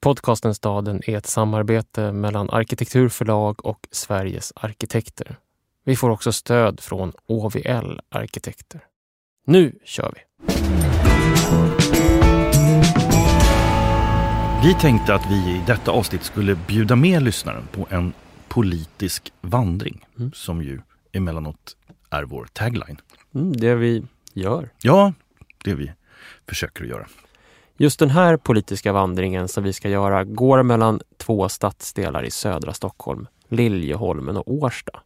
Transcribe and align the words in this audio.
Podcasten 0.00 0.54
Staden 0.54 1.02
är 1.06 1.16
ett 1.16 1.26
samarbete 1.26 2.12
mellan 2.12 2.50
Arkitekturförlag 2.50 3.66
och 3.66 3.88
Sveriges 3.90 4.52
arkitekter. 4.56 5.38
Vi 5.84 5.96
får 5.96 6.10
också 6.10 6.32
stöd 6.32 6.80
från 6.80 7.12
OVL 7.26 8.00
Arkitekter. 8.08 8.80
Nu 9.46 9.78
kör 9.84 10.14
vi! 10.14 10.20
Vi 14.62 14.74
tänkte 14.74 15.14
att 15.14 15.30
vi 15.30 15.34
i 15.34 15.62
detta 15.66 15.90
avsnitt 15.90 16.22
skulle 16.22 16.54
bjuda 16.54 16.96
med 16.96 17.22
lyssnaren 17.22 17.66
på 17.72 17.86
en 17.90 18.12
politisk 18.48 19.32
vandring 19.40 20.06
mm. 20.18 20.32
som 20.34 20.62
ju 20.62 20.80
emellanåt 21.12 21.76
är 22.10 22.22
vår 22.22 22.48
tagline. 22.52 23.00
Mm, 23.34 23.52
det 23.56 23.74
vi 23.74 24.04
gör. 24.32 24.70
Ja, 24.82 25.12
det 25.64 25.74
vi 25.74 25.92
försöker 26.48 26.84
att 26.84 26.90
göra. 26.90 27.06
Just 27.80 27.98
den 27.98 28.10
här 28.10 28.36
politiska 28.36 28.92
vandringen 28.92 29.48
som 29.48 29.64
vi 29.64 29.72
ska 29.72 29.88
göra 29.88 30.24
går 30.24 30.62
mellan 30.62 31.00
två 31.16 31.48
stadsdelar 31.48 32.24
i 32.24 32.30
södra 32.30 32.72
Stockholm, 32.72 33.26
Liljeholmen 33.48 34.36
och 34.36 34.52
Årsta. 34.52 35.00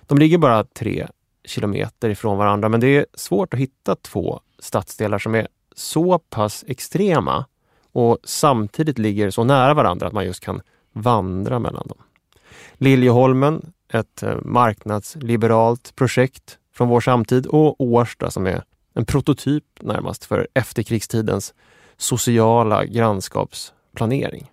De 0.00 0.18
ligger 0.18 0.38
bara 0.38 0.64
tre 0.64 1.06
kilometer 1.44 2.10
ifrån 2.10 2.38
varandra 2.38 2.68
men 2.68 2.80
det 2.80 2.86
är 2.86 3.06
svårt 3.14 3.54
att 3.54 3.60
hitta 3.60 3.96
två 3.96 4.40
stadsdelar 4.58 5.18
som 5.18 5.34
är 5.34 5.48
så 5.74 6.18
pass 6.18 6.64
extrema 6.68 7.44
och 7.92 8.18
samtidigt 8.24 8.98
ligger 8.98 9.30
så 9.30 9.44
nära 9.44 9.74
varandra 9.74 10.06
att 10.06 10.12
man 10.12 10.24
just 10.24 10.40
kan 10.40 10.60
vandra 10.92 11.58
mellan 11.58 11.86
dem. 11.88 11.98
Liljeholmen, 12.74 13.72
ett 13.88 14.22
eh, 14.22 14.36
marknadsliberalt 14.42 15.96
projekt 15.96 16.58
från 16.74 16.88
vår 16.88 17.00
samtid 17.00 17.46
och 17.46 17.80
Årsta 17.80 18.30
som 18.30 18.46
är 18.46 18.62
en 18.94 19.04
prototyp 19.04 19.64
närmast 19.80 20.24
för 20.24 20.48
efterkrigstidens 20.54 21.54
sociala 22.02 22.84
grannskapsplanering. 22.84 24.50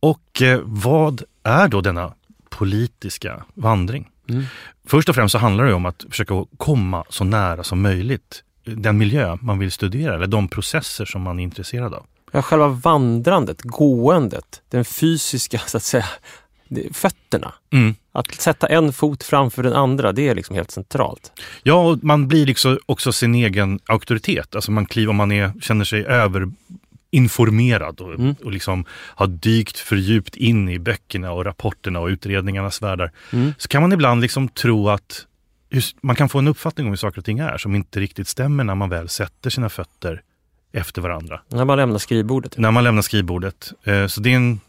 Och 0.00 0.42
eh, 0.42 0.60
vad 0.64 1.22
är 1.42 1.68
då 1.68 1.80
denna 1.80 2.14
politiska 2.48 3.44
vandring? 3.54 4.10
Mm. 4.28 4.44
Först 4.86 5.08
och 5.08 5.14
främst 5.14 5.32
så 5.32 5.38
handlar 5.38 5.64
det 5.64 5.74
om 5.74 5.86
att 5.86 6.04
försöka 6.10 6.44
komma 6.56 7.04
så 7.08 7.24
nära 7.24 7.64
som 7.64 7.82
möjligt 7.82 8.42
den 8.64 8.98
miljö 8.98 9.38
man 9.40 9.58
vill 9.58 9.72
studera 9.72 10.14
eller 10.14 10.26
de 10.26 10.48
processer 10.48 11.04
som 11.04 11.22
man 11.22 11.38
är 11.38 11.42
intresserad 11.42 11.94
av. 11.94 12.06
Ja, 12.32 12.42
själva 12.42 12.68
vandrandet, 12.68 13.62
gåendet, 13.62 14.62
den 14.68 14.84
fysiska 14.84 15.58
så 15.66 15.76
att 15.76 15.82
säga, 15.82 16.06
fötterna. 16.92 17.54
Mm. 17.72 17.94
Att 18.12 18.34
sätta 18.34 18.66
en 18.66 18.92
fot 18.92 19.22
framför 19.22 19.62
den 19.62 19.72
andra, 19.72 20.12
det 20.12 20.28
är 20.28 20.34
liksom 20.34 20.56
helt 20.56 20.70
centralt. 20.70 21.32
Ja, 21.62 21.74
och 21.74 22.04
man 22.04 22.28
blir 22.28 22.46
liksom 22.46 22.78
också 22.86 23.12
sin 23.12 23.34
egen 23.34 23.80
auktoritet. 23.86 24.54
Alltså 24.54 24.70
man 24.70 24.86
kliver, 24.86 25.10
om 25.10 25.16
man 25.16 25.32
är, 25.32 25.52
känner 25.60 25.84
sig 25.84 26.06
överinformerad 27.12 28.00
och, 28.00 28.14
mm. 28.14 28.34
och 28.44 28.52
liksom 28.52 28.84
har 28.90 29.26
dykt 29.26 29.78
för 29.78 29.96
djupt 29.96 30.36
in 30.36 30.68
i 30.68 30.78
böckerna 30.78 31.32
och 31.32 31.44
rapporterna 31.44 32.00
och 32.00 32.06
utredningarnas 32.06 32.82
världar. 32.82 33.12
Mm. 33.32 33.54
Så 33.58 33.68
kan 33.68 33.82
man 33.82 33.92
ibland 33.92 34.20
liksom 34.20 34.48
tro 34.48 34.88
att 34.88 35.26
man 36.00 36.16
kan 36.16 36.28
få 36.28 36.38
en 36.38 36.48
uppfattning 36.48 36.86
om 36.86 36.90
hur 36.90 36.96
saker 36.96 37.18
och 37.18 37.24
ting 37.24 37.38
är 37.38 37.58
som 37.58 37.74
inte 37.74 38.00
riktigt 38.00 38.28
stämmer 38.28 38.64
när 38.64 38.74
man 38.74 38.88
väl 38.88 39.08
sätter 39.08 39.50
sina 39.50 39.68
fötter 39.68 40.22
efter 40.72 41.02
varandra. 41.02 41.40
När 41.48 41.64
man 41.64 41.76
lämnar 41.76 41.98
skrivbordet? 41.98 42.58
När 42.58 42.70
man 42.70 42.84
lämnar 42.84 43.02
skrivbordet. 43.02 43.72
Eh, 43.84 44.06
så 44.06 44.20
det 44.20 44.32
är 44.32 44.36
en, 44.36 44.60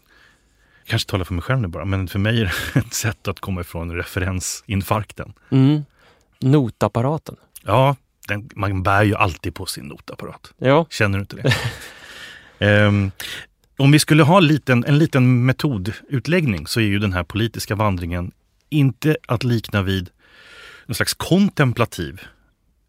jag 0.78 0.86
kanske 0.86 1.10
talar 1.10 1.24
för 1.24 1.34
mig 1.34 1.42
själv 1.42 1.60
nu 1.60 1.68
bara, 1.68 1.84
men 1.84 2.08
för 2.08 2.18
mig 2.18 2.40
är 2.40 2.44
det 2.74 2.80
ett 2.80 2.94
sätt 2.94 3.28
att 3.28 3.40
komma 3.40 3.60
ifrån 3.60 3.92
referensinfarkten. 3.92 5.32
Mm. 5.50 5.84
Notapparaten? 6.40 7.36
Ja, 7.62 7.96
den, 8.28 8.50
man 8.54 8.82
bär 8.82 9.02
ju 9.02 9.14
alltid 9.14 9.54
på 9.54 9.66
sin 9.66 9.84
notapparat. 9.84 10.52
Ja. 10.58 10.86
Känner 10.90 11.18
du 11.18 11.20
inte 11.20 11.36
det? 11.36 11.54
um, 12.58 13.10
om 13.76 13.90
vi 13.92 13.98
skulle 13.98 14.22
ha 14.22 14.40
liten, 14.40 14.84
en 14.84 14.98
liten 14.98 15.46
metodutläggning 15.46 16.66
så 16.66 16.80
är 16.80 16.84
ju 16.84 16.98
den 16.98 17.12
här 17.12 17.24
politiska 17.24 17.74
vandringen 17.74 18.32
inte 18.68 19.16
att 19.28 19.44
likna 19.44 19.82
vid 19.82 20.10
en 20.86 20.94
slags 20.94 21.14
kontemplativ 21.14 22.20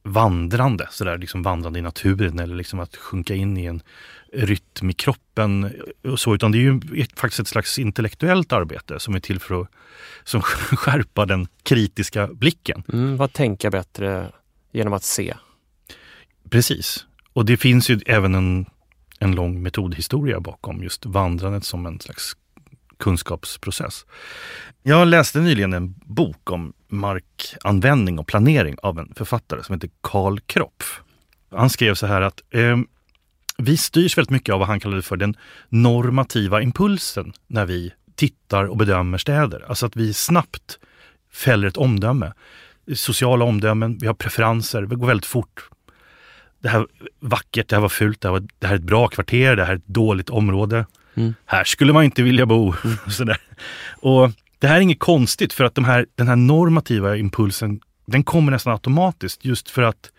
vandrande, 0.04 0.88
sådär 0.92 1.18
liksom 1.18 1.44
vandrande 1.44 1.80
i 1.80 1.82
naturen 1.82 2.40
eller 2.40 2.56
liksom 2.56 2.80
att 2.80 2.96
sjunka 2.96 3.36
in 3.36 3.58
i 3.58 3.66
en 3.66 3.82
rytm 4.34 4.90
i 4.90 4.94
kroppen 4.94 5.72
och 6.04 6.20
så, 6.20 6.36
utan 6.36 6.52
det 6.52 6.58
är 6.58 6.62
ju 6.62 7.06
faktiskt 7.16 7.40
ett 7.40 7.48
slags 7.48 7.80
intellektuellt 7.80 8.54
arbete 8.54 9.00
som 9.00 9.16
är 9.16 9.20
till 9.20 9.40
för 9.40 9.62
att 9.62 9.68
som 10.24 10.42
skärpa 10.42 11.26
den 11.26 11.48
kritiska 11.64 12.28
blicken. 12.28 12.84
Mm, 12.94 13.18
vad 13.18 13.34
tänka 13.34 13.70
bättre 13.70 14.32
genom 14.72 14.94
att 14.94 15.04
se? 15.04 15.34
Precis. 16.50 17.06
Och 17.34 17.46
det 17.46 17.58
finns 17.58 17.90
ju 17.90 18.00
även 18.06 18.36
en, 18.36 18.66
en 19.20 19.36
lång 19.36 19.62
metodhistoria 19.62 20.40
bakom 20.40 20.84
just 20.84 21.06
vandrandet 21.06 21.64
som 21.64 21.86
en 21.86 22.00
slags 22.00 22.36
kunskapsprocess. 22.98 24.06
Jag 24.84 25.08
läste 25.08 25.40
nyligen 25.40 25.74
en 25.74 25.96
bok 26.06 26.52
om 26.52 26.74
markanvändning 26.88 28.20
och 28.20 28.28
planering 28.28 28.76
av 28.84 29.00
en 29.00 29.14
författare 29.16 29.64
som 29.64 29.74
heter 29.74 29.90
Karl 30.02 30.40
Kropf. 30.40 31.02
Han 31.52 31.70
skrev 31.70 31.94
så 31.96 32.08
här 32.08 32.22
att 32.22 32.42
eh, 32.50 32.78
vi 33.58 33.78
styrs 33.78 34.18
väldigt 34.18 34.32
mycket 34.32 34.54
av 34.54 34.60
vad 34.60 34.68
han 34.68 34.80
kallade 34.80 35.02
för 35.02 35.18
den 35.18 35.36
normativa 35.70 36.62
impulsen 36.62 37.34
när 37.48 37.66
vi 37.66 37.94
tittar 38.16 38.66
och 38.66 38.78
bedömer 38.78 39.18
städer. 39.18 39.66
Alltså 39.70 39.86
att 39.86 39.96
vi 39.96 40.14
snabbt 40.14 40.80
fäller 41.34 41.68
ett 41.68 41.78
omdöme. 41.78 42.34
Sociala 42.96 43.46
omdömen, 43.46 43.98
vi 44.02 44.08
har 44.08 44.14
preferenser, 44.14 44.82
det 44.82 44.96
går 44.96 45.08
väldigt 45.08 45.26
fort. 45.26 45.70
Det 46.62 46.70
här 46.70 46.88
vackert, 47.20 47.70
det 47.70 47.76
här 47.76 47.82
var 47.82 47.90
fult, 47.90 48.22
det 48.22 48.28
här, 48.28 48.34
var, 48.34 48.48
det 48.60 48.68
här 48.68 48.74
är 48.74 48.80
ett 48.80 48.84
bra 48.84 49.08
kvarter, 49.08 49.56
det 49.56 49.66
här 49.66 49.72
är 49.72 49.78
ett 49.78 49.88
dåligt 49.88 50.30
område. 50.30 50.86
Mm. 51.16 51.34
Här 51.46 51.64
skulle 51.64 51.94
man 51.94 52.04
inte 52.04 52.24
vilja 52.24 52.46
bo. 52.46 52.74
Mm. 52.84 52.98
Sådär. 53.10 53.38
Och 54.02 54.32
det 54.60 54.68
här 54.68 54.78
är 54.78 54.82
inget 54.82 55.00
konstigt 55.00 55.54
för 55.54 55.64
att 55.64 55.76
de 55.76 55.86
här, 55.86 56.06
den 56.16 56.28
här 56.28 56.36
normativa 56.36 57.18
impulsen 57.18 57.80
den 58.06 58.24
kommer 58.24 58.52
nästan 58.52 58.74
automatiskt 58.74 59.46
just 59.46 59.70
för 59.70 59.82
att 59.82 60.12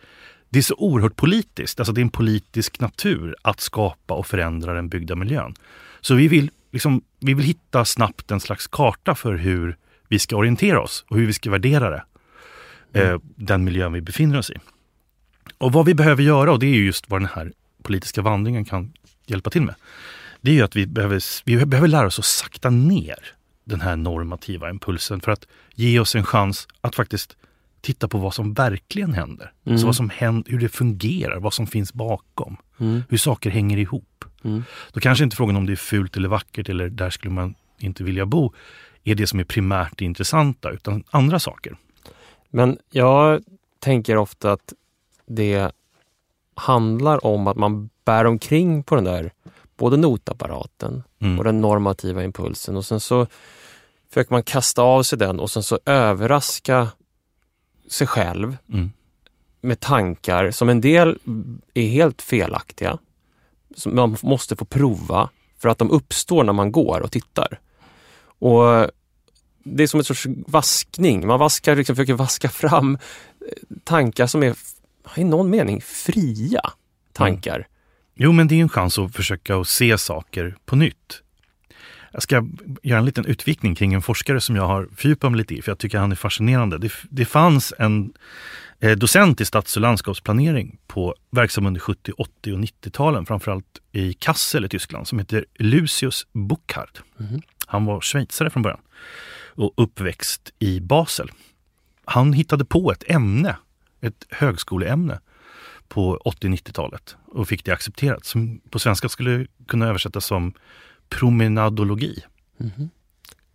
det 0.48 0.58
är 0.58 0.62
så 0.62 0.74
oerhört 0.74 1.16
politiskt. 1.16 1.80
Alltså 1.80 1.92
det 1.92 2.00
är 2.00 2.02
en 2.02 2.10
politisk 2.10 2.80
natur 2.80 3.36
att 3.42 3.60
skapa 3.60 4.14
och 4.14 4.26
förändra 4.26 4.74
den 4.74 4.88
byggda 4.88 5.14
miljön. 5.14 5.54
Så 6.00 6.14
vi 6.14 6.28
vill, 6.28 6.50
liksom, 6.72 7.02
vi 7.20 7.34
vill 7.34 7.46
hitta 7.46 7.84
snabbt 7.84 8.30
en 8.30 8.40
slags 8.40 8.66
karta 8.66 9.14
för 9.14 9.34
hur 9.34 9.76
vi 10.08 10.18
ska 10.18 10.36
orientera 10.36 10.80
oss 10.80 11.04
och 11.08 11.16
hur 11.16 11.26
vi 11.26 11.32
ska 11.32 11.50
värdera 11.50 11.90
det. 11.90 12.02
Mm. 12.92 13.14
Eh, 13.14 13.20
den 13.36 13.64
miljön 13.64 13.92
vi 13.92 14.00
befinner 14.00 14.38
oss 14.38 14.50
i. 14.50 14.54
Och 15.60 15.72
vad 15.72 15.86
vi 15.86 15.94
behöver 15.94 16.22
göra, 16.22 16.52
och 16.52 16.58
det 16.58 16.66
är 16.66 16.74
just 16.74 17.10
vad 17.10 17.20
den 17.20 17.28
här 17.34 17.52
politiska 17.82 18.22
vandringen 18.22 18.64
kan 18.64 18.92
hjälpa 19.26 19.50
till 19.50 19.62
med. 19.62 19.74
Det 20.40 20.50
är 20.50 20.54
ju 20.54 20.62
att 20.62 20.76
vi 20.76 20.86
behöver, 20.86 21.22
vi 21.44 21.66
behöver 21.66 21.88
lära 21.88 22.06
oss 22.06 22.18
att 22.18 22.24
sakta 22.24 22.70
ner 22.70 23.18
den 23.64 23.80
här 23.80 23.96
normativa 23.96 24.70
impulsen 24.70 25.20
för 25.20 25.32
att 25.32 25.46
ge 25.74 26.00
oss 26.00 26.14
en 26.14 26.24
chans 26.24 26.68
att 26.80 26.94
faktiskt 26.94 27.36
titta 27.80 28.08
på 28.08 28.18
vad 28.18 28.34
som 28.34 28.54
verkligen 28.54 29.12
händer. 29.12 29.52
Mm. 29.64 29.74
Alltså 29.74 29.86
vad 29.86 29.96
som 29.96 30.10
händer, 30.10 30.50
hur 30.52 30.58
det 30.58 30.68
fungerar, 30.68 31.40
vad 31.40 31.54
som 31.54 31.66
finns 31.66 31.92
bakom. 31.92 32.56
Mm. 32.78 33.02
Hur 33.08 33.18
saker 33.18 33.50
hänger 33.50 33.78
ihop. 33.78 34.24
Mm. 34.44 34.64
Då 34.92 35.00
kanske 35.00 35.24
inte 35.24 35.36
frågan 35.36 35.56
om 35.56 35.66
det 35.66 35.72
är 35.72 35.76
fult 35.76 36.16
eller 36.16 36.28
vackert 36.28 36.68
eller 36.68 36.88
där 36.88 37.10
skulle 37.10 37.34
man 37.34 37.54
inte 37.78 38.04
vilja 38.04 38.26
bo 38.26 38.54
är 39.04 39.14
det 39.14 39.26
som 39.26 39.40
är 39.40 39.44
primärt 39.44 39.98
det 39.98 40.04
intressanta, 40.04 40.70
utan 40.70 41.04
andra 41.10 41.38
saker. 41.38 41.76
Men 42.50 42.78
jag 42.90 43.42
tänker 43.78 44.16
ofta 44.16 44.52
att 44.52 44.72
det 45.30 45.72
handlar 46.54 47.26
om 47.26 47.46
att 47.46 47.56
man 47.56 47.90
bär 48.04 48.24
omkring 48.24 48.82
på 48.82 48.94
den 48.94 49.04
där 49.04 49.32
både 49.76 49.96
notapparaten 49.96 51.02
mm. 51.18 51.38
och 51.38 51.44
den 51.44 51.60
normativa 51.60 52.24
impulsen 52.24 52.76
och 52.76 52.84
sen 52.84 53.00
så 53.00 53.26
försöker 54.08 54.34
man 54.34 54.42
kasta 54.42 54.82
av 54.82 55.02
sig 55.02 55.18
den 55.18 55.40
och 55.40 55.50
sen 55.50 55.62
så 55.62 55.78
överraska 55.86 56.88
sig 57.88 58.06
själv 58.06 58.56
mm. 58.72 58.92
med 59.60 59.80
tankar 59.80 60.50
som 60.50 60.68
en 60.68 60.80
del 60.80 61.18
är 61.74 61.88
helt 61.88 62.22
felaktiga. 62.22 62.98
Som 63.76 63.96
man 63.96 64.16
måste 64.22 64.56
få 64.56 64.64
prova 64.64 65.30
för 65.58 65.68
att 65.68 65.78
de 65.78 65.90
uppstår 65.90 66.44
när 66.44 66.52
man 66.52 66.72
går 66.72 67.00
och 67.00 67.12
tittar. 67.12 67.60
Och 68.22 68.90
Det 69.64 69.82
är 69.82 69.86
som 69.86 70.00
en 70.00 70.04
sorts 70.04 70.26
vaskning. 70.46 71.26
Man 71.26 71.38
vaskar, 71.38 71.76
liksom, 71.76 71.96
försöker 71.96 72.14
vaska 72.14 72.48
fram 72.48 72.98
eh, 73.40 73.76
tankar 73.84 74.26
som 74.26 74.42
är 74.42 74.56
i 75.16 75.24
någon 75.24 75.50
mening 75.50 75.80
fria 75.80 76.60
tankar. 77.12 77.54
Mm. 77.54 77.66
Jo, 78.14 78.32
men 78.32 78.48
det 78.48 78.54
är 78.54 78.60
en 78.60 78.68
chans 78.68 78.98
att 78.98 79.16
försöka 79.16 79.56
att 79.56 79.68
se 79.68 79.98
saker 79.98 80.56
på 80.66 80.76
nytt. 80.76 81.22
Jag 82.12 82.22
ska 82.22 82.46
göra 82.82 82.98
en 82.98 83.04
liten 83.04 83.26
utvikning 83.26 83.74
kring 83.74 83.94
en 83.94 84.02
forskare 84.02 84.40
som 84.40 84.56
jag 84.56 84.66
har 84.66 84.88
fördjupat 84.96 85.32
mig 85.32 85.38
lite 85.38 85.54
i, 85.54 85.62
för 85.62 85.70
jag 85.70 85.78
tycker 85.78 85.98
han 85.98 86.12
är 86.12 86.16
fascinerande. 86.16 86.78
Det, 86.78 86.92
det 87.10 87.24
fanns 87.24 87.74
en 87.78 88.12
eh, 88.80 88.98
docent 88.98 89.40
i 89.40 89.44
stads 89.44 89.76
och 89.76 89.82
landskapsplanering 89.82 90.78
på 90.86 91.14
verksam 91.30 91.66
under 91.66 91.80
70, 91.80 92.12
80 92.18 92.52
och 92.52 92.58
90-talen, 92.58 93.26
framförallt 93.26 93.80
i 93.92 94.12
Kassel 94.12 94.64
i 94.64 94.68
Tyskland, 94.68 95.08
som 95.08 95.18
heter 95.18 95.44
Lucius 95.54 96.26
Buchard. 96.32 96.98
Mm. 97.20 97.40
Han 97.66 97.84
var 97.84 98.00
schweizare 98.00 98.50
från 98.50 98.62
början 98.62 98.80
och 99.54 99.72
uppväxt 99.76 100.52
i 100.58 100.80
Basel. 100.80 101.30
Han 102.04 102.32
hittade 102.32 102.64
på 102.64 102.92
ett 102.92 103.04
ämne, 103.06 103.56
ett 104.00 104.26
högskoleämne 104.30 105.20
på 105.88 106.18
80-90-talet 106.24 107.16
och 107.26 107.48
fick 107.48 107.64
det 107.64 107.72
accepterat. 107.72 108.24
Som 108.24 108.60
på 108.70 108.78
svenska 108.78 109.08
skulle 109.08 109.46
kunna 109.66 109.88
översättas 109.88 110.24
som 110.26 110.52
promenadologi. 111.08 112.24
Mm. 112.60 112.90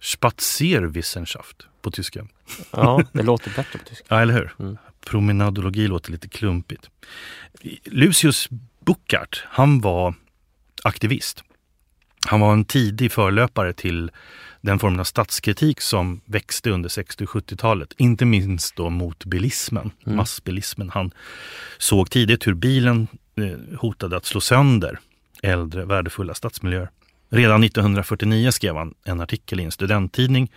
Spazierwissenschaft 0.01 1.67
på 1.81 1.91
tyska. 1.91 2.27
Ja, 2.71 3.03
det 3.11 3.23
låter 3.23 3.51
bättre 3.55 3.79
på 3.79 3.85
tyska. 3.85 4.05
Ja, 4.07 4.21
eller 4.21 4.33
hur? 4.33 4.53
Mm. 4.59 4.77
Promenadologi 5.05 5.87
låter 5.87 6.11
lite 6.11 6.29
klumpigt. 6.29 6.89
Lucius 7.83 8.49
Buckart, 8.85 9.43
han 9.47 9.81
var 9.81 10.13
aktivist. 10.83 11.43
Han 12.27 12.39
var 12.39 12.53
en 12.53 12.65
tidig 12.65 13.11
förlöpare 13.11 13.73
till 13.73 14.11
den 14.65 14.79
formen 14.79 14.99
av 14.99 15.03
statskritik 15.03 15.81
som 15.81 16.21
växte 16.25 16.69
under 16.69 16.89
60 16.89 17.23
och 17.23 17.29
70-talet. 17.29 17.93
Inte 17.97 18.25
minst 18.25 18.75
då 18.75 18.89
mot 18.89 19.25
bilismen, 19.25 19.91
mm. 20.05 20.17
massbilismen. 20.17 20.89
Han 20.89 21.11
såg 21.77 22.09
tidigt 22.09 22.47
hur 22.47 22.53
bilen 22.53 23.07
eh, 23.35 23.77
hotade 23.79 24.17
att 24.17 24.25
slå 24.25 24.41
sönder 24.41 24.99
äldre 25.43 25.85
värdefulla 25.85 26.33
stadsmiljöer. 26.33 26.89
Redan 27.29 27.63
1949 27.63 28.51
skrev 28.51 28.75
han 28.75 28.93
en 29.03 29.21
artikel 29.21 29.59
i 29.59 29.63
en 29.63 29.71
studenttidning 29.71 30.51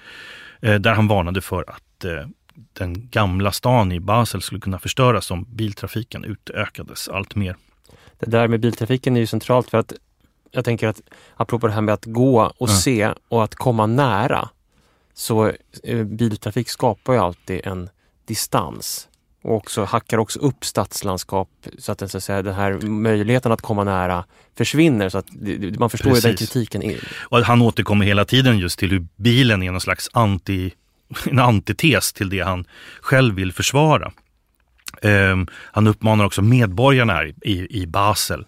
eh, 0.61 0.75
där 0.75 0.95
han 0.95 1.09
varnade 1.09 1.41
för 1.41 1.65
att 1.71 2.05
eh, 2.05 2.27
den 2.73 3.09
gamla 3.09 3.53
stan 3.53 3.93
i 3.93 4.01
Basel 4.01 4.43
skulle 4.43 4.61
kunna 4.61 4.79
förstöras 4.79 5.31
om 5.31 5.47
biltrafiken 5.49 6.25
utökades 6.25 7.09
allt 7.09 7.35
mer. 7.35 7.57
Det 8.19 8.31
där 8.31 8.49
med 8.49 8.61
biltrafiken 8.61 9.17
är 9.17 9.21
ju 9.21 9.27
centralt 9.27 9.71
för 9.71 9.79
att 9.79 9.93
jag 10.51 10.65
tänker 10.65 10.89
att 10.89 11.01
apropå 11.37 11.67
det 11.67 11.73
här 11.73 11.81
med 11.81 11.95
att 11.95 12.05
gå 12.05 12.53
och 12.59 12.69
ja. 12.69 12.75
se 12.75 13.13
och 13.29 13.45
att 13.45 13.55
komma 13.55 13.87
nära 13.87 14.49
så 15.15 15.53
eh, 15.83 16.05
biltrafik 16.05 16.69
skapar 16.69 17.13
ju 17.13 17.19
alltid 17.19 17.61
en 17.65 17.91
distans 18.27 19.09
och 19.43 19.57
också 19.57 19.85
hackar 19.85 20.19
också 20.19 20.39
upp 20.39 20.65
stadslandskap 20.65 21.49
så 21.79 21.93
att, 21.93 22.11
så 22.11 22.17
att 22.17 22.25
säga, 22.25 22.43
den 22.43 22.55
här 22.55 22.81
möjligheten 22.81 23.53
att 23.53 23.61
komma 23.63 23.85
nära 23.85 24.25
försvinner. 24.57 25.09
Så 25.09 25.19
att 25.19 25.27
man 25.79 25.91
förstår 25.91 26.11
Precis. 26.11 26.25
ju 26.25 26.29
den 26.29 26.37
kritiken. 26.37 26.83
Är. 26.83 27.01
Och 27.21 27.39
han 27.39 27.63
återkommer 27.63 28.07
hela 28.07 28.25
tiden 28.25 28.59
just 28.59 28.79
till 28.79 28.91
hur 28.91 29.07
bilen 29.17 29.63
är 29.63 29.71
någon 29.71 29.81
slags 29.81 30.11
anti, 30.13 30.73
en 31.31 31.39
antites 31.39 32.13
till 32.13 32.29
det 32.31 32.41
han 32.41 32.65
själv 33.01 33.35
vill 33.35 33.53
försvara. 33.53 34.13
Um, 35.03 35.49
han 35.53 35.87
uppmanar 35.87 36.25
också 36.25 36.43
medborgarna 36.43 37.25
i, 37.27 37.81
i 37.83 37.87
Basel 37.87 38.47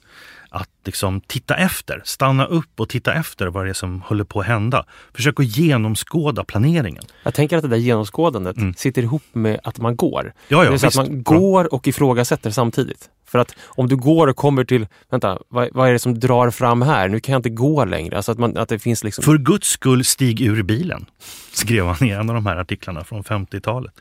att 0.49 0.79
liksom 0.86 1.20
titta 1.20 1.56
efter, 1.56 2.02
stanna 2.04 2.46
upp 2.46 2.80
och 2.80 2.88
titta 2.88 3.14
efter 3.14 3.46
vad 3.46 3.66
det 3.66 3.70
är 3.70 3.74
som 3.74 4.02
håller 4.02 4.24
på 4.24 4.40
att 4.40 4.46
hända. 4.46 4.84
Försök 5.14 5.40
att 5.40 5.56
genomskåda 5.56 6.44
planeringen. 6.44 7.04
Jag 7.22 7.34
tänker 7.34 7.56
att 7.56 7.62
det 7.62 7.68
där 7.68 7.76
genomskådandet 7.76 8.56
mm. 8.56 8.74
sitter 8.74 9.02
ihop 9.02 9.22
med 9.32 9.60
att 9.64 9.78
man 9.78 9.96
går. 9.96 10.32
Ja, 10.48 10.64
ja, 10.64 10.70
det 10.70 10.76
är 10.76 10.78
så 10.78 10.86
att 10.86 11.08
man 11.08 11.22
går 11.22 11.74
och 11.74 11.88
ifrågasätter 11.88 12.50
samtidigt. 12.50 13.10
För 13.30 13.38
att 13.38 13.56
om 13.66 13.88
du 13.88 13.96
går 13.96 14.26
och 14.26 14.36
kommer 14.36 14.64
till, 14.64 14.86
vänta, 15.10 15.38
vad, 15.48 15.68
vad, 15.72 15.88
är 15.88 15.92
det 15.92 15.98
som 15.98 16.20
drar 16.20 16.50
fram 16.50 16.82
här? 16.82 17.08
Nu 17.08 17.20
kan 17.20 17.32
jag 17.32 17.38
inte 17.38 17.50
gå 17.50 17.84
längre. 17.84 18.16
Alltså 18.16 18.32
att, 18.32 18.38
man, 18.38 18.56
att 18.56 18.68
det 18.68 18.78
finns 18.78 19.04
liksom... 19.04 19.24
För 19.24 19.38
Guds 19.38 19.68
skull, 19.68 20.04
stig 20.04 20.40
ur 20.40 20.62
bilen, 20.62 21.06
skrev 21.52 21.86
han 21.86 22.08
i 22.08 22.10
en 22.10 22.28
av 22.30 22.34
de 22.34 22.46
här 22.46 22.56
artiklarna 22.56 23.04
från 23.04 23.22
50-talet. 23.22 23.92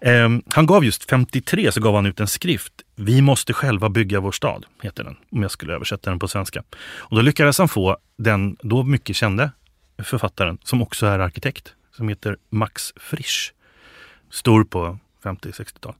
Eh, 0.00 0.28
han 0.54 0.66
gav 0.66 0.84
just 0.84 1.10
53 1.10 1.72
så 1.72 1.80
gav 1.80 1.94
han 1.94 2.06
ut 2.06 2.20
en 2.20 2.26
skrift, 2.26 2.72
Vi 2.96 3.22
måste 3.22 3.52
själva 3.52 3.88
bygga 3.88 4.20
vår 4.20 4.32
stad, 4.32 4.64
heter 4.82 5.04
den, 5.04 5.16
om 5.32 5.42
jag 5.42 5.50
skulle 5.50 5.74
översätta 5.74 6.09
den 6.10 6.18
på 6.18 6.28
svenska. 6.28 6.62
Och 6.98 7.16
då 7.16 7.22
lyckades 7.22 7.58
han 7.58 7.68
få 7.68 7.96
den 8.16 8.56
då 8.62 8.82
mycket 8.82 9.16
kände 9.16 9.50
författaren, 10.02 10.58
som 10.64 10.82
också 10.82 11.06
är 11.06 11.18
arkitekt, 11.18 11.74
som 11.96 12.08
heter 12.08 12.36
Max 12.50 12.92
Frisch. 12.96 13.54
Stor 14.30 14.64
på 14.64 14.98
50-60-talet. 15.22 15.98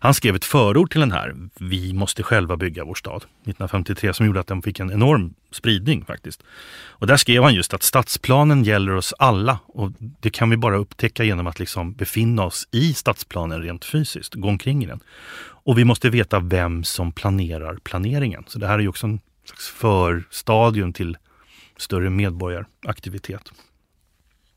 Han 0.00 0.14
skrev 0.14 0.36
ett 0.36 0.44
förord 0.44 0.90
till 0.90 1.00
den 1.00 1.12
här 1.12 1.34
Vi 1.60 1.92
måste 1.92 2.22
själva 2.22 2.56
bygga 2.56 2.84
vår 2.84 2.94
stad 2.94 3.16
1953 3.16 4.14
som 4.14 4.26
gjorde 4.26 4.40
att 4.40 4.46
den 4.46 4.62
fick 4.62 4.80
en 4.80 4.92
enorm 4.92 5.34
spridning 5.50 6.04
faktiskt. 6.04 6.42
Och 6.88 7.06
där 7.06 7.16
skrev 7.16 7.42
han 7.42 7.54
just 7.54 7.74
att 7.74 7.82
stadsplanen 7.82 8.64
gäller 8.64 8.94
oss 8.94 9.14
alla 9.18 9.58
och 9.66 9.92
det 9.98 10.30
kan 10.30 10.50
vi 10.50 10.56
bara 10.56 10.76
upptäcka 10.76 11.24
genom 11.24 11.46
att 11.46 11.58
liksom 11.58 11.92
befinna 11.92 12.44
oss 12.44 12.68
i 12.72 12.94
stadsplanen 12.94 13.62
rent 13.62 13.84
fysiskt, 13.84 14.34
gå 14.34 14.48
omkring 14.48 14.84
i 14.84 14.86
den. 14.86 15.00
Och 15.38 15.78
vi 15.78 15.84
måste 15.84 16.10
veta 16.10 16.40
vem 16.40 16.84
som 16.84 17.12
planerar 17.12 17.76
planeringen. 17.76 18.44
Så 18.46 18.58
det 18.58 18.66
här 18.66 18.74
är 18.74 18.82
ju 18.82 18.88
också 18.88 19.06
en 19.06 19.20
slags 19.48 19.68
förstadium 19.68 20.92
till 20.92 21.16
större 21.76 22.10
medborgaraktivitet. 22.10 23.52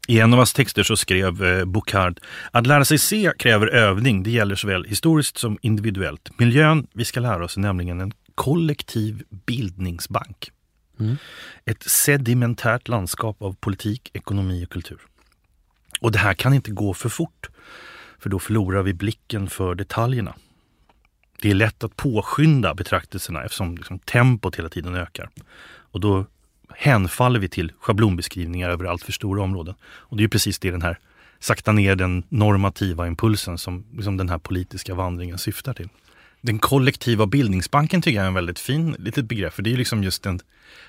I 0.08 0.20
en 0.20 0.34
av 0.34 0.38
hans 0.38 0.54
texter 0.54 0.84
så 0.84 0.98
skrev 0.98 1.44
eh, 1.44 1.66
att 2.52 2.68
lära 2.68 2.86
sig 2.86 2.98
se 2.98 3.32
kräver 3.40 3.68
övning. 3.68 4.24
Det 4.24 4.32
gäller 4.32 4.56
såväl 4.56 4.86
historiskt 4.86 5.38
som 5.38 5.58
individuellt. 5.62 6.40
Miljön 6.40 6.88
vi 6.94 7.06
ska 7.06 7.20
lära 7.20 7.46
oss 7.46 7.58
är 7.58 7.62
nämligen 7.62 8.02
en 8.02 8.14
kollektiv 8.36 9.24
bildningsbank. 9.30 10.52
Mm. 11.00 11.18
Ett 11.66 11.84
sedimentärt 11.84 12.88
landskap 12.88 13.42
av 13.42 13.56
politik, 13.56 14.12
ekonomi 14.14 14.66
och 14.66 14.70
kultur. 14.70 15.00
Och 16.02 16.12
det 16.12 16.20
här 16.20 16.34
kan 16.34 16.54
inte 16.54 16.72
gå 16.72 16.94
för 16.94 17.10
fort, 17.10 17.50
för 18.20 18.30
då 18.30 18.40
förlorar 18.40 18.84
vi 18.84 18.94
blicken 18.94 19.50
för 19.50 19.76
detaljerna. 19.76 20.36
Det 21.42 21.50
är 21.50 21.56
lätt 21.56 21.84
att 21.84 21.96
påskynda 21.96 22.74
betraktelserna 22.74 23.44
eftersom 23.44 23.78
liksom 23.78 24.00
tempot 24.00 24.56
hela 24.56 24.70
tiden 24.70 24.96
ökar. 24.96 25.30
Och 25.92 26.00
då 26.00 26.26
hänfaller 26.70 27.40
vi 27.40 27.50
till 27.50 27.72
schablonbeskrivningar 27.80 28.70
över 28.70 28.86
allt 28.86 29.04
för 29.04 29.12
stora 29.12 29.44
områden. 29.44 29.76
Och 29.84 30.18
det 30.18 30.24
är 30.24 30.28
precis 30.28 30.60
det 30.60 30.72
den 30.72 30.82
här 30.82 31.00
sakta 31.40 31.72
ner 31.72 31.96
den 31.96 32.24
normativa 32.30 33.08
impulsen 33.08 33.58
som 33.58 33.86
liksom 33.96 34.18
den 34.18 34.30
här 34.30 34.38
politiska 34.38 34.96
vandringen 34.96 35.38
syftar 35.38 35.74
till. 35.74 35.90
Den 36.42 36.60
kollektiva 36.60 37.26
bildningsbanken 37.26 38.02
tycker 38.02 38.18
jag 38.18 38.24
är 38.24 38.28
en 38.28 38.34
väldigt 38.34 38.60
fin 38.60 38.96
litet 39.00 39.26
begrepp 39.26 39.54
för 39.54 39.62
det 39.62 39.74
är 39.74 39.78
liksom 39.78 40.04
just 40.04 40.26
en 40.26 40.40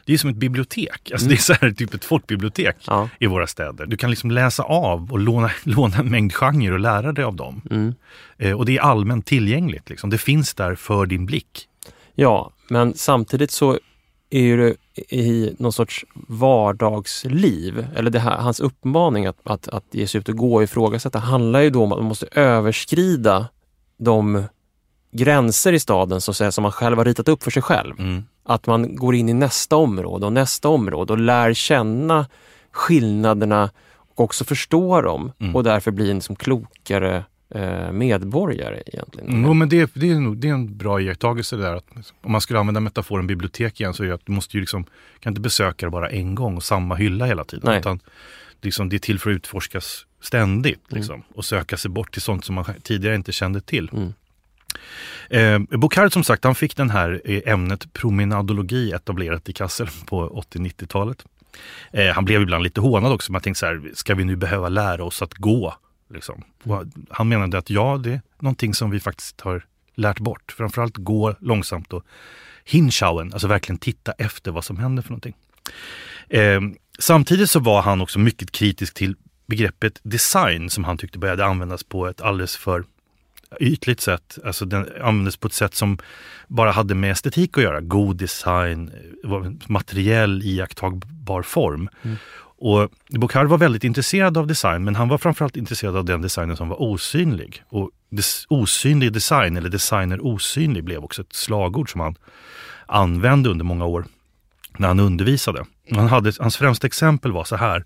det 0.05 0.13
är 0.13 0.19
som 0.19 0.31
ett 0.31 0.37
bibliotek, 0.37 1.11
alltså 1.11 1.27
mm. 1.27 1.29
det 1.29 1.35
är 1.35 1.43
så 1.43 1.53
här, 1.53 1.71
typ 1.71 1.95
ett 1.95 2.05
folkbibliotek 2.05 2.77
ja. 2.87 3.09
i 3.19 3.27
våra 3.27 3.47
städer. 3.47 3.87
Du 3.87 3.97
kan 3.97 4.11
liksom 4.11 4.31
läsa 4.31 4.63
av 4.63 5.13
och 5.13 5.19
låna, 5.19 5.51
låna 5.63 5.97
en 5.97 6.11
mängd 6.11 6.35
genrer 6.35 6.73
och 6.73 6.81
lära 6.81 7.13
dig 7.13 7.25
av 7.25 7.37
dem. 7.37 7.63
Mm. 7.71 7.95
Eh, 8.39 8.59
och 8.59 8.67
det 8.67 8.77
är 8.77 8.81
allmänt 8.81 9.27
tillgängligt, 9.27 9.91
liksom. 9.91 10.11
det 10.11 10.19
finns 10.19 10.55
där 10.55 10.75
för 10.75 11.07
din 11.07 11.27
blick. 11.27 11.69
Ja, 12.15 12.53
men 12.69 12.95
samtidigt 12.95 13.51
så 13.51 13.79
är 14.31 14.41
ju 14.41 14.57
det 14.57 14.77
i 15.17 15.57
någon 15.59 15.73
sorts 15.73 16.05
vardagsliv, 16.15 17.87
eller 17.97 18.19
här, 18.19 18.37
hans 18.37 18.61
uppmaning 18.61 19.27
att, 19.27 19.39
att, 19.45 19.69
att 19.69 19.85
ge 19.91 20.07
sig 20.07 20.19
ut 20.19 20.29
och 20.29 20.37
gå 20.37 20.55
och 20.55 20.63
ifrågasätta 20.63 21.19
handlar 21.19 21.61
ju 21.61 21.71
då 21.71 21.83
om 21.83 21.93
att 21.93 21.99
man 21.99 22.09
måste 22.09 22.27
överskrida 22.33 23.49
de 23.99 24.45
gränser 25.13 25.73
i 25.73 25.81
staden 25.81 26.21
så 26.21 26.45
att 26.45 26.55
som 26.55 26.63
man 26.63 26.73
själv 26.73 26.99
har 26.99 27.05
ritat 27.05 27.29
upp 27.29 27.43
för 27.43 27.51
sig 27.51 27.63
själv. 27.63 28.01
Mm. 28.01 28.23
Att 28.45 28.67
man 28.67 28.97
går 28.97 29.15
in 29.15 29.29
i 29.29 29.35
nästa 29.35 29.77
område 29.77 30.27
och 30.27 30.33
nästa 30.33 30.69
område 30.69 31.13
och 31.13 31.19
lär 31.19 31.55
känna 31.55 32.27
skillnaderna 32.73 33.71
och 33.97 34.21
också 34.21 34.45
förstå 34.45 35.01
dem 35.01 35.33
mm. 35.39 35.57
och 35.57 35.65
därför 35.65 35.91
blir 35.91 36.11
en 36.11 36.17
liksom 36.17 36.37
klokare 36.37 37.25
Eh, 37.55 37.93
medborgare 37.93 38.83
egentligen. 38.87 39.29
Mm, 39.29 39.59
men 39.59 39.69
det, 39.69 39.91
det, 39.95 40.11
är 40.11 40.15
nog, 40.15 40.37
det 40.37 40.49
är 40.49 40.53
en 40.53 40.77
bra 40.77 41.01
iakttagelse 41.01 41.57
där. 41.57 41.75
Att 41.75 42.13
om 42.23 42.33
man 42.33 42.41
skulle 42.41 42.59
använda 42.59 42.81
metaforen 42.81 43.27
bibliotek 43.27 43.81
igen 43.81 43.95
så 43.95 44.03
är 44.03 44.07
det 44.09 44.15
att 44.15 44.27
du 44.27 44.33
måste 44.33 44.57
ju 44.57 44.61
liksom, 44.61 44.85
kan 45.21 45.31
inte 45.31 45.41
besöka 45.41 45.87
det 45.87 45.91
bara 45.91 46.11
en 46.11 46.35
gång 46.35 46.57
och 46.57 46.65
samma 46.65 46.95
hylla 46.95 47.27
hela 47.27 47.45
tiden. 47.45 47.65
Nej. 47.65 47.79
Utan 47.79 48.01
liksom, 48.63 48.89
det 48.89 48.97
är 48.97 48.99
till 48.99 49.19
för 49.19 49.31
att 49.31 49.35
utforskas 49.35 50.07
ständigt 50.21 50.83
liksom, 50.89 51.15
mm. 51.15 51.27
och 51.35 51.45
söka 51.45 51.77
sig 51.77 51.91
bort 51.91 52.13
till 52.13 52.23
sånt 52.23 52.45
som 52.45 52.55
man 52.55 52.65
tidigare 52.83 53.15
inte 53.15 53.33
kände 53.33 53.61
till. 53.61 53.89
Eh, 55.31 55.59
Bocard 55.59 56.13
som 56.13 56.25
sagt, 56.25 56.45
han 56.45 56.55
fick 56.55 56.77
den 56.77 56.91
här 56.91 57.23
eh, 57.25 57.53
ämnet 57.53 57.93
promenadologi 57.93 58.93
etablerat 58.93 59.49
i 59.49 59.53
Kassel 59.53 59.89
på 60.07 60.45
80-90-talet. 60.53 61.25
Eh, 61.93 62.07
han 62.07 62.25
blev 62.25 62.43
ibland 62.43 62.65
lite 62.65 62.81
hånad 62.81 63.13
också, 63.13 63.33
man 63.33 63.41
tänkte 63.41 63.59
så 63.59 63.67
här, 63.67 63.91
ska 63.95 64.15
vi 64.15 64.25
nu 64.25 64.37
behöva 64.37 64.69
lära 64.69 65.05
oss 65.05 65.23
att 65.23 65.35
gå? 65.35 65.75
Liksom. 66.15 66.45
han 67.11 67.29
menade 67.29 67.59
att 67.59 67.71
ja, 67.71 68.01
det 68.05 68.13
är 68.13 68.21
någonting 68.39 68.75
som 68.75 68.91
vi 68.91 69.01
faktiskt 69.01 69.41
har 69.41 69.65
lärt 69.95 70.19
bort. 70.19 70.55
Framförallt 70.57 70.97
gå 70.97 71.35
långsamt 71.41 71.93
och 71.93 72.05
hinschauen, 72.65 73.33
alltså 73.33 73.49
verkligen 73.49 73.79
titta 73.79 74.13
efter 74.13 74.51
vad 74.51 74.65
som 74.65 74.77
händer 74.77 75.03
för 75.03 75.11
någonting. 75.11 75.37
Eh, 76.29 76.61
samtidigt 76.99 77.51
så 77.51 77.61
var 77.61 77.83
han 77.83 78.01
också 78.01 78.19
mycket 78.19 78.53
kritisk 78.53 78.95
till 78.95 79.17
begreppet 79.47 80.01
design 80.03 80.71
som 80.71 80.85
han 80.85 80.99
tyckte 80.99 81.19
började 81.19 81.45
användas 81.45 81.85
på 81.85 82.07
ett 82.07 82.21
alldeles 82.21 82.57
för 82.57 82.85
ytligt 83.61 84.01
sätt. 84.01 84.39
Alltså 84.45 84.65
den 84.65 84.89
användes 85.03 85.37
på 85.37 85.47
ett 85.47 85.53
sätt 85.53 85.75
som 85.75 85.99
bara 86.49 86.71
hade 86.71 86.95
med 86.95 87.13
estetik 87.13 87.59
att 87.59 87.65
göra. 87.65 87.81
God 87.81 88.17
design, 88.17 88.91
materiell 89.67 90.43
iakttagbar 90.43 91.43
form. 91.43 91.89
Mm. 92.03 92.17
Och 92.63 92.91
Bocard 93.09 93.47
var 93.47 93.59
väldigt 93.59 93.85
intresserad 93.85 94.39
av 94.39 94.47
design 94.47 94.85
men 94.85 94.97
han 94.97 95.09
var 95.09 95.19
framförallt 95.19 95.57
intresserad 95.57 95.97
av 95.97 96.05
den 96.05 96.23
designen 96.23 96.57
som 96.57 96.69
var 96.69 96.83
osynlig. 96.83 97.63
Och 97.69 97.91
des, 98.11 98.47
osynlig 98.49 99.13
design, 99.13 99.57
eller 99.57 99.69
designer 99.69 100.27
osynlig, 100.27 100.85
blev 100.85 101.05
också 101.05 101.23
ett 101.23 101.33
slagord 101.33 101.93
som 101.93 102.01
han 102.01 102.15
använde 102.87 103.51
under 103.51 103.65
många 103.65 103.85
år 103.85 104.05
när 104.79 104.89
han 104.89 105.01
undervisade. 105.01 105.65
Han 105.91 106.09
hade, 106.09 106.33
hans 106.39 106.57
främsta 106.57 106.87
exempel 106.87 107.33
var 107.33 107.45
så 107.45 107.57
här. 107.57 107.85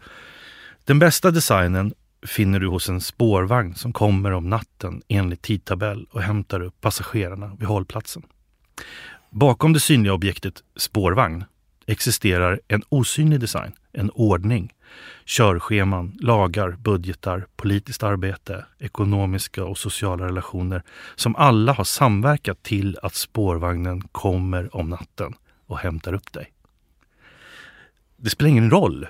Den 0.84 0.98
bästa 0.98 1.30
designen 1.30 1.94
finner 2.24 2.60
du 2.60 2.66
hos 2.66 2.88
en 2.88 3.00
spårvagn 3.00 3.74
som 3.74 3.92
kommer 3.92 4.32
om 4.32 4.50
natten 4.50 5.02
enligt 5.08 5.42
tidtabell 5.42 6.06
och 6.10 6.22
hämtar 6.22 6.60
upp 6.60 6.80
passagerarna 6.80 7.56
vid 7.58 7.68
hållplatsen. 7.68 8.22
Bakom 9.30 9.72
det 9.72 9.80
synliga 9.80 10.12
objektet 10.12 10.62
spårvagn 10.76 11.44
existerar 11.86 12.60
en 12.68 12.82
osynlig 12.88 13.40
design 13.40 13.72
en 13.94 14.10
ordning. 14.10 14.72
Körscheman, 15.24 16.18
lagar, 16.20 16.70
budgetar, 16.70 17.46
politiskt 17.56 18.02
arbete, 18.02 18.64
ekonomiska 18.78 19.64
och 19.64 19.78
sociala 19.78 20.26
relationer 20.26 20.82
som 21.14 21.36
alla 21.36 21.72
har 21.72 21.84
samverkat 21.84 22.62
till 22.62 22.98
att 23.02 23.14
spårvagnen 23.14 24.00
kommer 24.00 24.76
om 24.76 24.90
natten 24.90 25.34
och 25.66 25.78
hämtar 25.78 26.12
upp 26.12 26.32
dig. 26.32 26.52
Det 28.16 28.30
spelar 28.30 28.50
ingen 28.50 28.70
roll 28.70 29.06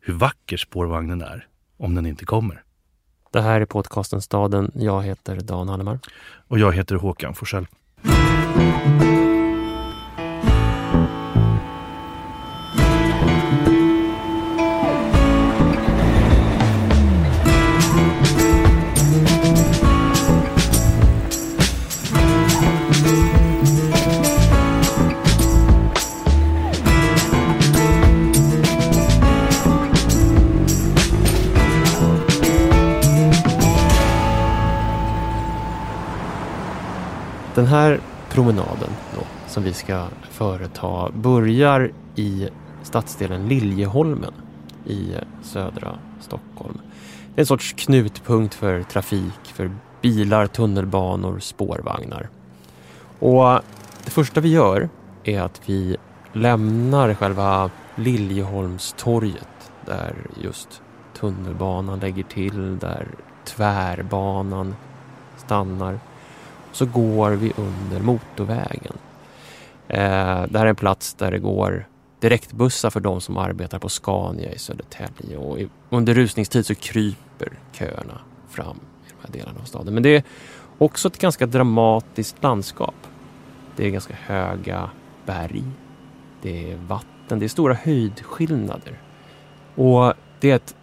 hur 0.00 0.14
vacker 0.14 0.56
spårvagnen 0.56 1.22
är 1.22 1.46
om 1.76 1.94
den 1.94 2.06
inte 2.06 2.24
kommer. 2.24 2.62
Det 3.32 3.40
här 3.40 3.60
är 3.60 3.66
podcasten 3.66 4.20
Staden. 4.20 4.72
Jag 4.74 5.02
heter 5.02 5.40
Dan 5.40 5.68
Hallemar. 5.68 5.98
Och 6.48 6.58
jag 6.58 6.72
heter 6.72 6.96
Håkan 6.96 7.34
Forsell. 7.34 7.66
Här 37.74 38.00
promenaden 38.30 38.90
då, 39.14 39.20
som 39.48 39.62
vi 39.62 39.72
ska 39.72 40.06
företa 40.30 41.10
börjar 41.10 41.92
i 42.16 42.48
stadsdelen 42.82 43.48
Liljeholmen 43.48 44.32
i 44.86 45.14
södra 45.42 45.98
Stockholm. 46.20 46.78
Det 47.34 47.38
är 47.38 47.42
en 47.42 47.46
sorts 47.46 47.72
knutpunkt 47.72 48.54
för 48.54 48.82
trafik, 48.82 49.40
för 49.44 49.70
bilar, 50.02 50.46
tunnelbanor, 50.46 51.38
spårvagnar. 51.38 52.28
Och 53.18 53.60
det 54.04 54.10
första 54.10 54.40
vi 54.40 54.48
gör 54.48 54.88
är 55.24 55.40
att 55.40 55.60
vi 55.66 55.96
lämnar 56.32 57.14
själva 57.14 57.70
Liljeholmstorget 57.96 59.72
där 59.86 60.14
just 60.42 60.82
tunnelbanan 61.20 62.00
lägger 62.00 62.22
till, 62.22 62.78
där 62.78 63.08
tvärbanan 63.44 64.76
stannar 65.36 66.00
så 66.74 66.86
går 66.86 67.30
vi 67.30 67.52
under 67.56 68.00
motorvägen. 68.00 68.98
Eh, 69.88 70.42
det 70.48 70.58
här 70.58 70.66
är 70.66 70.66
en 70.66 70.76
plats 70.76 71.14
där 71.14 71.30
det 71.30 71.38
går 71.38 71.88
direktbussar 72.20 72.90
för 72.90 73.00
de 73.00 73.20
som 73.20 73.36
arbetar 73.36 73.78
på 73.78 73.88
Scania 73.88 74.52
i 74.52 74.58
Södertälje 74.58 75.36
och 75.36 75.60
i, 75.60 75.68
under 75.90 76.14
rusningstid 76.14 76.66
så 76.66 76.74
kryper 76.74 77.48
köerna 77.72 78.20
fram 78.48 78.76
i 78.76 79.08
de 79.08 79.26
här 79.26 79.32
delarna 79.32 79.60
av 79.60 79.64
staden. 79.64 79.94
Men 79.94 80.02
det 80.02 80.16
är 80.16 80.22
också 80.78 81.08
ett 81.08 81.18
ganska 81.18 81.46
dramatiskt 81.46 82.42
landskap. 82.42 82.94
Det 83.76 83.86
är 83.86 83.90
ganska 83.90 84.14
höga 84.14 84.90
berg. 85.26 85.64
Det 86.42 86.72
är 86.72 86.76
vatten. 86.76 87.38
Det 87.38 87.46
är 87.46 87.48
stora 87.48 87.74
höjdskillnader. 87.74 89.00
Och 89.74 90.14
det 90.40 90.50
är 90.50 90.56
ett 90.56 90.74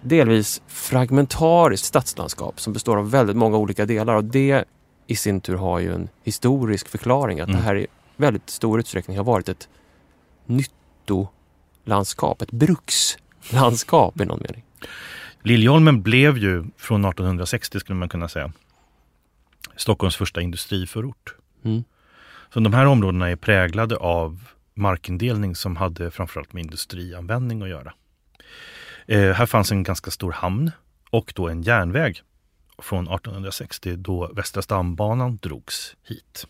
delvis 0.00 0.62
fragmentariskt 0.66 1.86
stadslandskap 1.86 2.60
som 2.60 2.72
består 2.72 2.96
av 2.96 3.10
väldigt 3.10 3.36
många 3.36 3.56
olika 3.56 3.86
delar 3.86 4.14
och 4.14 4.24
det 4.24 4.64
i 5.10 5.16
sin 5.16 5.40
tur 5.40 5.56
har 5.56 5.78
ju 5.78 5.94
en 5.94 6.08
historisk 6.22 6.88
förklaring. 6.88 7.40
Att 7.40 7.48
mm. 7.48 7.60
det 7.60 7.66
här 7.66 7.76
i 7.76 7.86
väldigt 8.16 8.50
stor 8.50 8.80
utsträckning 8.80 9.16
har 9.16 9.24
varit 9.24 9.48
ett 9.48 9.68
nyttolandskap, 10.46 12.42
ett 12.42 12.50
brukslandskap 12.50 14.20
i 14.20 14.24
någon 14.24 14.40
mening. 14.40 14.64
Liljeholmen 15.42 16.02
blev 16.02 16.38
ju 16.38 16.64
från 16.76 17.04
1860 17.04 17.80
skulle 17.80 17.98
man 17.98 18.08
kunna 18.08 18.28
säga 18.28 18.52
Stockholms 19.76 20.16
första 20.16 20.40
industriförort. 20.40 21.34
Mm. 21.64 21.84
Så 22.54 22.60
de 22.60 22.72
här 22.74 22.86
områdena 22.86 23.30
är 23.30 23.36
präglade 23.36 23.96
av 23.96 24.44
markindelning 24.74 25.54
som 25.54 25.76
hade 25.76 26.10
framförallt 26.10 26.52
med 26.52 26.64
industrianvändning 26.64 27.62
att 27.62 27.68
göra. 27.68 27.92
Eh, 29.06 29.30
här 29.32 29.46
fanns 29.46 29.72
en 29.72 29.82
ganska 29.82 30.10
stor 30.10 30.32
hamn 30.32 30.70
och 31.10 31.32
då 31.36 31.48
en 31.48 31.62
järnväg 31.62 32.22
från 32.82 33.04
1860 33.04 33.96
då 33.96 34.32
Västra 34.32 34.62
stambanan 34.62 35.38
drogs 35.42 35.96
hit. 36.02 36.46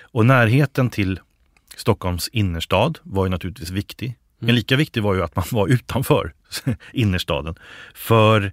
Och 0.00 0.26
närheten 0.26 0.90
till 0.90 1.20
Stockholms 1.76 2.28
innerstad 2.28 2.98
var 3.02 3.26
ju 3.26 3.30
naturligtvis 3.30 3.70
viktig. 3.70 4.18
Men 4.38 4.48
mm. 4.48 4.56
lika 4.56 4.76
viktig 4.76 5.02
var 5.02 5.14
ju 5.14 5.22
att 5.22 5.36
man 5.36 5.44
var 5.50 5.68
utanför 5.68 6.34
innerstaden. 6.92 7.54
För 7.94 8.52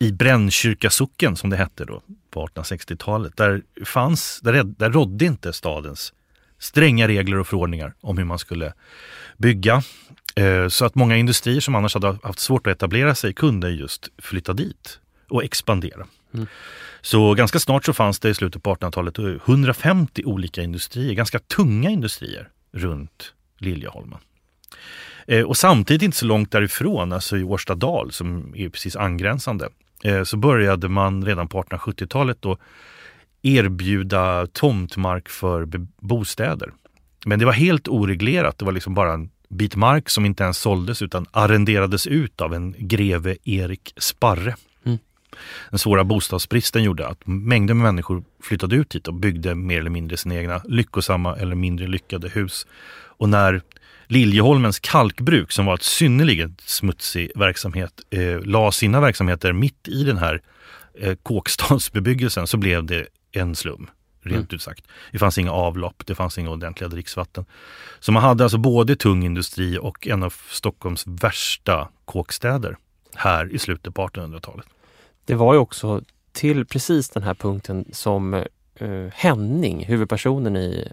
i 0.00 0.12
Brännkyrka 0.12 0.90
socken 0.90 1.36
som 1.36 1.50
det 1.50 1.56
hette 1.56 1.84
då 1.84 2.02
på 2.30 2.46
1860-talet, 2.46 3.36
där, 3.36 3.62
fanns, 3.84 4.40
där, 4.40 4.62
där 4.64 4.90
rådde 4.90 5.24
inte 5.24 5.52
stadens 5.52 6.12
stränga 6.58 7.08
regler 7.08 7.38
och 7.38 7.46
förordningar 7.46 7.94
om 8.00 8.18
hur 8.18 8.24
man 8.24 8.38
skulle 8.38 8.72
bygga. 9.36 9.82
Eh, 10.34 10.68
så 10.68 10.84
att 10.84 10.94
många 10.94 11.16
industrier 11.16 11.60
som 11.60 11.74
annars 11.74 11.94
hade 11.94 12.18
haft 12.22 12.38
svårt 12.38 12.66
att 12.66 12.76
etablera 12.76 13.14
sig 13.14 13.34
kunde 13.34 13.70
just 13.70 14.08
flytta 14.18 14.52
dit 14.52 15.00
och 15.28 15.44
expandera. 15.44 16.06
Mm. 16.34 16.46
Så 17.00 17.34
ganska 17.34 17.58
snart 17.58 17.84
så 17.84 17.92
fanns 17.92 18.18
det 18.18 18.28
i 18.28 18.34
slutet 18.34 18.62
på 18.62 18.74
1800-talet 18.74 19.18
150 19.48 20.22
olika 20.24 20.62
industrier, 20.62 21.14
ganska 21.14 21.38
tunga 21.38 21.90
industrier 21.90 22.48
runt 22.72 23.34
Liljeholmen. 23.58 24.18
Eh, 25.26 25.44
och 25.44 25.56
samtidigt 25.56 26.02
inte 26.02 26.16
så 26.16 26.26
långt 26.26 26.52
därifrån, 26.52 27.12
alltså 27.12 27.36
i 27.36 27.44
Årstadal 27.44 28.12
som 28.12 28.54
är 28.56 28.68
precis 28.68 28.96
angränsande, 28.96 29.68
eh, 30.04 30.22
så 30.22 30.36
började 30.36 30.88
man 30.88 31.24
redan 31.24 31.48
på 31.48 31.62
1870-talet 31.62 32.36
då 32.40 32.58
erbjuda 33.42 34.46
tomtmark 34.46 35.28
för 35.28 35.68
bostäder. 36.00 36.72
Men 37.26 37.38
det 37.38 37.44
var 37.44 37.52
helt 37.52 37.88
oreglerat. 37.88 38.58
Det 38.58 38.64
var 38.64 38.72
liksom 38.72 38.94
bara 38.94 39.12
en 39.12 39.30
bit 39.48 39.76
mark 39.76 40.10
som 40.10 40.26
inte 40.26 40.44
ens 40.44 40.58
såldes 40.58 41.02
utan 41.02 41.26
arrenderades 41.30 42.06
ut 42.06 42.40
av 42.40 42.54
en 42.54 42.74
greve 42.78 43.36
Erik 43.44 43.94
Sparre 43.96 44.54
den 45.70 45.78
svåra 45.78 46.04
bostadsbristen 46.04 46.82
gjorde 46.82 47.08
att 47.08 47.26
mängder 47.26 47.74
med 47.74 47.84
människor 47.84 48.24
flyttade 48.42 48.76
ut 48.76 48.94
hit 48.94 49.08
och 49.08 49.14
byggde 49.14 49.54
mer 49.54 49.78
eller 49.78 49.90
mindre 49.90 50.16
sina 50.16 50.34
egna 50.34 50.62
lyckosamma 50.64 51.36
eller 51.36 51.54
mindre 51.54 51.86
lyckade 51.86 52.28
hus. 52.28 52.66
Och 53.20 53.28
när 53.28 53.62
Liljeholmens 54.06 54.78
kalkbruk, 54.78 55.52
som 55.52 55.66
var 55.66 55.74
ett 55.74 55.82
synnerligen 55.82 56.56
smutsig 56.64 57.30
verksamhet, 57.34 57.92
eh, 58.10 58.40
la 58.40 58.72
sina 58.72 59.00
verksamheter 59.00 59.52
mitt 59.52 59.88
i 59.88 60.04
den 60.04 60.18
här 60.18 60.42
eh, 61.00 61.14
kåkstadsbebyggelsen 61.22 62.46
så 62.46 62.56
blev 62.56 62.84
det 62.84 63.06
en 63.32 63.56
slum. 63.56 63.90
Rent 64.22 64.36
mm. 64.36 64.56
ut 64.56 64.62
sagt. 64.62 64.84
Det 65.12 65.18
fanns 65.18 65.38
inga 65.38 65.52
avlopp, 65.52 66.06
det 66.06 66.14
fanns 66.14 66.38
inga 66.38 66.50
ordentliga 66.50 66.88
dricksvatten. 66.88 67.44
Så 68.00 68.12
man 68.12 68.22
hade 68.22 68.44
alltså 68.44 68.58
både 68.58 68.96
tung 68.96 69.24
industri 69.24 69.78
och 69.78 70.06
en 70.06 70.22
av 70.22 70.34
Stockholms 70.48 71.06
värsta 71.06 71.88
kåkstäder 72.04 72.76
här 73.14 73.54
i 73.54 73.58
slutet 73.58 73.94
på 73.94 74.08
1800-talet. 74.08 74.66
Det 75.24 75.34
var 75.34 75.54
ju 75.54 75.58
också 75.58 76.02
till 76.32 76.66
precis 76.66 77.08
den 77.08 77.22
här 77.22 77.34
punkten 77.34 77.84
som 77.92 78.34
uh, 78.82 79.08
Henning, 79.12 79.84
huvudpersonen 79.84 80.56
i 80.56 80.88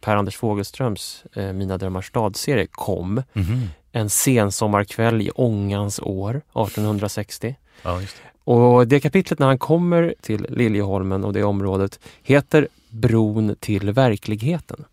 Per-Anders 0.00 0.36
Fogelströms 0.36 1.24
uh, 1.36 1.52
Mina 1.52 1.78
drömmars 1.78 2.08
stad-serie 2.08 2.66
kom. 2.70 3.22
Mm 3.32 3.48
-hmm. 3.48 3.66
En 3.92 4.10
sensommarkväll 4.10 5.22
i 5.22 5.30
ångans 5.30 6.00
år 6.00 6.30
1860. 6.36 7.56
Ja, 7.82 7.96
det. 7.96 8.06
Och 8.44 8.88
det 8.88 9.00
kapitlet 9.00 9.38
när 9.38 9.46
han 9.46 9.58
kommer 9.58 10.14
till 10.20 10.46
Liljeholmen 10.48 11.24
och 11.24 11.32
det 11.32 11.44
området 11.44 12.00
heter 12.22 12.68
Bron 12.88 13.56
till 13.60 13.90
verkligheten. 13.90 14.84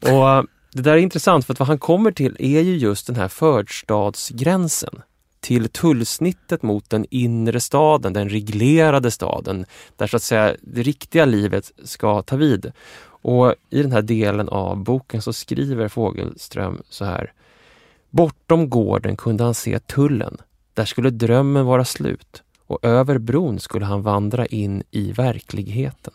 Och 0.00 0.46
det 0.72 0.82
där 0.82 0.92
är 0.92 0.96
intressant 0.96 1.46
för 1.46 1.52
att 1.52 1.58
vad 1.58 1.68
han 1.68 1.78
kommer 1.78 2.12
till 2.12 2.36
är 2.38 2.60
ju 2.60 2.76
just 2.76 3.06
den 3.06 3.16
här 3.16 3.28
förstadsgränsen 3.28 5.02
till 5.40 5.68
tullsnittet 5.68 6.62
mot 6.62 6.90
den 6.90 7.06
inre 7.10 7.60
staden, 7.60 8.12
den 8.12 8.28
reglerade 8.28 9.10
staden, 9.10 9.66
där 9.96 10.06
så 10.06 10.16
att 10.16 10.22
säga 10.22 10.56
det 10.60 10.82
riktiga 10.82 11.24
livet 11.24 11.72
ska 11.84 12.22
ta 12.22 12.36
vid. 12.36 12.72
Och 13.22 13.54
i 13.70 13.82
den 13.82 13.92
här 13.92 14.02
delen 14.02 14.48
av 14.48 14.84
boken 14.84 15.22
så 15.22 15.32
skriver 15.32 15.88
Fogelström 15.88 16.82
så 16.88 17.04
här. 17.04 17.32
Bortom 18.10 18.70
gården 18.70 19.16
kunde 19.16 19.44
han 19.44 19.54
se 19.54 19.78
tullen. 19.78 20.36
Där 20.74 20.84
skulle 20.84 21.10
drömmen 21.10 21.66
vara 21.66 21.84
slut 21.84 22.42
och 22.66 22.84
över 22.84 23.18
bron 23.18 23.60
skulle 23.60 23.84
han 23.84 24.02
vandra 24.02 24.46
in 24.46 24.82
i 24.90 25.12
verkligheten. 25.12 26.14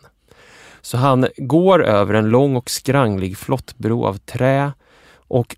Så 0.80 0.96
han 0.96 1.26
går 1.36 1.84
över 1.84 2.14
en 2.14 2.28
lång 2.28 2.56
och 2.56 2.70
skranglig 2.70 3.38
flottbro 3.38 4.04
av 4.04 4.18
trä 4.18 4.72
och 5.28 5.56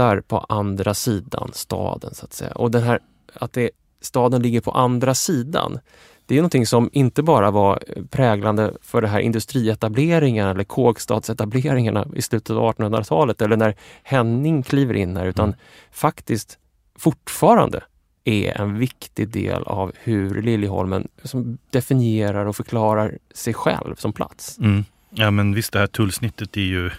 skymtar 0.00 0.20
på 0.20 0.38
andra 0.38 0.94
sidan 0.94 1.50
staden 1.52 2.14
så 2.14 2.24
att 2.24 2.32
säga. 2.32 2.52
Och 2.52 2.70
den 2.70 2.82
här 2.82 3.00
att 3.34 3.52
det, 3.52 3.70
staden 4.00 4.42
ligger 4.42 4.60
på 4.60 4.70
andra 4.70 5.14
sidan, 5.14 5.78
det 6.26 6.34
är 6.34 6.38
någonting 6.38 6.66
som 6.66 6.90
inte 6.92 7.22
bara 7.22 7.50
var 7.50 7.82
präglande 8.10 8.72
för 8.82 9.02
de 9.02 9.08
här 9.08 9.20
industrietableringarna 9.20 10.50
eller 10.50 10.64
kåkstadsetableringarna 10.64 12.06
i 12.16 12.22
slutet 12.22 12.56
av 12.56 12.74
1800-talet 12.74 13.42
eller 13.42 13.56
när 13.56 13.74
Henning 14.02 14.62
kliver 14.62 14.94
in 14.94 15.16
här 15.16 15.26
utan 15.26 15.48
mm. 15.48 15.58
faktiskt 15.90 16.58
fortfarande 16.98 17.82
är 18.24 18.60
en 18.60 18.78
viktig 18.78 19.28
del 19.28 19.62
av 19.62 19.92
hur 20.02 20.42
Liljeholmen 20.42 21.08
som 21.24 21.58
definierar 21.70 22.46
och 22.46 22.56
förklarar 22.56 23.18
sig 23.34 23.54
själv 23.54 23.94
som 23.96 24.12
plats. 24.12 24.58
Mm. 24.58 24.84
Ja 25.10 25.30
men 25.30 25.54
visst, 25.54 25.72
det 25.72 25.78
här 25.78 25.86
tullsnittet 25.86 26.56
är 26.56 26.60
ju 26.60 26.90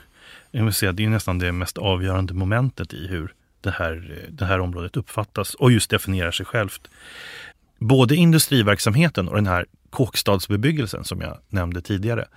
jag 0.52 0.64
vill 0.64 0.74
säga, 0.74 0.92
det 0.92 1.06
är 1.06 1.10
nästan 1.10 1.40
det 1.40 1.52
mest 1.52 1.78
avgörande 1.78 2.34
momentet 2.34 2.94
i 2.94 3.08
hur 3.08 3.34
det 3.62 3.72
här, 3.72 4.26
det 4.30 4.46
här 4.46 4.60
området 4.60 4.98
uppfattas 4.98 5.54
och 5.54 5.72
just 5.72 5.90
definierar 5.90 6.32
sig 6.32 6.46
självt. 6.46 6.90
Både 7.80 8.16
industriverksamheten 8.16 9.28
och 9.28 9.36
den 9.36 9.48
här 9.48 9.66
kåkstadsbebyggelsen 9.90 11.04
som 11.04 11.22
jag 11.22 11.38
nämnde 11.50 11.82
tidigare 11.82 12.28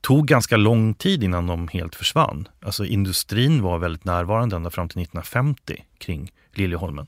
tog 0.00 0.26
ganska 0.26 0.56
lång 0.56 0.94
tid 0.94 1.24
innan 1.24 1.46
de 1.46 1.68
helt 1.68 1.94
försvann. 1.94 2.48
Alltså 2.60 2.84
industrin 2.84 3.62
var 3.62 3.78
väldigt 3.78 4.04
närvarande 4.04 4.56
ända 4.56 4.70
fram 4.70 4.88
till 4.88 5.02
1950 5.02 5.84
kring 5.98 6.32
Liljeholmen. 6.54 7.06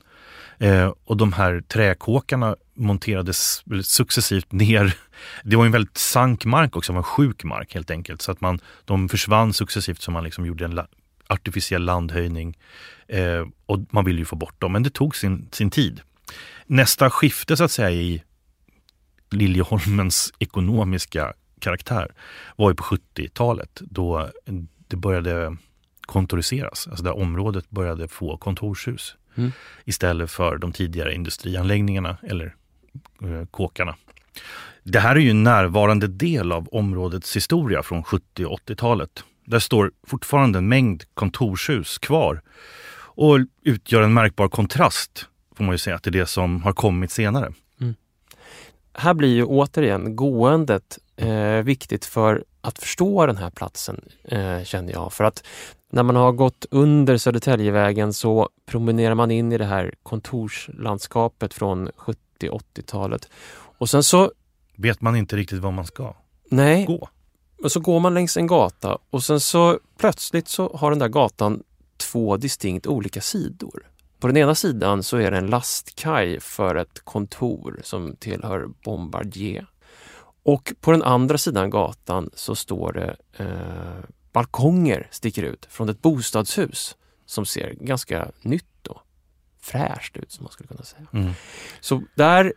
Eh, 0.59 0.93
och 1.05 1.17
de 1.17 1.33
här 1.33 1.61
träkåkarna 1.61 2.55
monterades 2.73 3.63
successivt 3.83 4.51
ner. 4.51 4.95
Det 5.43 5.55
var 5.55 5.65
en 5.65 5.71
väldigt 5.71 5.97
sank 5.97 6.45
mark 6.45 6.75
också, 6.75 6.93
en 6.93 7.03
sjuk 7.03 7.43
mark 7.43 7.73
helt 7.73 7.91
enkelt. 7.91 8.21
Så 8.21 8.31
att 8.31 8.41
man, 8.41 8.59
de 8.85 9.09
försvann 9.09 9.53
successivt 9.53 10.01
så 10.01 10.11
man 10.11 10.23
liksom 10.23 10.45
gjorde 10.45 10.65
en 10.65 10.75
la, 10.75 10.87
artificiell 11.27 11.83
landhöjning. 11.83 12.57
Eh, 13.07 13.47
och 13.65 13.79
man 13.89 14.05
ville 14.05 14.19
ju 14.19 14.25
få 14.25 14.35
bort 14.35 14.61
dem, 14.61 14.71
men 14.71 14.83
det 14.83 14.89
tog 14.89 15.15
sin, 15.15 15.49
sin 15.51 15.71
tid. 15.71 16.01
Nästa 16.65 17.09
skifte 17.09 17.57
så 17.57 17.63
att 17.63 17.71
säga 17.71 17.91
i 17.91 18.23
Liljeholmens 19.31 20.33
ekonomiska 20.39 21.33
karaktär 21.59 22.11
var 22.55 22.69
ju 22.69 22.75
på 22.75 22.83
70-talet 22.83 23.81
då 23.81 24.29
det 24.87 24.95
började 24.95 25.57
kontoriseras. 26.01 26.87
Alltså 26.87 27.03
där 27.03 27.17
området 27.17 27.69
började 27.69 28.07
få 28.07 28.37
kontorshus 28.37 29.15
mm. 29.37 29.51
istället 29.85 30.31
för 30.31 30.57
de 30.57 30.71
tidigare 30.71 31.13
industrianläggningarna 31.13 32.17
eller 32.23 32.55
eh, 33.23 33.45
kåkarna. 33.51 33.95
Det 34.83 34.99
här 34.99 35.15
är 35.15 35.19
ju 35.19 35.29
en 35.29 35.43
närvarande 35.43 36.07
del 36.07 36.51
av 36.51 36.67
områdets 36.71 37.35
historia 37.35 37.83
från 37.83 38.03
70 38.03 38.45
och 38.45 38.59
80-talet. 38.59 39.23
Där 39.45 39.59
står 39.59 39.91
fortfarande 40.07 40.57
en 40.57 40.67
mängd 40.67 41.03
kontorshus 41.13 41.97
kvar 41.97 42.41
och 42.99 43.37
utgör 43.63 44.01
en 44.01 44.13
märkbar 44.13 44.47
kontrast 44.47 45.27
får 45.57 45.63
man 45.63 45.73
ju 45.73 45.77
säga 45.77 45.97
till 45.97 46.11
det 46.11 46.25
som 46.25 46.63
har 46.63 46.73
kommit 46.73 47.11
senare. 47.11 47.53
Mm. 47.81 47.95
Här 48.93 49.13
blir 49.13 49.35
ju 49.35 49.43
återigen 49.43 50.15
gåendet 50.15 50.99
eh, 51.15 51.63
viktigt 51.63 52.05
för 52.05 52.43
att 52.61 52.79
förstå 52.79 53.25
den 53.25 53.37
här 53.37 53.49
platsen, 53.49 54.01
eh, 54.23 54.63
känner 54.63 54.93
jag. 54.93 55.13
För 55.13 55.23
att 55.23 55.47
när 55.89 56.03
man 56.03 56.15
har 56.15 56.31
gått 56.31 56.65
under 56.71 57.17
Södertäljevägen 57.17 58.13
så 58.13 58.49
promenerar 58.65 59.15
man 59.15 59.31
in 59.31 59.51
i 59.51 59.57
det 59.57 59.65
här 59.65 59.93
kontorslandskapet 60.03 61.53
från 61.53 61.89
70-80-talet. 61.89 63.29
Och 63.77 63.89
sen 63.89 64.03
så... 64.03 64.31
Vet 64.75 65.01
man 65.01 65.15
inte 65.15 65.35
riktigt 65.35 65.59
var 65.59 65.71
man 65.71 65.85
ska 65.85 66.13
nej, 66.49 66.85
gå? 66.85 67.09
Och 67.63 67.71
så 67.71 67.79
går 67.79 67.99
man 67.99 68.13
längs 68.13 68.37
en 68.37 68.47
gata 68.47 68.97
och 69.09 69.23
sen 69.23 69.39
så 69.39 69.79
plötsligt 69.97 70.47
så 70.47 70.75
har 70.75 70.89
den 70.89 70.99
där 70.99 71.07
gatan 71.07 71.63
två 71.97 72.37
distinkt 72.37 72.87
olika 72.87 73.21
sidor. 73.21 73.87
På 74.19 74.27
den 74.27 74.37
ena 74.37 74.55
sidan 74.55 75.03
så 75.03 75.17
är 75.17 75.31
det 75.31 75.37
en 75.37 75.47
lastkaj 75.47 76.39
för 76.39 76.75
ett 76.75 76.99
kontor 77.03 77.79
som 77.83 78.15
tillhör 78.15 78.67
Bombardier. 78.83 79.67
Och 80.43 80.73
på 80.81 80.91
den 80.91 81.03
andra 81.03 81.37
sidan 81.37 81.69
gatan 81.69 82.29
så 82.33 82.55
står 82.55 82.93
det 82.93 83.15
eh, 83.43 84.03
balkonger 84.31 85.07
sticker 85.11 85.43
ut 85.43 85.67
från 85.69 85.89
ett 85.89 86.01
bostadshus 86.01 86.95
som 87.25 87.45
ser 87.45 87.73
ganska 87.79 88.31
nytt 88.41 88.87
och 88.87 89.01
fräscht 89.61 90.17
ut 90.17 90.31
som 90.31 90.43
man 90.43 90.51
skulle 90.51 90.67
kunna 90.67 90.83
säga. 90.83 91.07
Mm. 91.13 91.31
Så 91.79 92.01
där 92.15 92.53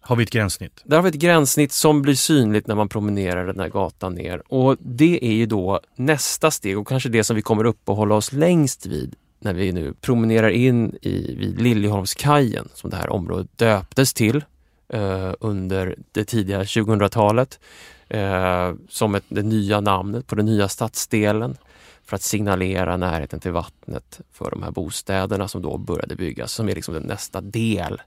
har 0.00 0.16
vi 0.16 0.22
ett 0.22 0.30
gränssnitt. 0.30 0.82
Där 0.84 0.96
har 0.96 1.02
vi 1.02 1.08
ett 1.08 1.14
gränssnitt 1.14 1.72
som 1.72 2.02
blir 2.02 2.14
synligt 2.14 2.66
när 2.66 2.74
man 2.74 2.88
promenerar 2.88 3.46
den 3.46 3.60
här 3.60 3.68
gatan 3.68 4.14
ner. 4.14 4.52
Och 4.52 4.76
det 4.80 5.24
är 5.24 5.32
ju 5.32 5.46
då 5.46 5.80
nästa 5.96 6.50
steg 6.50 6.78
och 6.78 6.88
kanske 6.88 7.08
det 7.08 7.24
som 7.24 7.36
vi 7.36 7.42
kommer 7.42 7.64
uppehålla 7.64 8.14
oss 8.14 8.32
längst 8.32 8.86
vid 8.86 9.16
när 9.40 9.54
vi 9.54 9.72
nu 9.72 9.94
promenerar 10.00 10.50
in 10.50 10.98
i, 11.02 11.34
vid 11.34 11.60
Liljeholmskajen 11.60 12.68
som 12.74 12.90
det 12.90 12.96
här 12.96 13.10
området 13.10 13.58
döptes 13.58 14.14
till 14.14 14.44
eh, 14.88 15.32
under 15.40 15.96
det 16.12 16.24
tidiga 16.24 16.62
2000-talet 16.62 17.60
eh, 18.08 18.74
som 18.88 19.14
ett, 19.14 19.24
det 19.28 19.42
nya 19.42 19.80
namnet 19.80 20.26
på 20.26 20.34
den 20.34 20.46
nya 20.46 20.68
stadsdelen 20.68 21.56
för 22.04 22.16
att 22.16 22.22
signalera 22.22 22.96
närheten 22.96 23.40
till 23.40 23.52
vattnet 23.52 24.20
för 24.32 24.50
de 24.50 24.62
här 24.62 24.70
bostäderna 24.70 25.48
som 25.48 25.62
då 25.62 25.78
började 25.78 26.16
byggas, 26.16 26.52
som 26.52 26.68
är 26.68 26.74
liksom 26.74 26.94
den 26.94 27.02
nästa 27.02 27.40
del. 27.40 28.02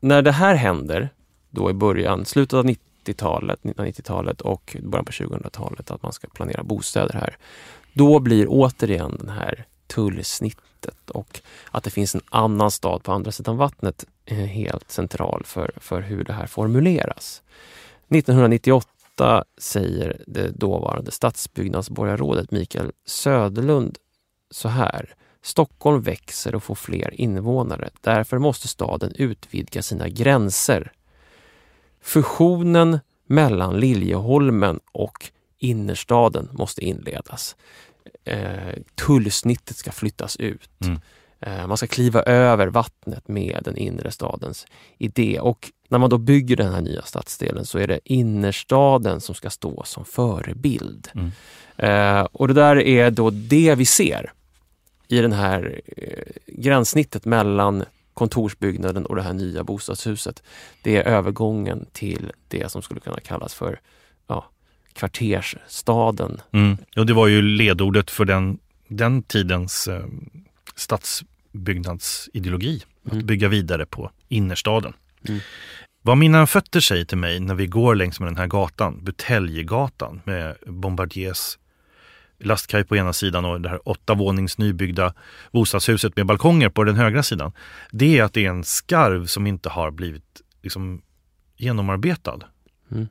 När 0.00 0.22
det 0.22 0.32
här 0.32 0.54
händer, 0.54 1.08
då 1.50 1.70
i 1.70 1.74
början, 1.74 2.24
slutet 2.24 2.54
av 2.54 2.66
90-talet, 2.66 3.60
1990-talet 3.62 4.40
och 4.40 4.76
början 4.82 5.04
på 5.04 5.12
2000-talet, 5.12 5.90
att 5.90 6.02
man 6.02 6.12
ska 6.12 6.28
planera 6.28 6.62
bostäder 6.62 7.14
här. 7.14 7.36
Då 7.92 8.18
blir 8.18 8.46
återigen 8.48 9.16
den 9.18 9.28
här 9.28 9.64
tullsnittet 9.86 11.10
och 11.10 11.40
att 11.70 11.84
det 11.84 11.90
finns 11.90 12.14
en 12.14 12.20
annan 12.30 12.70
stad 12.70 13.02
på 13.02 13.12
andra 13.12 13.32
sidan 13.32 13.56
vattnet 13.56 14.04
eh, 14.24 14.36
helt 14.36 14.90
central 14.90 15.42
för, 15.44 15.72
för 15.76 16.00
hur 16.00 16.24
det 16.24 16.32
här 16.32 16.46
formuleras. 16.46 17.42
1998 18.08 18.88
2008 19.18 19.44
säger 19.58 20.22
det 20.26 20.48
dåvarande 20.48 21.10
stadsbyggnadsborgarrådet 21.10 22.50
Mikael 22.50 22.92
Söderlund 23.06 23.98
så 24.50 24.68
här. 24.68 25.14
Stockholm 25.42 26.02
växer 26.02 26.54
och 26.54 26.62
får 26.62 26.74
fler 26.74 27.20
invånare. 27.20 27.90
Därför 28.00 28.38
måste 28.38 28.68
staden 28.68 29.12
utvidga 29.14 29.82
sina 29.82 30.08
gränser. 30.08 30.92
Fusionen 32.00 32.98
mellan 33.26 33.80
Liljeholmen 33.80 34.80
och 34.92 35.30
innerstaden 35.58 36.48
måste 36.52 36.84
inledas. 36.84 37.56
Eh, 38.24 38.74
tullsnittet 38.94 39.76
ska 39.76 39.92
flyttas 39.92 40.36
ut. 40.36 40.70
Mm. 40.80 41.00
Eh, 41.40 41.66
man 41.66 41.76
ska 41.76 41.86
kliva 41.86 42.22
över 42.22 42.66
vattnet 42.66 43.28
med 43.28 43.60
den 43.64 43.76
inre 43.76 44.10
stadens 44.10 44.66
idé. 44.98 45.40
Och 45.40 45.72
när 45.88 45.98
man 45.98 46.10
då 46.10 46.18
bygger 46.18 46.56
den 46.56 46.72
här 46.72 46.80
nya 46.80 47.02
stadsdelen 47.02 47.66
så 47.66 47.78
är 47.78 47.86
det 47.86 48.00
innerstaden 48.04 49.20
som 49.20 49.34
ska 49.34 49.50
stå 49.50 49.82
som 49.84 50.04
förebild. 50.04 51.08
Mm. 51.14 51.30
Eh, 51.76 52.26
och 52.32 52.48
det 52.48 52.54
där 52.54 52.76
är 52.76 53.10
då 53.10 53.30
det 53.30 53.74
vi 53.74 53.84
ser 53.84 54.32
i 55.08 55.20
den 55.20 55.32
här 55.32 55.80
eh, 55.96 56.24
gränssnittet 56.46 57.24
mellan 57.24 57.84
kontorsbyggnaden 58.14 59.06
och 59.06 59.16
det 59.16 59.22
här 59.22 59.32
nya 59.32 59.64
bostadshuset. 59.64 60.42
Det 60.82 60.96
är 60.96 61.02
övergången 61.02 61.86
till 61.92 62.32
det 62.48 62.70
som 62.70 62.82
skulle 62.82 63.00
kunna 63.00 63.20
kallas 63.20 63.54
för 63.54 63.80
ja, 64.26 64.50
kvartersstaden. 64.92 66.40
Mm. 66.52 66.76
Och 66.96 67.06
det 67.06 67.12
var 67.12 67.26
ju 67.26 67.42
ledordet 67.42 68.10
för 68.10 68.24
den, 68.24 68.58
den 68.88 69.22
tidens 69.22 69.88
eh, 69.88 70.04
stadsbyggnadsideologi. 70.74 72.82
Mm. 73.06 73.18
Att 73.18 73.24
bygga 73.24 73.48
vidare 73.48 73.86
på 73.86 74.10
innerstaden. 74.28 74.92
Mm. 75.28 75.40
Vad 76.02 76.18
mina 76.18 76.46
fötter 76.46 76.80
säger 76.80 77.04
till 77.04 77.18
mig 77.18 77.40
när 77.40 77.54
vi 77.54 77.66
går 77.66 77.94
längs 77.94 78.20
med 78.20 78.28
den 78.28 78.36
här 78.36 78.46
gatan, 78.46 79.04
Buteljegatan 79.04 80.20
med 80.24 80.56
Bombardiers 80.66 81.58
lastkaj 82.38 82.84
på 82.84 82.96
ena 82.96 83.12
sidan 83.12 83.44
och 83.44 83.60
det 83.60 83.68
här 83.68 83.88
åtta 83.88 84.14
vånings 84.14 84.58
nybyggda 84.58 85.14
bostadshuset 85.52 86.16
med 86.16 86.26
balkonger 86.26 86.68
på 86.68 86.84
den 86.84 86.96
högra 86.96 87.22
sidan. 87.22 87.52
Det 87.90 88.18
är 88.18 88.22
att 88.22 88.32
det 88.32 88.46
är 88.46 88.50
en 88.50 88.64
skarv 88.64 89.26
som 89.26 89.46
inte 89.46 89.68
har 89.68 89.90
blivit 89.90 90.42
liksom, 90.62 91.02
genomarbetad. 91.56 92.38
Mm. 92.90 93.08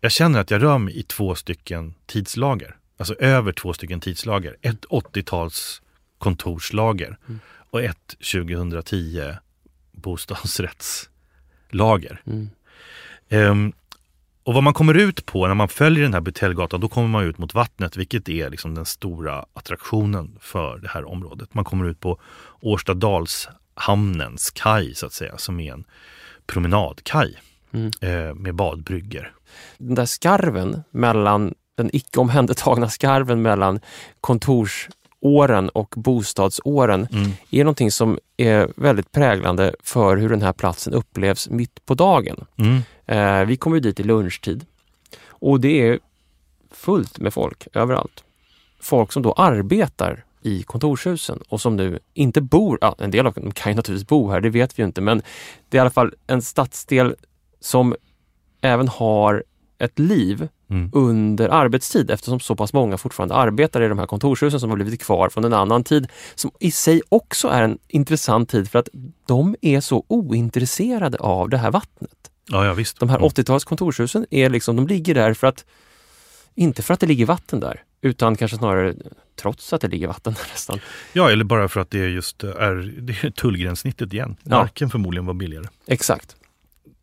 Jag 0.00 0.12
känner 0.12 0.40
att 0.40 0.50
jag 0.50 0.62
rör 0.62 0.78
mig 0.78 0.98
i 0.98 1.02
två 1.02 1.34
stycken 1.34 1.94
tidslager. 2.06 2.76
Alltså 2.98 3.14
över 3.14 3.52
två 3.52 3.72
stycken 3.72 4.00
tidslager. 4.00 4.56
Ett 4.62 4.84
80-tals 4.84 5.82
kontorslager 6.18 7.18
mm. 7.28 7.40
och 7.70 7.82
ett 7.82 8.16
2010 8.32 9.34
bostadsrättslager. 11.76 12.20
Mm. 12.26 12.48
Um, 13.30 13.72
och 14.44 14.54
vad 14.54 14.62
man 14.62 14.74
kommer 14.74 14.94
ut 14.94 15.26
på 15.26 15.46
när 15.46 15.54
man 15.54 15.68
följer 15.68 16.02
den 16.02 16.14
här 16.14 16.20
Buteljgatan, 16.20 16.80
då 16.80 16.88
kommer 16.88 17.08
man 17.08 17.24
ut 17.24 17.38
mot 17.38 17.54
vattnet, 17.54 17.96
vilket 17.96 18.28
är 18.28 18.50
liksom 18.50 18.74
den 18.74 18.84
stora 18.84 19.44
attraktionen 19.54 20.38
för 20.40 20.78
det 20.78 20.88
här 20.88 21.04
området. 21.04 21.54
Man 21.54 21.64
kommer 21.64 21.84
ut 21.84 22.00
på 22.00 22.18
Årstadalshamnens 22.60 24.50
kaj, 24.50 24.94
så 24.94 25.06
att 25.06 25.12
säga, 25.12 25.38
som 25.38 25.60
är 25.60 25.72
en 25.72 25.84
promenadkaj 26.46 27.34
mm. 27.72 27.90
eh, 28.00 28.34
med 28.34 28.54
badbrygger. 28.54 29.32
Den 29.78 29.94
där 29.94 30.06
skarven 30.06 30.82
mellan 30.90 31.54
den 31.76 31.90
icke 31.92 32.20
omhändertagna 32.20 32.88
skarven 32.88 33.42
mellan 33.42 33.80
kontors 34.20 34.88
åren 35.20 35.68
och 35.68 35.94
bostadsåren 35.96 37.08
mm. 37.12 37.30
är 37.50 37.64
någonting 37.64 37.90
som 37.90 38.18
är 38.36 38.68
väldigt 38.76 39.12
präglande 39.12 39.74
för 39.82 40.16
hur 40.16 40.28
den 40.28 40.42
här 40.42 40.52
platsen 40.52 40.92
upplevs 40.92 41.48
mitt 41.48 41.86
på 41.86 41.94
dagen. 41.94 42.44
Mm. 42.56 42.82
Eh, 43.06 43.46
vi 43.46 43.56
kommer 43.56 43.80
dit 43.80 44.00
i 44.00 44.02
lunchtid 44.02 44.66
och 45.28 45.60
det 45.60 45.88
är 45.88 45.98
fullt 46.70 47.18
med 47.18 47.34
folk 47.34 47.68
överallt. 47.72 48.24
Folk 48.80 49.12
som 49.12 49.22
då 49.22 49.32
arbetar 49.32 50.24
i 50.42 50.62
kontorshusen 50.62 51.42
och 51.48 51.60
som 51.60 51.76
nu 51.76 51.98
inte 52.14 52.40
bor, 52.40 52.78
ja, 52.80 52.94
en 52.98 53.10
del 53.10 53.26
av 53.26 53.32
dem 53.32 53.52
kan 53.52 53.72
ju 53.72 53.76
naturligtvis 53.76 54.08
bo 54.08 54.30
här, 54.30 54.40
det 54.40 54.50
vet 54.50 54.78
vi 54.78 54.82
ju 54.82 54.86
inte, 54.86 55.00
men 55.00 55.22
det 55.68 55.76
är 55.76 55.78
i 55.78 55.80
alla 55.80 55.90
fall 55.90 56.14
en 56.26 56.42
stadsdel 56.42 57.14
som 57.60 57.94
även 58.60 58.88
har 58.88 59.44
ett 59.78 59.98
liv 59.98 60.48
mm. 60.70 60.90
under 60.92 61.48
arbetstid 61.48 62.10
eftersom 62.10 62.40
så 62.40 62.56
pass 62.56 62.72
många 62.72 62.98
fortfarande 62.98 63.34
arbetar 63.34 63.82
i 63.82 63.88
de 63.88 63.98
här 63.98 64.06
kontorshusen 64.06 64.60
som 64.60 64.70
har 64.70 64.76
blivit 64.76 65.02
kvar 65.02 65.28
från 65.28 65.44
en 65.44 65.52
annan 65.52 65.84
tid. 65.84 66.08
Som 66.34 66.50
i 66.60 66.70
sig 66.70 67.02
också 67.08 67.48
är 67.48 67.62
en 67.62 67.78
intressant 67.88 68.48
tid 68.48 68.70
för 68.70 68.78
att 68.78 68.88
de 69.26 69.56
är 69.60 69.80
så 69.80 70.04
ointresserade 70.08 71.18
av 71.18 71.48
det 71.48 71.58
här 71.58 71.70
vattnet. 71.70 72.30
Ja, 72.48 72.66
ja, 72.66 72.74
visst. 72.74 73.00
De 73.00 73.08
här 73.08 73.18
80-tals 73.18 73.64
kontorshusen 73.64 74.26
är 74.30 74.50
liksom, 74.50 74.76
de 74.76 74.86
ligger 74.86 75.14
där 75.14 75.34
för 75.34 75.46
att, 75.46 75.64
inte 76.54 76.82
för 76.82 76.94
att 76.94 77.00
det 77.00 77.06
ligger 77.06 77.26
vatten 77.26 77.60
där, 77.60 77.82
utan 78.00 78.36
kanske 78.36 78.56
snarare 78.56 78.94
trots 79.36 79.72
att 79.72 79.80
det 79.80 79.88
ligger 79.88 80.06
vatten 80.06 80.32
där 80.32 80.46
nästan. 80.52 80.80
Ja, 81.12 81.30
eller 81.30 81.44
bara 81.44 81.68
för 81.68 81.80
att 81.80 81.90
det 81.90 82.08
just 82.08 82.44
är, 82.44 82.74
det 83.00 83.24
är 83.24 83.30
tullgränssnittet 83.30 84.12
igen. 84.12 84.36
Marken 84.42 84.86
ja. 84.86 84.90
förmodligen 84.90 85.26
var 85.26 85.34
billigare. 85.34 85.66
Exakt. 85.86 86.36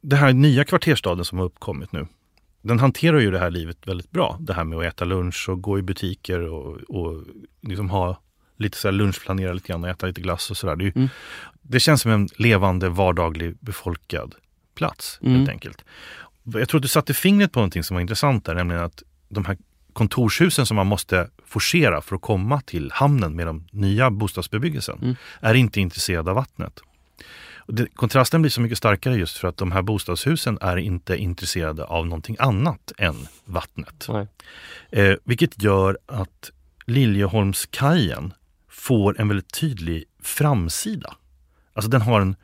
Det 0.01 0.15
här 0.15 0.33
nya 0.33 0.63
kvarterstaden 0.63 1.25
som 1.25 1.37
har 1.37 1.45
uppkommit 1.45 1.91
nu, 1.91 2.07
den 2.63 2.79
hanterar 2.79 3.19
ju 3.19 3.31
det 3.31 3.39
här 3.39 3.51
livet 3.51 3.77
väldigt 3.87 4.11
bra. 4.11 4.37
Det 4.39 4.53
här 4.53 4.63
med 4.63 4.79
att 4.79 4.85
äta 4.85 5.05
lunch 5.05 5.49
och 5.49 5.61
gå 5.61 5.79
i 5.79 5.81
butiker 5.81 6.39
och, 6.39 6.75
och 6.75 7.23
liksom 7.61 7.89
ha 7.89 8.19
lite 8.57 8.77
så 8.77 8.87
här 8.87 8.93
lunchplanera 8.93 9.53
lite 9.53 9.67
grann 9.67 9.83
och 9.83 9.89
äta 9.89 10.07
lite 10.07 10.21
glass 10.21 10.51
och 10.51 10.57
sådär. 10.57 10.75
Det, 10.75 10.95
mm. 10.95 11.09
det 11.61 11.79
känns 11.79 12.01
som 12.01 12.11
en 12.11 12.27
levande, 12.35 12.89
vardaglig, 12.89 13.55
befolkad 13.59 14.35
plats 14.75 15.19
mm. 15.21 15.35
helt 15.35 15.49
enkelt. 15.49 15.85
Jag 16.43 16.69
tror 16.69 16.79
att 16.79 16.81
du 16.81 16.87
satte 16.87 17.13
fingret 17.13 17.51
på 17.51 17.59
någonting 17.59 17.83
som 17.83 17.95
var 17.95 18.01
intressant 18.01 18.45
där, 18.45 18.55
nämligen 18.55 18.83
att 18.83 19.03
de 19.29 19.45
här 19.45 19.57
kontorshusen 19.93 20.65
som 20.65 20.75
man 20.75 20.87
måste 20.87 21.29
forcera 21.45 22.01
för 22.01 22.15
att 22.15 22.21
komma 22.21 22.61
till 22.61 22.91
hamnen 22.93 23.35
med 23.35 23.47
de 23.47 23.67
nya 23.71 24.11
bostadsbebyggelsen 24.11 24.99
mm. 25.01 25.15
är 25.41 25.53
inte 25.53 25.81
intresserade 25.81 26.29
av 26.29 26.35
vattnet. 26.35 26.79
Det, 27.67 27.87
kontrasten 27.95 28.41
blir 28.41 28.51
så 28.51 28.61
mycket 28.61 28.77
starkare 28.77 29.15
just 29.15 29.37
för 29.37 29.47
att 29.47 29.57
de 29.57 29.71
här 29.71 29.81
bostadshusen 29.81 30.57
är 30.61 30.77
inte 30.77 31.17
intresserade 31.17 31.83
av 31.83 32.05
någonting 32.05 32.35
annat 32.39 32.91
än 32.97 33.27
vattnet. 33.45 34.07
Eh, 34.91 35.15
vilket 35.23 35.63
gör 35.63 35.97
att 36.05 36.51
Liljeholmskajen 36.85 38.33
får 38.69 39.21
en 39.21 39.27
väldigt 39.27 39.53
tydlig 39.53 40.03
framsida. 40.21 41.15
Alltså 41.73 41.89
den 41.89 42.01
har 42.01 42.21
en, 42.21 42.35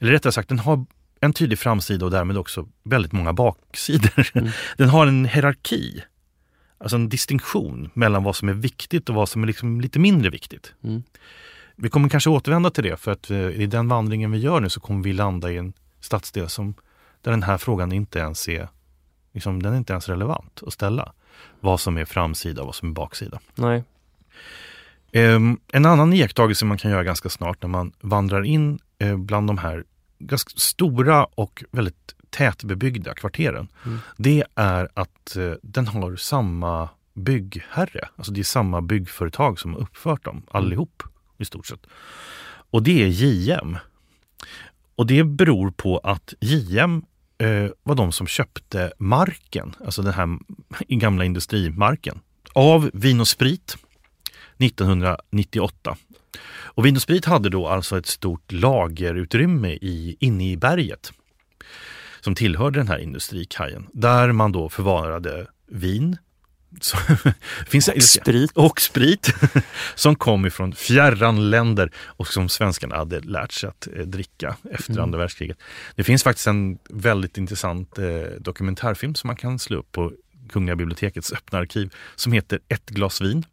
eller 0.00 0.12
rättare 0.12 0.32
sagt 0.32 0.48
den 0.48 0.58
har 0.58 0.86
en 1.20 1.32
tydlig 1.32 1.58
framsida 1.58 2.04
och 2.04 2.10
därmed 2.10 2.38
också 2.38 2.68
väldigt 2.82 3.12
många 3.12 3.32
baksidor. 3.32 4.26
Mm. 4.34 4.50
Den 4.76 4.88
har 4.88 5.06
en 5.06 5.24
hierarki, 5.24 6.02
alltså 6.78 6.96
en 6.96 7.08
distinktion 7.08 7.90
mellan 7.94 8.24
vad 8.24 8.36
som 8.36 8.48
är 8.48 8.52
viktigt 8.52 9.08
och 9.08 9.14
vad 9.14 9.28
som 9.28 9.42
är 9.42 9.46
liksom 9.46 9.80
lite 9.80 9.98
mindre 9.98 10.30
viktigt. 10.30 10.74
Mm. 10.84 11.02
Vi 11.82 11.88
kommer 11.88 12.08
kanske 12.08 12.30
återvända 12.30 12.70
till 12.70 12.84
det 12.84 12.96
för 12.96 13.12
att 13.12 13.30
eh, 13.30 13.38
i 13.38 13.66
den 13.66 13.88
vandringen 13.88 14.30
vi 14.30 14.38
gör 14.38 14.60
nu 14.60 14.68
så 14.68 14.80
kommer 14.80 15.04
vi 15.04 15.12
landa 15.12 15.52
i 15.52 15.56
en 15.56 15.72
stadsdel 16.00 16.48
som, 16.48 16.74
där 17.22 17.30
den 17.30 17.42
här 17.42 17.58
frågan 17.58 17.92
inte 17.92 18.18
ens 18.18 18.48
är, 18.48 18.68
liksom, 19.32 19.62
den 19.62 19.72
är 19.72 19.76
inte 19.76 19.92
ens 19.92 20.08
relevant 20.08 20.62
att 20.66 20.72
ställa. 20.72 21.12
Vad 21.60 21.80
som 21.80 21.98
är 21.98 22.04
framsida 22.04 22.60
och 22.60 22.66
vad 22.66 22.74
som 22.74 22.88
är 22.88 22.92
baksida. 22.92 23.40
Nej. 23.54 23.84
Um, 25.12 25.60
en 25.72 25.86
annan 25.86 26.12
iakttagelse 26.12 26.64
man 26.64 26.78
kan 26.78 26.90
göra 26.90 27.04
ganska 27.04 27.28
snart 27.28 27.62
när 27.62 27.68
man 27.68 27.92
vandrar 28.00 28.44
in 28.44 28.78
uh, 29.04 29.16
bland 29.16 29.46
de 29.46 29.58
här 29.58 29.84
ganska 30.18 30.50
stora 30.56 31.24
och 31.24 31.64
väldigt 31.70 32.14
tätbebyggda 32.30 33.14
kvarteren. 33.14 33.68
Mm. 33.86 33.98
Det 34.16 34.44
är 34.54 34.88
att 34.94 35.36
uh, 35.36 35.54
den 35.62 35.86
har 35.86 36.16
samma 36.16 36.88
byggherre. 37.14 38.08
Alltså 38.16 38.32
det 38.32 38.40
är 38.40 38.44
samma 38.44 38.80
byggföretag 38.80 39.58
som 39.58 39.74
har 39.74 39.80
uppfört 39.80 40.24
dem 40.24 40.42
allihop 40.50 41.02
i 41.40 41.44
stort 41.44 41.66
sett. 41.66 41.86
Och 42.70 42.82
det 42.82 43.02
är 43.02 43.06
JM. 43.06 43.78
Och 44.96 45.06
det 45.06 45.24
beror 45.24 45.70
på 45.70 45.98
att 45.98 46.34
JM 46.40 47.02
eh, 47.38 47.66
var 47.82 47.94
de 47.94 48.12
som 48.12 48.26
köpte 48.26 48.92
marken, 48.98 49.74
alltså 49.84 50.02
den 50.02 50.12
här 50.12 50.38
gamla 50.88 51.24
industrimarken, 51.24 52.20
av 52.52 52.90
Vin 52.94 53.20
och 53.20 53.28
Sprit 53.28 53.76
1998. 54.58 55.96
Och 56.52 56.86
Vin 56.86 56.96
och 56.96 57.02
Sprit 57.02 57.24
hade 57.24 57.48
då 57.48 57.68
alltså 57.68 57.98
ett 57.98 58.06
stort 58.06 58.52
lagerutrymme 58.52 59.68
i, 59.68 60.16
inne 60.20 60.50
i 60.50 60.56
berget 60.56 61.12
som 62.20 62.34
tillhörde 62.34 62.78
den 62.78 62.88
här 62.88 62.98
industrikajen, 62.98 63.86
där 63.92 64.32
man 64.32 64.52
då 64.52 64.68
förvarade 64.68 65.46
vin, 65.66 66.16
så, 66.80 66.96
finns 67.66 67.88
och 67.88 68.02
sprit. 68.02 68.50
Och 68.54 68.80
sprit 68.80 69.34
som 69.94 70.16
kom 70.16 70.46
ifrån 70.46 70.74
fjärran 70.74 71.50
länder 71.50 71.90
och 71.98 72.28
som 72.28 72.48
svenskarna 72.48 72.96
hade 72.96 73.20
lärt 73.20 73.52
sig 73.52 73.68
att 73.68 73.88
eh, 73.96 74.02
dricka 74.02 74.56
efter 74.70 74.92
mm. 74.92 75.02
andra 75.02 75.18
världskriget. 75.18 75.58
Det 75.94 76.04
finns 76.04 76.22
faktiskt 76.22 76.46
en 76.46 76.78
väldigt 76.90 77.38
intressant 77.38 77.98
eh, 77.98 78.06
dokumentärfilm 78.38 79.14
som 79.14 79.28
man 79.28 79.36
kan 79.36 79.58
slå 79.58 79.78
upp 79.78 79.92
på 79.92 80.12
Kungliga 80.48 80.76
bibliotekets 80.76 81.32
öppna 81.32 81.58
arkiv 81.58 81.94
som 82.16 82.32
heter 82.32 82.58
Ett 82.68 82.90
glas 82.90 83.20
vin. 83.20 83.44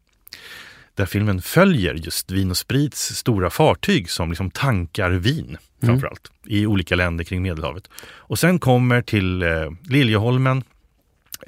Där 0.95 1.05
filmen 1.05 1.41
följer 1.41 1.93
just 1.93 2.31
Vin 2.31 2.51
och 2.51 2.57
Sprits 2.57 3.15
stora 3.15 3.49
fartyg 3.49 4.09
som 4.09 4.29
liksom 4.29 4.51
tankar 4.51 5.11
vin 5.11 5.45
mm. 5.45 5.59
framförallt 5.81 6.31
mm. 6.45 6.57
i 6.57 6.65
olika 6.65 6.95
länder 6.95 7.23
kring 7.23 7.41
Medelhavet. 7.41 7.89
Och 7.99 8.39
sen 8.39 8.59
kommer 8.59 9.01
till 9.01 9.41
eh, 9.41 9.71
Liljeholmen 9.89 10.63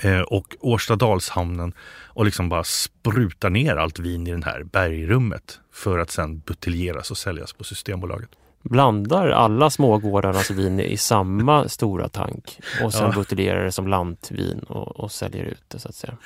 eh, 0.01 0.19
och 0.19 0.55
Årstadalshamnen 0.59 1.73
och 2.07 2.25
liksom 2.25 2.49
bara 2.49 2.63
sprutar 2.63 3.49
ner 3.49 3.75
allt 3.75 3.99
vin 3.99 4.27
i 4.27 4.31
det 4.31 4.45
här 4.45 4.63
bergrummet 4.63 5.59
för 5.73 5.99
att 5.99 6.11
sen 6.11 6.39
buteljeras 6.39 7.11
och 7.11 7.17
säljas 7.17 7.53
på 7.53 7.63
Systembolaget. 7.63 8.29
Blandar 8.61 9.29
alla 9.29 9.69
smågårdarnas 9.69 10.51
vin 10.51 10.79
i 10.79 10.97
samma 10.97 11.67
stora 11.69 12.09
tank 12.09 12.59
och 12.83 12.93
sen 12.93 13.05
ja. 13.05 13.11
buteljerar 13.11 13.65
det 13.65 13.71
som 13.71 13.87
lantvin 13.87 14.59
och, 14.59 14.99
och, 14.99 15.11
säljer 15.11 15.43
ut 15.43 15.63
det 15.67 15.79
så 15.79 15.89
att 15.89 15.95
säga. 15.95 16.17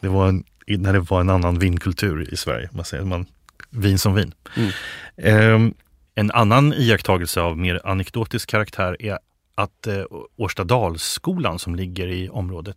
Det 0.00 0.08
var 0.08 0.28
en, 0.28 0.44
när 0.66 0.92
det 0.92 1.00
var 1.00 1.20
en 1.20 1.30
annan 1.30 1.58
vinkultur 1.58 2.32
i 2.32 2.36
Sverige, 2.36 2.68
man 2.72 2.84
säger 2.84 3.04
man, 3.04 3.26
vin 3.70 3.98
som 3.98 4.14
vin. 4.14 4.34
Mm. 4.56 4.70
Eh, 5.16 5.72
en 6.14 6.30
annan 6.30 6.72
iakttagelse 6.72 7.40
av 7.40 7.58
mer 7.58 7.80
anekdotisk 7.84 8.50
karaktär 8.50 8.96
är 9.02 9.18
att 9.54 9.86
eh, 9.86 10.04
Årstadalsskolan 10.36 11.58
som 11.58 11.74
ligger 11.74 12.06
i 12.06 12.28
området 12.28 12.76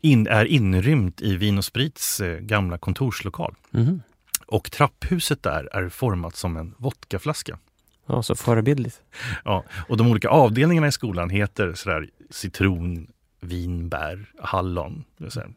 in, 0.00 0.26
är 0.26 0.44
inrymt 0.44 1.22
i 1.22 1.36
Vin 1.36 1.58
och 1.58 1.64
Sprits 1.64 2.20
eh, 2.20 2.38
gamla 2.38 2.78
kontorslokal. 2.78 3.54
Mm. 3.74 4.02
Och 4.46 4.70
trapphuset 4.70 5.42
där 5.42 5.68
är 5.76 5.88
format 5.88 6.36
som 6.36 6.56
en 6.56 6.74
vodkaflaska. 6.78 7.58
Ja, 8.06 8.22
så 8.22 8.34
förebildligt. 8.34 9.02
Ja, 9.44 9.64
och 9.88 9.96
de 9.96 10.10
olika 10.10 10.28
avdelningarna 10.28 10.86
i 10.86 10.92
skolan 10.92 11.30
heter 11.30 11.74
sådär 11.74 12.10
citron, 12.30 13.06
vinbär, 13.40 14.26
hallon. 14.38 15.04
Sådär, 15.28 15.50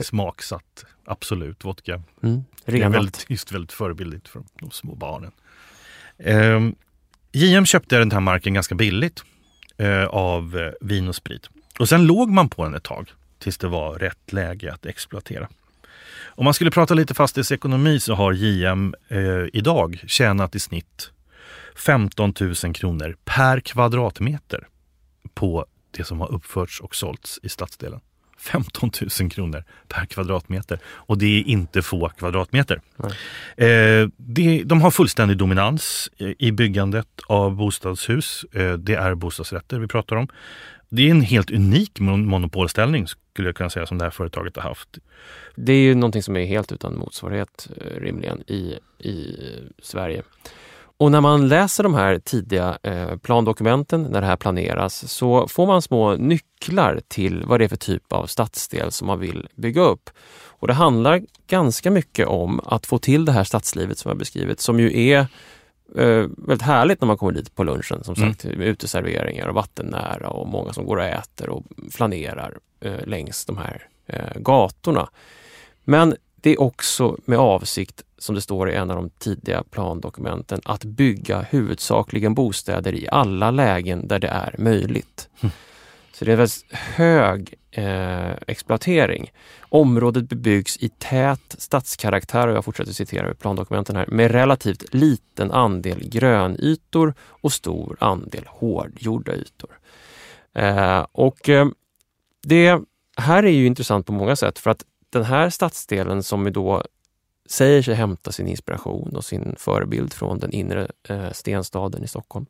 smaksatt 0.00 0.84
Absolut 1.06 1.64
vodka. 1.64 2.02
Mm, 2.22 2.44
det 2.64 2.82
är 2.82 2.88
väldigt, 2.88 3.26
just 3.28 3.52
väldigt 3.52 3.72
förebildligt 3.72 4.28
för 4.28 4.42
de 4.60 4.70
små 4.70 4.94
barnen. 4.94 5.32
Eh, 6.18 6.60
JM 7.32 7.66
köpte 7.66 7.98
den 7.98 8.12
här 8.12 8.20
marken 8.20 8.54
ganska 8.54 8.74
billigt 8.74 9.24
eh, 9.76 10.04
av 10.04 10.58
eh, 10.58 10.72
Vin 10.80 11.08
och 11.08 11.14
Sprit. 11.14 11.48
Och 11.78 11.88
sen 11.88 12.06
låg 12.06 12.30
man 12.30 12.48
på 12.48 12.64
den 12.64 12.74
ett 12.74 12.82
tag 12.82 13.12
tills 13.38 13.58
det 13.58 13.68
var 13.68 13.94
rätt 13.94 14.32
läge 14.32 14.72
att 14.72 14.86
exploatera. 14.86 15.48
Om 16.36 16.44
man 16.44 16.54
skulle 16.54 16.70
prata 16.70 16.94
lite 16.94 17.14
fastighetsekonomi 17.14 18.00
så 18.00 18.14
har 18.14 18.32
JM 18.32 18.94
eh, 19.08 19.18
idag 19.52 20.04
tjänat 20.06 20.54
i 20.54 20.60
snitt 20.60 21.10
15 21.76 22.34
000 22.40 22.74
kronor 22.74 23.16
per 23.24 23.60
kvadratmeter 23.60 24.66
på 25.34 25.66
det 25.90 26.04
som 26.04 26.20
har 26.20 26.32
uppförts 26.32 26.80
och 26.80 26.94
sålts 26.94 27.40
i 27.42 27.48
stadsdelen. 27.48 28.00
15 28.38 28.90
000 29.20 29.30
kronor 29.30 29.64
per 29.88 30.06
kvadratmeter. 30.06 30.78
Och 30.86 31.18
det 31.18 31.26
är 31.26 31.42
inte 31.42 31.82
få 31.82 32.08
kvadratmeter. 32.08 32.80
Eh, 33.56 34.08
det, 34.16 34.62
de 34.64 34.82
har 34.82 34.90
fullständig 34.90 35.36
dominans 35.36 36.10
i 36.18 36.52
byggandet 36.52 37.08
av 37.26 37.56
bostadshus. 37.56 38.44
Eh, 38.52 38.72
det 38.72 38.94
är 38.94 39.14
bostadsrätter 39.14 39.78
vi 39.78 39.88
pratar 39.88 40.16
om. 40.16 40.28
Det 40.94 41.06
är 41.06 41.10
en 41.10 41.20
helt 41.20 41.50
unik 41.50 42.00
monopolställning 42.00 43.06
skulle 43.06 43.48
jag 43.48 43.56
kunna 43.56 43.70
säga 43.70 43.86
som 43.86 43.98
det 43.98 44.04
här 44.04 44.10
företaget 44.10 44.56
har 44.56 44.62
haft. 44.62 44.98
Det 45.54 45.72
är 45.72 45.78
ju 45.78 45.94
någonting 45.94 46.22
som 46.22 46.36
är 46.36 46.44
helt 46.44 46.72
utan 46.72 46.98
motsvarighet 46.98 47.68
eh, 47.76 48.00
rimligen 48.00 48.42
i, 48.46 48.78
i 48.98 49.36
Sverige. 49.82 50.22
Och 50.96 51.10
när 51.10 51.20
man 51.20 51.48
läser 51.48 51.82
de 51.82 51.94
här 51.94 52.18
tidiga 52.18 52.78
eh, 52.82 53.16
plandokumenten 53.16 54.02
när 54.02 54.20
det 54.20 54.26
här 54.26 54.36
planeras 54.36 55.12
så 55.12 55.48
får 55.48 55.66
man 55.66 55.82
små 55.82 56.16
nycklar 56.16 57.00
till 57.08 57.42
vad 57.46 57.60
det 57.60 57.64
är 57.64 57.68
för 57.68 57.76
typ 57.76 58.12
av 58.12 58.26
stadsdel 58.26 58.92
som 58.92 59.06
man 59.06 59.20
vill 59.20 59.48
bygga 59.54 59.82
upp. 59.82 60.10
Och 60.46 60.68
det 60.68 60.74
handlar 60.74 61.22
ganska 61.46 61.90
mycket 61.90 62.26
om 62.26 62.60
att 62.64 62.86
få 62.86 62.98
till 62.98 63.24
det 63.24 63.32
här 63.32 63.44
stadslivet 63.44 63.98
som 63.98 64.08
jag 64.08 64.18
beskrivit 64.18 64.60
som 64.60 64.80
ju 64.80 65.08
är 65.08 65.26
eh, 65.96 66.26
väldigt 66.36 66.62
härligt 66.62 67.00
när 67.00 67.06
man 67.06 67.16
kommer 67.16 67.32
dit 67.32 67.54
på 67.54 67.64
lunchen. 67.64 68.04
Som 68.04 68.16
sagt, 68.16 68.44
mm. 68.44 68.60
uteserveringar 68.60 69.48
och 69.48 69.54
vattennära 69.54 70.28
och 70.28 70.48
många 70.48 70.72
som 70.72 70.86
går 70.86 70.96
och 70.96 71.04
äter 71.04 71.48
och 71.48 71.64
flanerar 71.90 72.58
eh, 72.80 73.06
längs 73.06 73.44
de 73.44 73.58
här 73.58 73.88
eh, 74.06 74.40
gatorna. 74.40 75.08
Men 75.84 76.16
det 76.34 76.50
är 76.50 76.60
också 76.60 77.16
med 77.24 77.38
avsikt 77.38 78.02
som 78.18 78.34
det 78.34 78.40
står 78.40 78.70
i 78.70 78.74
en 78.74 78.90
av 78.90 78.96
de 78.96 79.10
tidiga 79.10 79.62
plandokumenten, 79.70 80.60
att 80.64 80.84
bygga 80.84 81.40
huvudsakligen 81.42 82.34
bostäder 82.34 82.94
i 82.94 83.08
alla 83.08 83.50
lägen 83.50 84.08
där 84.08 84.18
det 84.18 84.28
är 84.28 84.54
möjligt. 84.58 85.28
Mm. 85.40 85.52
Så 86.12 86.24
det 86.24 86.30
är 86.30 86.32
en 86.32 86.38
väldigt 86.38 86.64
hög 86.72 87.54
eh, 87.74 88.32
exploatering. 88.46 89.32
Området 89.60 90.28
bebyggs 90.28 90.76
i 90.76 90.88
tät 90.88 91.54
stadskaraktär, 91.58 92.48
och 92.48 92.56
jag 92.56 92.64
fortsätter 92.64 92.92
citera 92.92 93.28
ur 93.28 93.34
plandokumenten 93.34 93.96
här, 93.96 94.06
med 94.06 94.30
relativt 94.30 94.94
liten 94.94 95.50
andel 95.50 96.08
grönytor 96.08 97.14
och 97.20 97.52
stor 97.52 97.96
andel 98.00 98.44
hårdgjorda 98.46 99.34
ytor. 99.34 99.78
Eh, 100.54 101.06
och 101.12 101.48
eh, 101.48 101.66
det 102.42 102.80
här 103.16 103.42
är 103.42 103.50
ju 103.50 103.66
intressant 103.66 104.06
på 104.06 104.12
många 104.12 104.36
sätt 104.36 104.58
för 104.58 104.70
att 104.70 104.84
den 105.10 105.24
här 105.24 105.50
stadsdelen 105.50 106.22
som 106.22 106.52
då 106.52 106.82
säger 107.46 107.82
sig 107.82 107.94
hämta 107.94 108.32
sin 108.32 108.48
inspiration 108.48 109.16
och 109.16 109.24
sin 109.24 109.54
förebild 109.58 110.12
från 110.12 110.38
den 110.38 110.52
inre 110.52 110.88
eh, 111.08 111.30
stenstaden 111.32 112.04
i 112.04 112.08
Stockholm. 112.08 112.46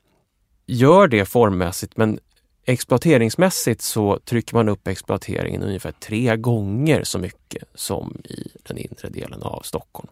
Gör 0.66 1.08
det 1.08 1.24
formmässigt 1.24 1.96
men 1.96 2.18
exploateringsmässigt 2.66 3.82
så 3.82 4.18
trycker 4.18 4.54
man 4.54 4.68
upp 4.68 4.88
exploateringen 4.88 5.62
ungefär 5.62 5.92
tre 5.92 6.36
gånger 6.36 7.04
så 7.04 7.18
mycket 7.18 7.64
som 7.74 8.22
i 8.24 8.48
den 8.62 8.78
inre 8.78 9.08
delen 9.08 9.42
av 9.42 9.62
Stockholm. 9.64 10.08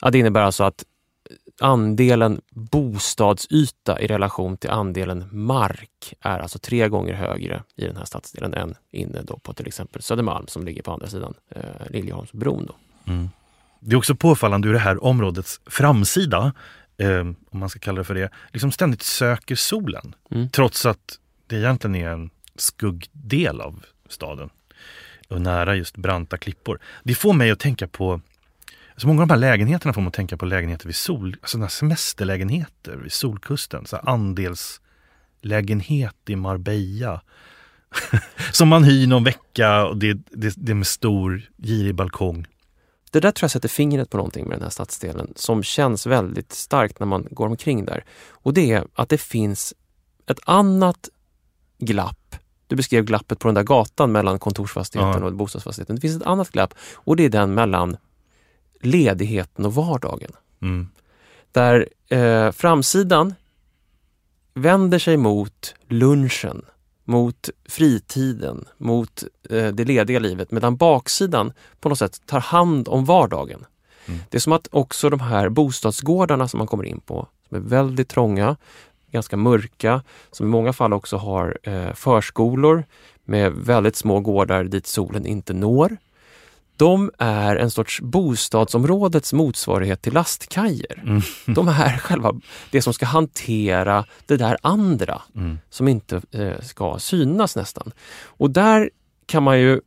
Ja, 0.00 0.10
det 0.10 0.18
innebär 0.18 0.40
alltså 0.40 0.64
att 0.64 0.84
andelen 1.60 2.40
bostadsyta 2.50 4.00
i 4.00 4.06
relation 4.06 4.56
till 4.56 4.70
andelen 4.70 5.28
mark 5.32 6.14
är 6.20 6.38
alltså 6.38 6.58
tre 6.58 6.88
gånger 6.88 7.14
högre 7.14 7.62
i 7.76 7.84
den 7.84 7.96
här 7.96 8.04
stadsdelen 8.04 8.54
än 8.54 8.74
inne 8.90 9.22
då 9.22 9.38
på 9.38 9.52
till 9.52 9.66
exempel 9.66 10.02
Södermalm 10.02 10.46
som 10.46 10.64
ligger 10.64 10.82
på 10.82 10.92
andra 10.92 11.06
sidan 11.06 11.34
eh, 11.50 11.90
Liljeholmsbron. 11.90 12.66
Då. 12.66 12.74
Mm. 13.12 13.30
Det 13.80 13.92
är 13.92 13.98
också 13.98 14.14
påfallande 14.14 14.68
hur 14.68 14.72
det 14.72 14.80
här 14.80 15.04
områdets 15.04 15.60
framsida, 15.66 16.52
eh, 16.98 17.20
om 17.20 17.36
man 17.50 17.68
ska 17.68 17.78
kalla 17.78 17.98
det 17.98 18.04
för 18.04 18.14
det, 18.14 18.30
liksom 18.52 18.72
ständigt 18.72 19.02
söker 19.02 19.54
solen. 19.54 20.14
Mm. 20.30 20.48
Trots 20.48 20.86
att 20.86 21.18
det 21.50 21.56
egentligen 21.56 21.94
är 21.94 22.08
en 22.08 22.30
skuggdel 22.56 23.60
av 23.60 23.84
staden 24.08 24.50
och 25.28 25.40
nära 25.40 25.76
just 25.76 25.96
branta 25.96 26.38
klippor. 26.38 26.78
Det 27.02 27.14
får 27.14 27.32
mig 27.32 27.50
att 27.50 27.58
tänka 27.58 27.88
på 27.88 28.20
så 28.96 29.06
många 29.06 29.22
av 29.22 29.28
de 29.28 29.34
här 29.34 29.40
lägenheterna 29.40 29.92
får 29.92 30.00
man 30.00 30.12
tänka 30.12 30.36
på 30.36 30.46
lägenheter 30.46 30.86
vid 30.86 30.96
sol, 30.96 31.36
alltså 31.40 31.68
semesterlägenheter 31.68 32.96
vid 32.96 33.12
solkusten. 33.12 33.86
Så 33.86 33.96
andelslägenhet 33.96 36.16
i 36.28 36.36
Marbella. 36.36 37.22
som 38.52 38.68
man 38.68 38.84
hyr 38.84 39.06
någon 39.06 39.24
vecka 39.24 39.86
och 39.86 39.96
det, 39.96 40.18
det, 40.30 40.54
det 40.56 40.72
är 40.72 40.74
med 40.74 40.86
stor 40.86 41.42
girig 41.58 41.94
balkong. 41.94 42.46
Det 43.10 43.20
där 43.20 43.30
tror 43.30 43.44
jag 43.44 43.50
sätter 43.50 43.68
fingret 43.68 44.10
på 44.10 44.16
någonting 44.16 44.48
med 44.48 44.56
den 44.56 44.62
här 44.62 44.70
stadsdelen 44.70 45.32
som 45.36 45.62
känns 45.62 46.06
väldigt 46.06 46.52
starkt 46.52 47.00
när 47.00 47.06
man 47.06 47.26
går 47.30 47.46
omkring 47.46 47.84
där. 47.84 48.04
Och 48.30 48.54
det 48.54 48.72
är 48.72 48.84
att 48.94 49.08
det 49.08 49.20
finns 49.20 49.74
ett 50.26 50.40
annat 50.44 51.08
glapp. 51.80 52.36
Du 52.66 52.76
beskrev 52.76 53.04
glappet 53.04 53.38
på 53.38 53.48
den 53.48 53.54
där 53.54 53.62
gatan 53.62 54.12
mellan 54.12 54.38
kontorsfastigheten 54.38 55.22
ja. 55.22 55.28
och 55.28 55.34
bostadsfastigheten. 55.34 55.96
Det 55.96 56.00
finns 56.00 56.16
ett 56.16 56.26
annat 56.26 56.50
glapp 56.50 56.74
och 56.94 57.16
det 57.16 57.24
är 57.24 57.28
den 57.28 57.54
mellan 57.54 57.96
ledigheten 58.80 59.66
och 59.66 59.74
vardagen. 59.74 60.32
Mm. 60.62 60.88
Där 61.52 61.88
eh, 62.08 62.52
framsidan 62.52 63.34
vänder 64.54 64.98
sig 64.98 65.16
mot 65.16 65.74
lunchen, 65.88 66.62
mot 67.04 67.48
fritiden, 67.68 68.64
mot 68.76 69.24
eh, 69.50 69.68
det 69.68 69.84
lediga 69.84 70.18
livet 70.18 70.50
medan 70.50 70.76
baksidan 70.76 71.52
på 71.80 71.88
något 71.88 71.98
sätt 71.98 72.26
tar 72.26 72.40
hand 72.40 72.88
om 72.88 73.04
vardagen. 73.04 73.64
Mm. 74.06 74.20
Det 74.28 74.38
är 74.38 74.40
som 74.40 74.52
att 74.52 74.68
också 74.70 75.10
de 75.10 75.20
här 75.20 75.48
bostadsgårdarna 75.48 76.48
som 76.48 76.58
man 76.58 76.66
kommer 76.66 76.84
in 76.84 77.00
på, 77.00 77.28
som 77.48 77.56
är 77.56 77.60
väldigt 77.60 78.08
trånga, 78.08 78.56
ganska 79.10 79.36
mörka, 79.36 80.02
som 80.30 80.46
i 80.46 80.48
många 80.48 80.72
fall 80.72 80.92
också 80.92 81.16
har 81.16 81.58
eh, 81.62 81.92
förskolor 81.94 82.84
med 83.24 83.52
väldigt 83.52 83.96
små 83.96 84.20
gårdar 84.20 84.64
dit 84.64 84.86
solen 84.86 85.26
inte 85.26 85.52
når 85.52 85.96
de 86.80 87.10
är 87.18 87.56
en 87.56 87.70
sorts 87.70 88.00
bostadsområdets 88.00 89.32
motsvarighet 89.32 90.02
till 90.02 90.12
lastkajer. 90.12 91.02
Mm. 91.02 91.22
De 91.54 91.68
är 91.68 91.98
själva 91.98 92.40
det 92.70 92.82
som 92.82 92.94
ska 92.94 93.06
hantera 93.06 94.04
det 94.26 94.36
där 94.36 94.56
andra 94.62 95.22
mm. 95.34 95.58
som 95.70 95.88
inte 95.88 96.22
eh, 96.30 96.60
ska 96.60 96.98
synas 96.98 97.56
nästan. 97.56 97.92
Och 98.24 98.50
där 98.50 98.90
kan 99.26 99.42
man 99.42 99.60
ju 99.60 99.80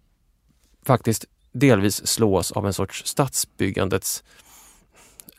faktiskt 0.86 1.26
delvis 1.52 2.08
slås 2.08 2.52
av 2.52 2.68
en 2.68 2.74
sorts 2.74 3.06
stadsbyggandets 3.06 4.24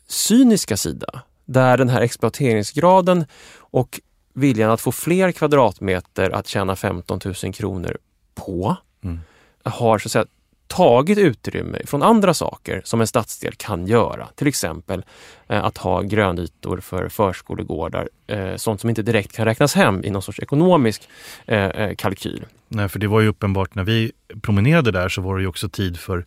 cyniska 0.06 0.76
sida. 0.76 1.22
Där 1.44 1.76
den 1.76 1.88
här 1.88 2.00
exploateringsgraden 2.00 3.24
och 3.58 4.00
viljan 4.34 4.70
att 4.70 4.80
få 4.80 4.92
fler 4.92 5.32
kvadratmeter 5.32 6.30
att 6.30 6.46
tjäna 6.46 6.76
15 6.76 7.20
000 7.24 7.54
kronor 7.54 7.98
på 8.34 8.76
mm. 9.04 9.20
har 9.64 9.98
så 9.98 10.06
att 10.06 10.12
säga 10.12 10.26
tagit 10.66 11.18
utrymme 11.18 11.78
från 11.86 12.02
andra 12.02 12.34
saker 12.34 12.82
som 12.84 13.00
en 13.00 13.06
stadsdel 13.06 13.54
kan 13.56 13.86
göra. 13.86 14.28
Till 14.34 14.46
exempel 14.46 15.04
eh, 15.48 15.64
att 15.64 15.78
ha 15.78 16.02
grönytor 16.02 16.80
för 16.80 17.08
förskolegårdar, 17.08 18.08
eh, 18.26 18.56
sånt 18.56 18.80
som 18.80 18.90
inte 18.90 19.02
direkt 19.02 19.32
kan 19.32 19.44
räknas 19.44 19.74
hem 19.74 20.04
i 20.04 20.10
någon 20.10 20.22
sorts 20.22 20.40
ekonomisk 20.40 21.08
eh, 21.46 21.64
eh, 21.64 21.94
kalkyl. 21.94 22.44
Nej, 22.68 22.88
för 22.88 22.98
det 22.98 23.06
var 23.06 23.20
ju 23.20 23.28
uppenbart 23.28 23.74
när 23.74 23.84
vi 23.84 24.12
promenerade 24.42 24.90
där 24.90 25.08
så 25.08 25.22
var 25.22 25.36
det 25.36 25.42
ju 25.42 25.48
också 25.48 25.68
tid 25.68 26.00
för 26.00 26.26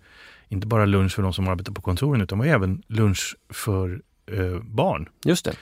inte 0.49 0.67
bara 0.67 0.85
lunch 0.85 1.15
för 1.15 1.21
de 1.21 1.33
som 1.33 1.47
arbetar 1.47 1.73
på 1.73 1.81
kontoren 1.81 2.21
utan 2.21 2.39
var 2.39 2.45
även 2.45 2.83
lunch 2.87 3.35
för 3.49 4.01
eh, 4.31 4.61
barn. 4.61 5.09
Just 5.25 5.45
det. 5.45 5.55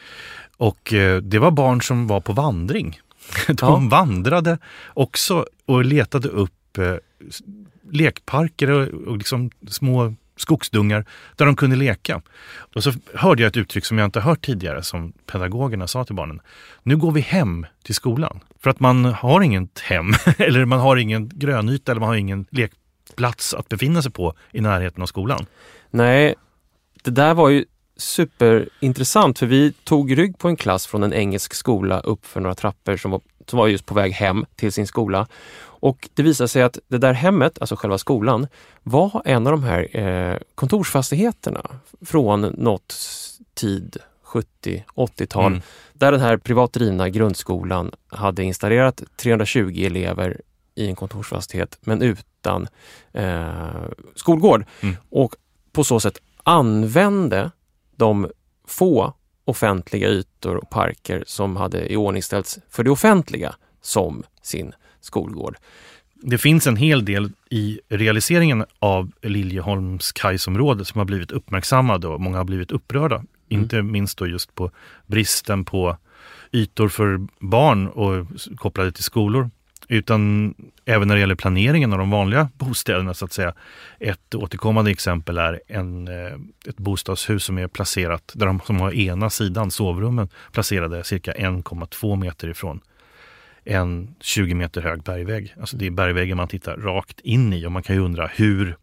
Och 0.58 0.93
eh, 0.93 1.21
det 1.21 1.39
var 1.39 1.51
barn 1.51 1.82
som 1.82 2.08
var 2.08 2.21
på 2.21 2.34
vandring. 2.34 2.99
De 3.47 3.56
ja. 3.62 3.88
vandrade 3.89 4.58
också 4.93 5.45
och 5.65 5.86
letade 5.86 6.28
upp 6.28 6.51
lekparker 7.91 8.69
och, 8.69 8.88
och 8.88 9.17
liksom 9.17 9.51
små 9.67 10.13
skogsdungar 10.38 11.06
där 11.36 11.45
de 11.45 11.56
kunde 11.56 11.75
leka. 11.75 12.21
Och 12.75 12.84
så 12.84 12.93
hörde 13.13 13.41
jag 13.41 13.49
ett 13.49 13.58
uttryck 13.58 13.86
som 13.86 13.97
jag 13.97 14.06
inte 14.06 14.19
hört 14.19 14.45
tidigare 14.45 14.84
som 14.84 15.12
pedagogerna 15.25 15.88
sa 15.88 16.06
till 16.06 16.15
barnen. 16.15 16.41
Nu 16.84 16.97
går 16.97 17.12
vi 17.12 17.21
hem 17.21 17.65
till 17.84 17.95
skolan. 17.95 18.39
För 18.60 18.69
att 18.69 18.80
man 18.80 19.06
har 19.06 19.41
inget 19.41 19.80
hem 19.80 20.13
eller 20.38 20.65
man 20.65 20.80
har 20.80 20.95
ingen 20.95 21.32
grönyta 21.34 21.91
eller 21.91 21.99
man 21.99 22.10
har 22.10 22.15
ingen 22.15 22.45
lekplats 22.49 23.54
att 23.54 23.69
befinna 23.69 24.01
sig 24.01 24.12
på 24.12 24.34
i 24.51 24.62
närheten 24.62 25.04
av 25.04 25.08
skolan. 25.08 25.45
Nej, 25.91 26.36
det 27.04 27.12
där 27.12 27.34
var 27.34 27.49
ju 27.49 27.65
superintressant 27.97 29.39
för 29.39 29.45
vi 29.45 29.71
tog 29.71 30.17
rygg 30.17 30.38
på 30.38 30.47
en 30.47 30.55
klass 30.55 30.88
från 30.88 31.03
en 31.03 31.13
engelsk 31.13 31.53
skola 31.53 31.99
upp 31.99 32.25
för 32.25 32.41
några 32.41 32.55
trappor 32.55 32.97
som 32.97 33.12
var, 33.12 33.21
som 33.47 33.60
var 33.60 33.67
just 33.67 33.86
på 33.86 33.93
väg 33.93 34.12
hem 34.12 34.45
till 34.55 34.71
sin 34.71 34.88
skola. 34.88 35.27
Och 35.86 36.10
det 36.13 36.23
visade 36.23 36.47
sig 36.47 36.62
att 36.62 36.79
det 36.88 36.97
där 36.97 37.13
hemmet, 37.13 37.58
alltså 37.60 37.75
själva 37.75 37.97
skolan, 37.97 38.47
var 38.84 39.21
en 39.25 39.47
av 39.47 39.51
de 39.51 39.63
här 39.63 39.97
eh, 39.97 40.38
kontorsfastigheterna 40.55 41.62
från 42.01 42.41
något 42.41 42.95
tid 43.53 43.97
70-80-tal 44.25 45.51
mm. 45.51 45.62
där 45.93 46.12
den 46.12 46.21
här 46.21 46.38
privat 46.38 46.73
drivna 46.73 47.10
grundskolan 47.10 47.91
hade 48.08 48.43
installerat 48.43 49.03
320 49.17 49.84
elever 49.86 50.41
i 50.75 50.88
en 50.88 50.95
kontorsfastighet 50.95 51.77
men 51.81 52.01
utan 52.01 52.67
eh, 53.13 53.86
skolgård. 54.15 54.65
Mm. 54.81 54.95
Och 55.10 55.36
på 55.71 55.84
så 55.84 55.99
sätt 55.99 56.21
använde 56.43 57.51
de 57.95 58.31
få 58.67 59.13
offentliga 59.45 60.10
ytor 60.10 60.55
och 60.55 60.69
parker 60.69 61.23
som 61.27 61.55
hade 61.55 61.91
iordningställts 61.93 62.60
för 62.69 62.84
det 62.84 62.91
offentliga 62.91 63.55
som 63.81 64.23
sin 64.41 64.73
skolgård. 65.01 65.58
Det 66.13 66.38
finns 66.38 66.67
en 66.67 66.75
hel 66.75 67.05
del 67.05 67.31
i 67.49 67.79
realiseringen 67.89 68.65
av 68.79 69.12
Liljeholms 69.21 70.12
kajsområde 70.12 70.86
som 70.86 70.99
har 70.99 71.05
blivit 71.05 71.31
uppmärksammade 71.31 72.08
och 72.08 72.21
många 72.21 72.38
har 72.38 72.45
blivit 72.45 72.71
upprörda. 72.71 73.15
Mm. 73.15 73.27
Inte 73.47 73.81
minst 73.81 74.17
då 74.17 74.27
just 74.27 74.55
på 74.55 74.71
bristen 75.08 75.65
på 75.65 75.97
ytor 76.51 76.89
för 76.89 77.27
barn 77.39 77.88
och 77.88 78.25
kopplade 78.58 78.91
till 78.91 79.03
skolor. 79.03 79.49
Utan 79.87 80.53
även 80.85 81.07
när 81.07 81.15
det 81.15 81.21
gäller 81.21 81.35
planeringen 81.35 81.93
av 81.93 81.99
de 81.99 82.09
vanliga 82.09 82.49
bostäderna 82.57 83.13
så 83.13 83.25
att 83.25 83.33
säga. 83.33 83.53
Ett 83.99 84.35
återkommande 84.35 84.91
exempel 84.91 85.37
är 85.37 85.61
en, 85.67 86.07
eh, 86.07 86.33
ett 86.69 86.77
bostadshus 86.77 87.43
som 87.43 87.57
är 87.57 87.67
placerat, 87.67 88.31
där 88.35 88.45
de 88.45 88.59
som 88.65 88.79
har 88.79 88.93
ena 88.93 89.29
sidan, 89.29 89.71
sovrummen, 89.71 90.29
placerade 90.51 91.03
cirka 91.03 91.33
1,2 91.33 92.15
meter 92.15 92.47
ifrån 92.47 92.81
en 93.65 94.15
20 94.19 94.53
meter 94.53 94.81
hög 94.81 95.03
bergvägg. 95.03 95.55
Alltså 95.59 95.77
det 95.77 95.85
är 95.85 95.91
bergväggen 95.91 96.37
man 96.37 96.47
tittar 96.47 96.77
rakt 96.77 97.19
in 97.19 97.53
i 97.53 97.65
och 97.65 97.71
man 97.71 97.83
kan 97.83 97.95
ju 97.95 98.01
undra 98.01 98.27
hur 98.27 98.75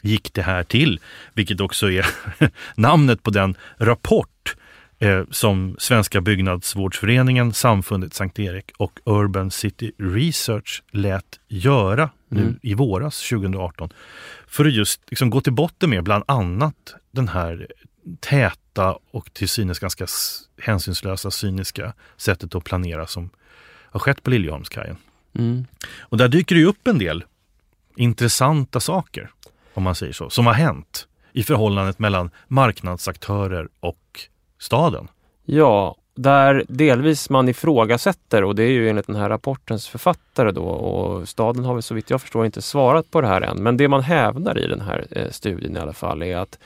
gick 0.00 0.34
det 0.34 0.42
här 0.42 0.62
till? 0.62 1.00
Vilket 1.34 1.60
också 1.60 1.90
är 1.90 2.06
namnet 2.74 3.22
på 3.22 3.30
den 3.30 3.56
rapport 3.76 4.56
eh, 4.98 5.22
som 5.30 5.76
Svenska 5.78 6.20
byggnadsvårdsföreningen, 6.20 7.52
Samfundet 7.52 8.14
Sankt 8.14 8.38
Erik 8.38 8.72
och 8.76 9.00
Urban 9.04 9.50
City 9.50 9.92
Research 9.98 10.82
lät 10.90 11.40
göra 11.48 12.10
nu 12.28 12.40
mm. 12.40 12.58
i 12.62 12.74
våras 12.74 13.28
2018. 13.28 13.92
För 14.46 14.64
att 14.64 14.72
just 14.72 15.00
liksom 15.10 15.30
gå 15.30 15.40
till 15.40 15.52
botten 15.52 15.90
med 15.90 16.04
bland 16.04 16.24
annat 16.28 16.94
den 17.10 17.28
här 17.28 17.66
täta 18.20 18.98
och 19.10 19.32
till 19.32 19.48
synes 19.48 19.78
ganska 19.78 20.06
hänsynslösa, 20.58 21.30
cyniska 21.30 21.92
sättet 22.16 22.54
att 22.54 22.64
planera 22.64 23.06
som 23.06 23.30
har 23.66 24.00
skett 24.00 24.22
på 24.22 24.30
Liljeholmskajen. 24.30 24.96
Mm. 25.38 25.66
Och 26.00 26.16
där 26.16 26.28
dyker 26.28 26.54
det 26.54 26.64
upp 26.64 26.88
en 26.88 26.98
del 26.98 27.24
intressanta 27.96 28.80
saker, 28.80 29.30
om 29.74 29.82
man 29.82 29.94
säger 29.94 30.12
så, 30.12 30.30
som 30.30 30.46
har 30.46 30.54
hänt 30.54 31.08
i 31.32 31.42
förhållandet 31.42 31.98
mellan 31.98 32.30
marknadsaktörer 32.48 33.68
och 33.80 34.20
staden. 34.58 35.08
Ja, 35.44 35.96
där 36.14 36.64
delvis 36.68 37.30
man 37.30 37.48
ifrågasätter 37.48 38.44
och 38.44 38.54
det 38.54 38.62
är 38.62 38.70
ju 38.70 38.88
enligt 38.88 39.06
den 39.06 39.16
här 39.16 39.28
rapportens 39.28 39.88
författare 39.88 40.50
då 40.50 40.64
och 40.64 41.28
staden 41.28 41.64
har 41.64 41.74
väl 41.74 41.82
så 41.82 41.94
vitt 41.94 42.10
jag 42.10 42.20
förstår 42.20 42.46
inte 42.46 42.62
svarat 42.62 43.10
på 43.10 43.20
det 43.20 43.26
här 43.26 43.40
än. 43.40 43.62
Men 43.62 43.76
det 43.76 43.88
man 43.88 44.02
hävdar 44.02 44.58
i 44.58 44.66
den 44.66 44.80
här 44.80 45.06
eh, 45.10 45.30
studien 45.30 45.76
i 45.76 45.80
alla 45.80 45.92
fall 45.92 46.22
är 46.22 46.36
att 46.36 46.58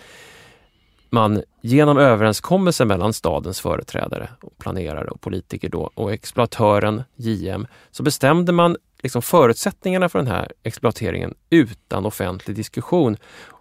man 1.11 1.42
genom 1.61 1.98
överenskommelse 1.98 2.85
mellan 2.85 3.12
stadens 3.12 3.61
företrädare, 3.61 4.29
och 4.40 4.59
planerare 4.59 5.09
och 5.09 5.20
politiker 5.20 5.68
då 5.68 5.90
och 5.94 6.12
exploatören 6.12 7.03
JM 7.16 7.66
så 7.90 8.03
bestämde 8.03 8.53
man 8.53 8.77
liksom 9.03 9.23
förutsättningarna 9.23 10.09
för 10.09 10.19
den 10.19 10.29
här 10.29 10.53
exploateringen 10.63 11.35
utan 11.51 12.07
offentlig 12.07 12.57
diskussion. 12.57 13.17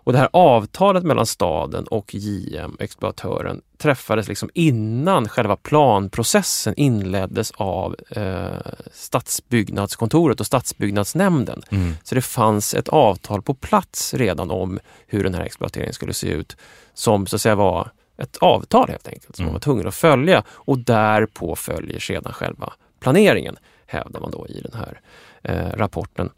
Och 0.08 0.13
det 0.13 0.19
här 0.19 0.30
avtalet 0.34 1.04
mellan 1.04 1.26
staden 1.26 1.88
och 1.88 2.15
JM, 2.15 2.78
exploatören, 2.80 3.62
träffades 3.78 4.28
liksom 4.28 4.50
innan 4.54 5.30
själva 5.30 5.56
planprocessen 5.56 6.73
inleddes 6.78 7.52
av 7.52 7.95
eh, 8.10 8.47
Stadsbyggnadskontoret 8.93 10.39
och 10.39 10.45
Stadsbyggnadsnämnden. 10.45 11.62
Mm. 11.69 11.93
Så 12.04 12.15
det 12.15 12.21
fanns 12.21 12.73
ett 12.73 12.89
avtal 12.89 13.41
på 13.41 13.54
plats 13.54 14.13
redan 14.13 14.52
om 14.52 14.80
hur 15.08 15.23
den 15.23 15.34
här 15.34 15.43
exploateringen 15.43 15.93
skulle 15.93 16.13
se 16.13 16.28
ut 16.28 16.58
som 16.93 17.28
så 17.28 17.36
att 17.36 17.41
säga 17.41 17.56
var 17.56 17.91
ett 18.17 18.38
avtal 18.38 18.89
helt 18.89 19.08
enkelt 19.08 19.36
som 19.36 19.43
mm. 19.43 19.45
man 19.45 19.54
var 19.54 19.60
tvungen 19.60 19.88
att 19.88 19.95
följa 19.95 20.43
och 20.50 20.80
därpå 20.80 21.56
följer 21.56 22.00
sedan 22.00 22.34
själva 22.34 22.73
planeringen, 23.00 23.58
hävdar 23.86 24.19
man 24.19 24.32
då 24.32 24.47
i 24.47 24.62
den 24.62 24.73
här 24.80 25.02
eh, 25.43 25.69
rapporten. 25.73 26.30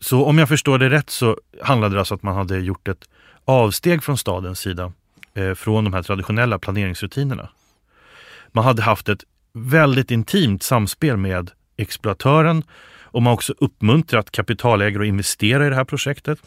Så 0.00 0.24
om 0.24 0.38
jag 0.38 0.48
förstår 0.48 0.78
det 0.78 0.90
rätt 0.90 1.10
så 1.10 1.38
handlade 1.62 1.94
det 1.94 1.98
alltså 1.98 2.14
om 2.14 2.16
att 2.16 2.22
man 2.22 2.36
hade 2.36 2.58
gjort 2.58 2.88
ett 2.88 3.08
avsteg 3.44 4.02
från 4.02 4.18
stadens 4.18 4.60
sida 4.60 4.92
eh, 5.34 5.54
från 5.54 5.84
de 5.84 5.92
här 5.92 6.02
traditionella 6.02 6.58
planeringsrutinerna. 6.58 7.48
Man 8.52 8.64
hade 8.64 8.82
haft 8.82 9.08
ett 9.08 9.24
väldigt 9.52 10.10
intimt 10.10 10.62
samspel 10.62 11.16
med 11.16 11.50
exploatören 11.76 12.62
och 13.14 13.22
man 13.22 13.30
har 13.30 13.34
också 13.34 13.54
uppmuntrat 13.58 14.30
kapitalägare 14.30 15.02
att 15.02 15.08
investera 15.08 15.66
i 15.66 15.68
det 15.68 15.76
här 15.76 15.84
projektet. 15.84 16.38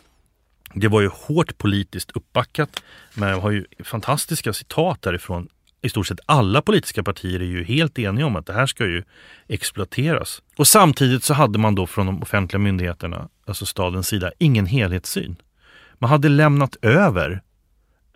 Det 0.73 0.87
var 0.87 1.01
ju 1.01 1.09
hårt 1.13 1.57
politiskt 1.57 2.11
uppbackat, 2.11 2.83
men 3.13 3.29
jag 3.29 3.39
har 3.39 3.51
ju 3.51 3.65
fantastiska 3.83 4.53
citat 4.53 5.01
därifrån. 5.01 5.47
I 5.87 5.89
stort 5.89 6.07
sett 6.07 6.19
alla 6.25 6.61
politiska 6.61 7.03
partier 7.03 7.39
är 7.39 7.45
ju 7.45 7.63
helt 7.63 7.99
eniga 7.99 8.25
om 8.25 8.35
att 8.35 8.45
det 8.45 8.53
här 8.53 8.65
ska 8.65 8.85
ju 8.85 9.03
exploateras. 9.47 10.41
Och 10.57 10.67
samtidigt 10.67 11.23
så 11.23 11.33
hade 11.33 11.59
man 11.59 11.75
då 11.75 11.87
från 11.87 12.05
de 12.05 12.21
offentliga 12.21 12.59
myndigheterna, 12.59 13.29
alltså 13.45 13.65
stadens 13.65 14.07
sida, 14.07 14.31
ingen 14.37 14.65
helhetssyn. 14.65 15.35
Man 15.99 16.09
hade 16.09 16.29
lämnat 16.29 16.75
över 16.81 17.41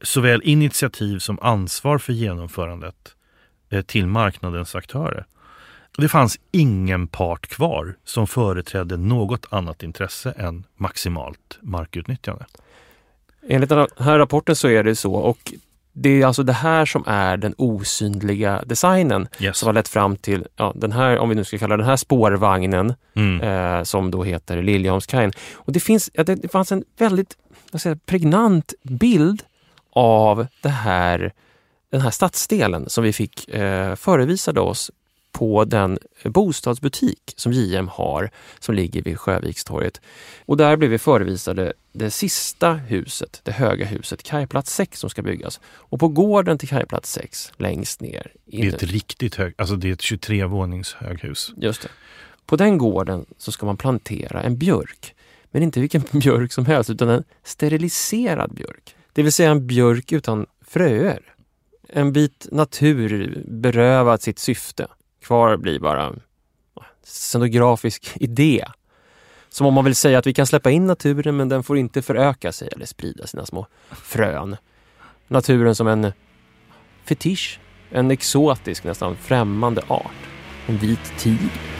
såväl 0.02 0.42
initiativ 0.44 1.20
som 1.20 1.40
ansvar 1.40 1.98
för 1.98 2.14
genomförandet 2.14 3.16
eh, 3.70 3.82
till 3.82 4.08
marknadens 4.08 4.76
aktörer. 4.76 5.26
Det 5.98 6.10
fanns 6.10 6.40
ingen 6.52 7.08
part 7.08 7.48
kvar 7.48 7.96
som 8.04 8.28
företrädde 8.28 8.98
något 8.98 9.46
annat 9.50 9.84
intresse 9.84 10.32
än 10.32 10.64
maximalt 10.76 11.60
markutnyttjande. 11.62 12.46
Enligt 13.48 13.70
den 13.70 13.88
här 13.98 14.18
rapporten 14.20 14.56
så 14.56 14.68
är 14.68 14.84
det 14.84 14.96
så 14.96 15.14
och 15.14 15.54
det 15.94 16.22
är 16.22 16.26
alltså 16.26 16.44
det 16.44 16.54
här 16.54 16.86
som 16.86 17.04
är 17.08 17.38
den 17.38 17.54
osynliga 17.58 18.64
designen 18.66 19.28
yes. 19.40 19.58
som 19.58 19.68
har 19.68 19.74
lett 19.74 19.88
fram 19.88 20.16
till 20.16 20.48
ja, 20.56 20.74
den 20.76 20.92
här, 20.92 21.18
om 21.18 21.30
vi 21.30 21.36
nu 21.36 21.44
ska 21.44 21.58
kalla 21.58 21.78
den 21.78 21.86
här 21.86 21.96
spårvagnen 21.96 22.94
mm. 23.16 23.42
eh, 23.42 23.84
som 23.84 24.12
då 24.12 24.24
heter 24.24 24.62
Liljeholmskajen. 24.62 25.32
Och 25.54 25.74
det, 25.74 25.80
finns, 25.80 26.10
ja, 26.14 26.24
det, 26.24 26.52
fanns 26.52 26.72
en 26.72 26.84
väldigt 26.98 27.38
vad 27.72 27.82
säger, 27.82 27.96
pregnant 27.96 28.74
bild 28.84 29.44
av 29.94 30.48
det 30.62 30.70
här, 30.70 31.34
den 31.92 32.02
här 32.02 32.12
stadsdelen 32.12 32.90
som 32.90 33.04
vi 33.04 33.14
fick 33.14 33.50
eh, 33.50 33.96
förevisade 33.96 34.60
oss 34.60 34.92
på 35.32 35.66
den 35.66 36.00
bostadsbutik 36.24 37.34
som 37.36 37.54
JM 37.54 37.88
har 37.88 38.30
som 38.60 38.76
ligger 38.76 39.02
vid 39.02 39.20
Sjövikstorget. 39.20 40.02
Och 40.46 40.58
där 40.58 40.76
blev 40.76 40.92
vi 40.92 40.98
förevisade 40.98 41.74
det 41.92 42.12
sista 42.12 42.74
huset, 42.74 43.42
det 43.44 43.52
höga 43.52 43.86
huset, 43.86 44.24
kajplats 44.24 44.74
6 44.76 45.00
som 45.00 45.10
ska 45.10 45.22
byggas. 45.22 45.60
Och 45.66 46.00
på 46.00 46.08
gården 46.08 46.58
till 46.58 46.70
kajplats 46.70 47.12
6 47.12 47.52
längst 47.58 48.02
ner. 48.02 48.32
Det 48.46 48.62
är 48.62 48.76
ett 48.76 48.84
riktigt 48.84 49.36
högt, 49.36 49.60
alltså 49.60 49.76
det 49.76 49.90
är 49.90 49.94
ett 49.94 50.02
23 50.02 50.46
vånings 50.46 50.94
höghus. 50.94 51.54
Just 51.58 51.82
det. 51.82 51.90
På 52.46 52.56
den 52.56 52.78
gården 52.78 53.26
så 53.38 53.52
ska 53.52 53.66
man 53.66 53.78
plantera 53.78 54.42
en 54.42 54.58
björk. 54.58 55.16
Men 55.52 55.64
inte 55.64 55.80
vilken 55.80 56.04
björk 56.12 56.52
som 56.52 56.66
helst 56.66 56.90
utan 56.90 57.10
en 57.10 57.24
steriliserad 57.44 58.54
björk. 58.54 58.96
Det 59.14 59.24
vill 59.24 59.34
säga 59.34 59.52
en 59.52 59.68
björk 59.68 60.12
utan 60.12 60.46
fröer. 60.68 61.22
En 61.90 62.14
bit 62.14 62.48
natur 62.52 63.44
berövad 63.48 64.22
sitt 64.22 64.40
syfte. 64.40 64.88
Kvar 65.24 65.58
blir 65.58 65.80
bara 65.80 66.08
en 66.08 66.22
scenografisk 67.04 68.12
idé. 68.16 68.66
Som 69.54 69.68
om 69.68 69.74
man 69.74 69.86
vill 69.86 69.96
säga 69.96 70.20
att 70.20 70.28
vi 70.28 70.34
kan 70.34 70.48
släppa 70.48 70.72
in 70.72 70.88
naturen 70.88 71.38
men 71.38 71.50
den 71.50 71.64
får 71.64 71.78
inte 71.78 72.02
föröka 72.02 72.52
sig 72.52 72.70
eller 72.72 72.86
sprida 72.86 73.28
sina 73.28 73.46
små 73.46 73.68
frön. 73.90 74.56
Naturen 75.28 75.76
som 75.76 75.88
en 75.88 76.14
fetisch, 77.06 77.60
en 77.90 78.12
exotisk, 78.12 78.84
nästan 78.84 79.16
främmande 79.16 79.82
art. 79.88 80.12
En 80.68 80.78
vit 80.78 81.14
tiger. 81.18 81.71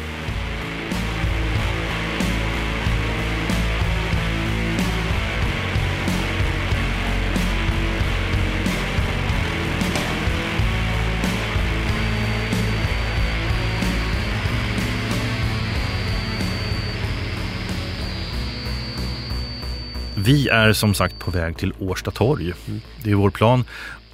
Vi 20.23 20.49
är 20.49 20.73
som 20.73 20.93
sagt 20.93 21.19
på 21.19 21.31
väg 21.31 21.57
till 21.57 21.73
Årsta 21.79 22.12
torg. 22.12 22.53
Mm. 22.67 22.81
Det 23.03 23.12
är 23.12 23.15
vår 23.15 23.29
plan. 23.29 23.65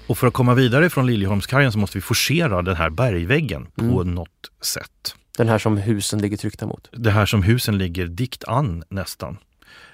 Och 0.07 0.17
för 0.17 0.27
att 0.27 0.33
komma 0.33 0.53
vidare 0.53 0.89
från 0.89 1.05
Liljeholmskajen 1.05 1.71
så 1.71 1.79
måste 1.79 1.97
vi 1.97 2.01
forcera 2.01 2.61
den 2.61 2.75
här 2.75 2.89
bergväggen 2.89 3.67
mm. 3.77 3.91
på 3.91 4.03
något 4.03 4.51
sätt. 4.61 5.15
Den 5.37 5.49
här 5.49 5.57
som 5.57 5.77
husen 5.77 6.21
ligger 6.21 6.37
tryckta 6.37 6.65
mot? 6.65 6.89
Det 6.91 7.11
här 7.11 7.25
som 7.25 7.43
husen 7.43 7.77
ligger 7.77 8.07
dikt 8.07 8.43
an 8.43 8.83
nästan. 8.89 9.37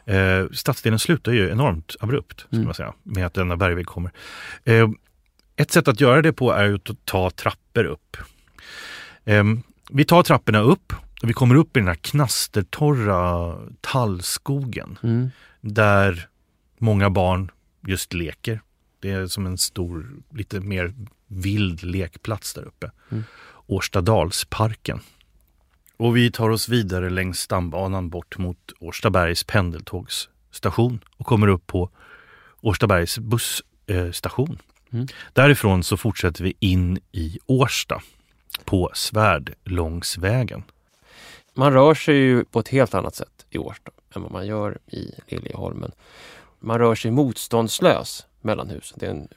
Eh, 0.06 0.46
stadsdelen 0.52 1.00
slutar 1.00 1.32
ju 1.32 1.50
enormt 1.50 1.96
abrupt 2.00 2.46
mm. 2.52 2.66
man 2.66 2.74
säga, 2.74 2.94
med 3.04 3.26
att 3.26 3.34
denna 3.34 3.58
bergvägg 3.58 3.86
kommer. 3.86 4.12
Eh, 4.64 4.90
ett 5.56 5.72
sätt 5.72 5.88
att 5.88 6.02
göra 6.02 6.22
det 6.22 6.34
på 6.34 6.52
är 6.52 6.74
att 6.74 7.06
ta 7.06 7.30
trappor 7.30 7.84
upp. 7.84 8.18
Eh, 9.26 9.44
vi 9.90 10.06
tar 10.06 10.24
trapporna 10.24 10.60
upp 10.60 10.94
och 11.22 11.30
vi 11.30 11.34
kommer 11.34 11.56
upp 11.56 11.78
i 11.78 11.80
den 11.80 11.88
här 11.88 11.96
knastertorra 11.96 13.56
tallskogen. 13.82 14.98
Mm 15.04 15.30
där 15.64 16.28
många 16.78 17.10
barn 17.10 17.52
just 17.88 18.14
leker. 18.14 18.62
Det 19.00 19.12
är 19.12 19.28
som 19.28 19.46
en 19.46 19.58
stor, 19.58 20.16
lite 20.34 20.60
mer 20.60 20.94
vild 21.28 21.84
lekplats 21.84 22.54
där 22.54 22.64
uppe. 22.64 22.92
Mm. 23.10 23.24
Årstadalsparken. 23.68 25.00
Och 25.98 26.18
vi 26.18 26.32
tar 26.32 26.50
oss 26.50 26.70
vidare 26.70 27.10
längs 27.10 27.40
stambanan 27.40 28.10
bort 28.10 28.38
mot 28.38 28.72
Årstabergs 28.80 29.44
pendeltågsstation 29.44 31.00
och 31.18 31.26
kommer 31.26 31.48
upp 31.48 31.68
på 31.68 31.90
Årstabergs 32.62 33.20
busstation. 33.20 34.58
Mm. 34.92 35.08
Därifrån 35.34 35.84
så 35.84 35.98
fortsätter 35.98 36.44
vi 36.44 36.54
in 36.60 37.00
i 37.12 37.40
Årsta 37.46 38.02
på 38.66 38.92
Svärdlångsvägen. 38.94 40.64
Man 41.54 41.74
rör 41.74 41.96
sig 41.96 42.16
ju 42.16 42.46
på 42.46 42.60
ett 42.60 42.68
helt 42.68 42.94
annat 42.94 43.16
sätt 43.16 43.33
i 43.56 43.58
Årsta 43.58 43.92
än 44.16 44.22
vad 44.22 44.32
man 44.32 44.48
gör 44.48 44.78
i 44.88 45.12
Liljeholmen. 45.28 45.92
Man 46.60 46.80
rör 46.80 46.96
sig 46.96 47.12
motståndslös 47.12 48.26
mellan 48.42 48.70
husen. 48.70 48.98
Det 49.00 49.06
är 49.06 49.12
en 49.12 49.28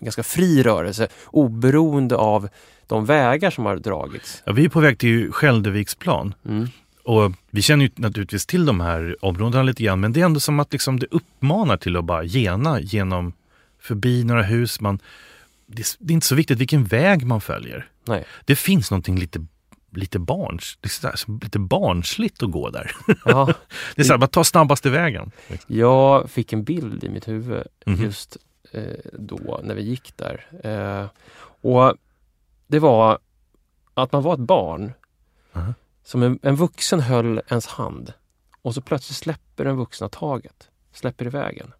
ganska 0.00 0.22
fri 0.22 0.62
rörelse 0.62 1.08
oberoende 1.26 2.16
av 2.16 2.48
de 2.86 3.04
vägar 3.06 3.50
som 3.50 3.66
har 3.66 3.76
dragits. 3.76 4.42
Ja, 4.46 4.52
vi 4.52 4.64
är 4.64 4.68
på 4.68 4.80
väg 4.80 4.98
till 4.98 5.32
Skäldeviksplan. 5.32 6.34
Mm. 6.44 6.68
Och 7.04 7.32
vi 7.50 7.62
känner 7.62 7.84
ju 7.84 7.90
naturligtvis 7.96 8.46
till 8.46 8.66
de 8.66 8.80
här 8.80 9.16
områdena 9.24 9.62
lite 9.62 9.82
grann 9.82 10.00
men 10.00 10.12
det 10.12 10.20
är 10.20 10.24
ändå 10.24 10.40
som 10.40 10.60
att 10.60 10.72
liksom 10.72 10.98
det 10.98 11.06
uppmanar 11.10 11.76
till 11.76 11.96
att 11.96 12.04
bara 12.04 12.24
gena 12.24 12.80
genom 12.80 13.32
förbi 13.80 14.24
några 14.24 14.42
hus. 14.42 14.80
Man, 14.80 14.98
det, 15.66 15.80
är 15.80 16.12
inte 16.12 16.26
så 16.26 16.34
viktigt 16.34 16.58
vilken 16.58 16.84
väg 16.84 17.26
man 17.26 17.40
följer. 17.40 17.88
Nej. 18.04 18.24
Det 18.44 18.56
finns 18.56 18.90
någonting 18.90 19.18
lite 19.18 19.46
lite, 19.90 20.18
barns, 20.18 20.78
lite 21.42 21.58
barnsligt 21.58 22.42
att 22.42 22.50
gå 22.50 22.70
där. 22.70 22.90
Ja. 23.24 23.46
det 23.96 24.02
är 24.02 24.04
så 24.04 24.12
här, 24.12 24.18
bara 24.18 24.26
ta 24.26 24.44
snabbaste 24.44 24.90
vägen. 24.90 25.30
Jag 25.66 26.30
fick 26.30 26.52
en 26.52 26.64
bild 26.64 27.04
i 27.04 27.08
mitt 27.08 27.28
huvud 27.28 27.66
mm 27.86 28.02
just 28.02 28.36
eh, 28.72 28.82
då 29.12 29.60
när 29.64 29.74
vi 29.74 29.82
gick 29.82 30.12
där. 30.16 30.46
Eh, 30.64 31.06
och 31.70 31.94
det 32.66 32.78
var 32.78 33.18
att 33.94 34.12
man 34.12 34.22
var 34.22 34.34
ett 34.34 34.40
barn 34.40 34.92
Mhm. 35.52 35.74
som 36.04 36.22
en, 36.22 36.38
en 36.42 36.56
vuxen 36.56 37.00
höll 37.00 37.40
ens 37.48 37.66
hand 37.66 38.12
och 38.62 38.74
så 38.74 38.80
plötsligt 38.80 39.16
släpper 39.16 39.64
den 39.64 39.76
vuxna 39.76 40.08
taget, 40.08 40.68
släpper 40.92 41.26
iväg 41.26 41.58
en 41.58 41.72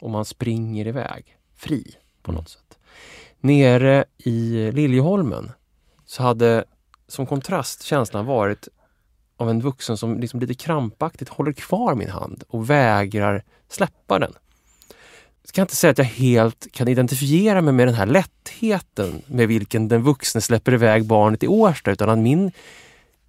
och 0.00 0.10
man 0.10 0.24
springer 0.24 0.86
iväg 0.86 1.36
fri 1.56 1.94
på 2.22 2.30
Mm. 2.30 2.40
något 2.40 2.48
sätt. 2.48 2.78
Nere 3.40 4.04
i 4.18 4.70
Liljeholmen 4.72 5.50
så 6.04 6.22
hade 6.22 6.64
som 7.08 7.26
kontrast 7.26 7.82
känslan 7.82 8.26
varit 8.26 8.68
av 9.36 9.50
en 9.50 9.60
vuxen 9.60 9.96
som 9.96 10.20
liksom 10.20 10.40
lite 10.40 10.54
krampaktigt 10.54 11.28
håller 11.28 11.52
kvar 11.52 11.94
min 11.94 12.10
hand 12.10 12.44
och 12.48 12.70
vägrar 12.70 13.42
släppa 13.68 14.18
den. 14.18 14.32
Jag 15.42 15.48
ska 15.48 15.60
inte 15.60 15.76
säga 15.76 15.90
att 15.90 15.98
jag 15.98 16.04
helt 16.04 16.72
kan 16.72 16.88
identifiera 16.88 17.60
mig 17.60 17.72
med 17.72 17.88
den 17.88 17.94
här 17.94 18.06
lättheten 18.06 19.22
med 19.26 19.48
vilken 19.48 19.88
den 19.88 20.02
vuxne 20.02 20.40
släpper 20.40 20.74
iväg 20.74 21.04
barnet 21.04 21.42
i 21.42 21.48
Årsta 21.48 21.90
utan 21.90 22.08
att 22.08 22.18
min, 22.18 22.52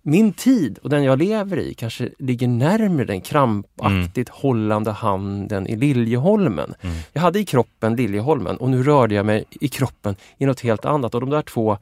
min 0.02 0.34
tid 0.34 0.78
och 0.78 0.90
den 0.90 1.04
jag 1.04 1.20
lever 1.20 1.58
i 1.58 1.74
kanske 1.74 2.10
ligger 2.20 2.48
närmare 2.48 3.06
den 3.06 3.22
krampaktigt 3.22 4.30
hållande 4.30 4.92
handen 4.92 5.68
i 5.68 5.76
Liljeholmen. 5.76 6.74
Mm. 6.82 6.96
Jag 7.14 7.22
hade 7.22 7.40
i 7.40 7.46
kroppen 7.46 7.96
Liljeholmen 7.96 8.58
och 8.58 8.70
nu 8.70 8.84
rörde 8.84 9.16
jag 9.16 9.26
mig 9.26 9.44
i 9.50 9.68
kroppen 9.68 10.16
i 10.38 10.46
något 10.46 10.60
helt 10.60 10.86
annat 10.86 11.16
och 11.16 11.22
de 11.22 11.30
där 11.30 11.42
två 11.42 11.78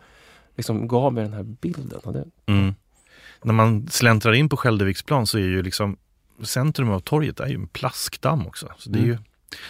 liksom 0.57 0.87
gav 0.87 1.13
mig 1.13 1.23
den 1.23 1.33
här 1.33 1.43
bilden. 1.43 1.91
Och 2.03 2.13
det, 2.13 2.25
Mm. 2.45 2.75
När 3.43 3.53
man 3.53 3.87
släntrar 3.87 4.33
in 4.33 4.49
på 4.49 4.57
Skäldeviksplan 4.57 5.27
så 5.27 5.37
är 5.37 5.41
ju 5.41 5.63
liksom 5.63 5.97
centrum 6.43 6.89
av 6.89 6.99
torget 6.99 7.39
är 7.39 7.47
ju 7.47 7.55
en 7.55 7.67
plaskdamm 7.67 8.47
också. 8.47 8.71
Så 8.77 8.89
det, 8.89 8.99
är 8.99 9.03
Mm. 9.03 9.11
ju, 9.11 9.17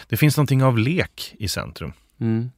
det 0.07 0.17
finns 0.17 0.37
någonting 0.37 0.63
av 0.63 0.77
lek 0.77 1.35
i 1.39 1.47
centrum. 1.47 1.93
mm, 2.19 2.49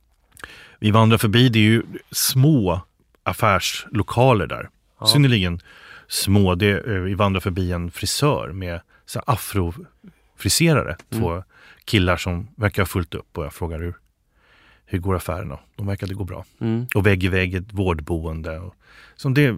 Vi 0.80 0.92
vandrar 0.92 1.18
förbi, 1.18 1.50
det 1.50 1.60
är 1.60 1.64
ju 1.64 1.84
små 2.12 2.82
affärslokaler 3.24 4.48
där. 4.48 4.70
Ja. 5.00 5.08
Synnerligen 5.08 5.60
små. 6.08 6.56
Det, 6.56 6.66
är- 6.68 7.00
vi 7.00 7.14
vandrar 7.14 7.40
förbi 7.40 7.72
en 7.72 7.92
frisör 7.92 8.52
med 8.52 8.82
så 9.06 9.20
afrofriserare. 9.26 10.98
Två 11.10 11.44
killar 11.86 12.18
som 12.18 12.48
verkar 12.56 12.82
ha 12.82 12.88
fullt 12.88 13.16
upp 13.16 13.38
och 13.38 13.46
jag 13.46 13.54
frågar 13.54 13.80
hur, 13.80 13.96
hur 14.92 15.00
går 15.00 15.16
affärerna? 15.16 15.60
De 15.76 15.88
verkade 15.88 16.14
gå 16.14 16.24
bra. 16.24 16.46
mm, 16.62 16.88
Och 16.96 17.06
vägg 17.06 17.24
i 17.24 17.28
vägg 17.28 17.56
ett 17.56 17.74
vårdboende. 17.74 18.60
Och, 18.60 18.76
som 19.16 19.34
det 19.34 19.46
är 19.46 19.58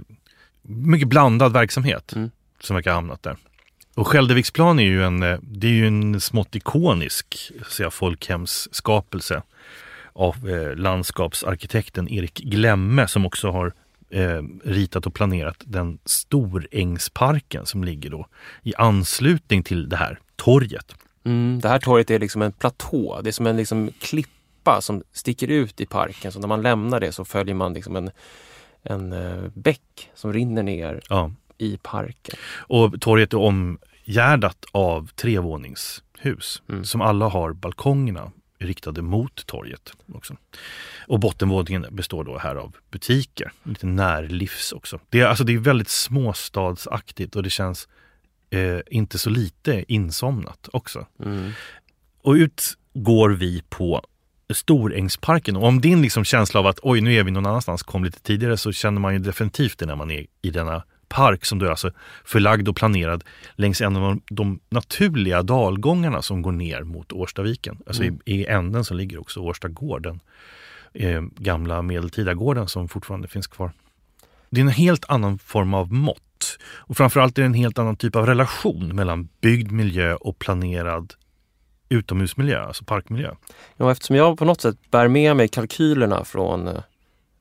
mycket 0.62 1.08
blandad 1.08 1.54
verksamhet 1.54 2.14
Mm. 2.16 2.32
som 2.60 2.76
verkar 2.76 2.92
ha 2.92 2.96
hamnat 2.96 3.24
där. 3.24 3.38
Och 3.96 4.08
Skäldeviksplan 4.08 4.80
är 4.80 4.84
ju 4.84 5.04
en, 5.04 5.24
eh, 5.24 5.40
det 5.42 5.68
är 5.68 5.72
ju 5.72 5.88
en 5.88 6.22
smått 6.22 6.56
ikonisk 6.56 7.52
säga, 7.70 7.90
folkhemsskapelse 7.92 9.42
av 10.14 10.50
eh, 10.50 10.76
landskapsarkitekten 10.76 12.10
Erik 12.10 12.34
Glemme 12.40 13.08
som 13.08 13.26
också 13.26 13.52
har 13.52 13.74
eh, 14.10 14.42
ritat 14.64 15.06
och 15.06 15.14
planerat 15.14 15.58
den 15.66 15.98
Storängsparken 16.06 17.66
som 17.66 17.84
ligger 17.84 18.10
då 18.10 18.28
i 18.64 18.76
anslutning 18.76 19.64
till 19.64 19.90
det 19.90 19.96
här 19.98 20.20
torget. 20.36 20.96
mm. 21.24 21.60
Det 21.62 21.70
här 21.70 21.80
torget 21.80 22.12
är 22.12 22.20
liksom 22.20 22.42
en 22.42 22.52
platå. 22.52 23.22
Det 23.24 23.30
är 23.30 23.32
som 23.32 23.48
en 23.48 23.58
liksom 23.58 23.90
klippa 24.62 24.82
som 24.82 25.04
sticker 25.12 25.48
ut 25.48 25.82
i 25.82 25.86
parken. 25.86 26.32
Så 26.32 26.40
när 26.40 26.48
man 26.48 26.62
lämnar 26.62 27.00
det 27.00 27.12
så 27.12 27.26
följer 27.26 27.56
man 27.56 27.74
liksom 27.74 27.96
en, 27.96 28.12
en 28.84 29.14
eh, 29.14 29.44
bäck 29.54 30.10
som 30.16 30.34
rinner 30.34 30.64
ner 30.64 31.02
Ja. 31.10 31.32
i 31.58 31.78
parken. 31.82 32.36
Och 32.70 33.02
torget 33.02 33.34
är 33.34 33.38
omgärdat 33.38 34.66
av 34.74 35.08
trevåningshus 35.16 36.62
Mm. 36.70 36.86
som 36.86 37.02
alla 37.02 37.28
har 37.30 37.54
balkongerna 37.54 38.32
riktade 38.60 39.02
mot 39.02 39.46
torget. 39.48 39.94
också. 40.14 40.36
Och 41.08 41.20
bottenvåningen 41.20 41.86
består 41.92 42.24
då 42.24 42.38
här 42.38 42.56
av 42.56 42.76
butiker, 42.92 43.52
lite 43.64 43.86
närlivs 43.86 44.72
också. 44.72 45.00
Det 45.10 45.20
är, 45.20 45.26
alltså 45.28 45.44
det 45.44 45.54
är 45.54 45.58
väldigt 45.60 45.90
småstadsaktigt 45.90 47.36
och 47.36 47.44
det 47.44 47.50
känns 47.50 47.88
eh, 48.52 48.80
inte 48.92 49.18
så 49.18 49.30
lite 49.30 49.86
insomnat 49.88 50.70
också. 50.74 51.06
Mm. 51.26 51.52
Och 52.24 52.34
ut 52.34 52.78
går 52.94 53.30
vi 53.30 53.64
på 53.70 54.02
Storängsparken. 54.54 55.56
Och 55.56 55.68
om 55.68 55.82
din 55.82 56.02
liksom 56.02 56.24
känsla 56.24 56.60
av 56.60 56.68
att 56.68 56.80
oj, 56.84 57.02
nu 57.02 57.14
är 57.14 57.24
vi 57.24 57.32
någon 57.32 57.46
annanstans 57.46 57.84
kom 57.84 58.04
lite 58.04 58.20
tidigare 58.20 58.58
så 58.58 58.72
känner 58.72 59.02
man 59.02 59.14
ju 59.14 59.20
definitivt 59.20 59.80
det 59.80 59.86
när 59.86 59.96
man 59.96 60.12
är 60.12 60.26
i 60.42 60.50
denna 60.50 60.84
park 61.12 61.46
som 61.46 61.60
då 61.60 61.66
är 61.66 61.70
alltså 61.70 61.92
förlagd 62.26 62.70
och 62.70 62.76
planerad 62.76 63.24
längs 63.56 63.82
en 63.82 63.96
av 63.96 64.20
de, 64.30 64.60
naturliga 64.70 65.44
dalgångarna 65.44 66.22
som 66.22 66.42
går 66.42 66.52
ner 66.52 66.84
mot 66.84 67.12
Årstaviken. 67.12 67.78
Alltså 67.88 68.04
Mm. 68.04 68.20
i, 68.26 68.36
i 68.36 68.46
änden 68.46 68.84
så 68.84 68.94
ligger 68.94 69.20
också 69.20 69.40
Årsta 69.40 69.68
gård, 69.68 70.04
den 70.04 70.20
eh, 70.94 71.22
gamla 71.38 71.82
medeltida 71.82 72.34
gården 72.34 72.68
som 72.68 72.88
fortfarande 72.88 73.28
finns 73.28 73.48
kvar. 73.48 73.72
Det 74.50 74.62
är 74.62 74.66
en 74.66 74.72
helt 74.72 75.06
annan 75.08 75.40
form 75.40 75.74
av 75.74 75.94
mått. 75.94 76.58
Och 76.64 76.98
framförallt 76.98 77.38
är 77.38 77.42
det 77.42 77.46
en 77.46 77.54
helt 77.54 77.80
annan 77.80 77.96
typ 77.96 78.16
av 78.16 78.26
relation 78.26 78.96
mellan 78.96 79.30
byggd 79.42 79.72
miljö 79.72 80.16
och 80.16 80.40
planerad 80.40 81.14
utomhusmiljö, 81.92 82.64
alltså 82.66 82.84
parkmiljö. 82.84 83.32
Ja, 83.78 83.92
eftersom 83.92 84.16
jag 84.16 84.38
på 84.38 84.46
något 84.46 84.62
sätt 84.62 84.76
bär 84.92 85.08
med 85.08 85.36
mig 85.36 85.48
kalkylerna 85.48 86.24
från, 86.26 86.68
eh, 86.68 86.74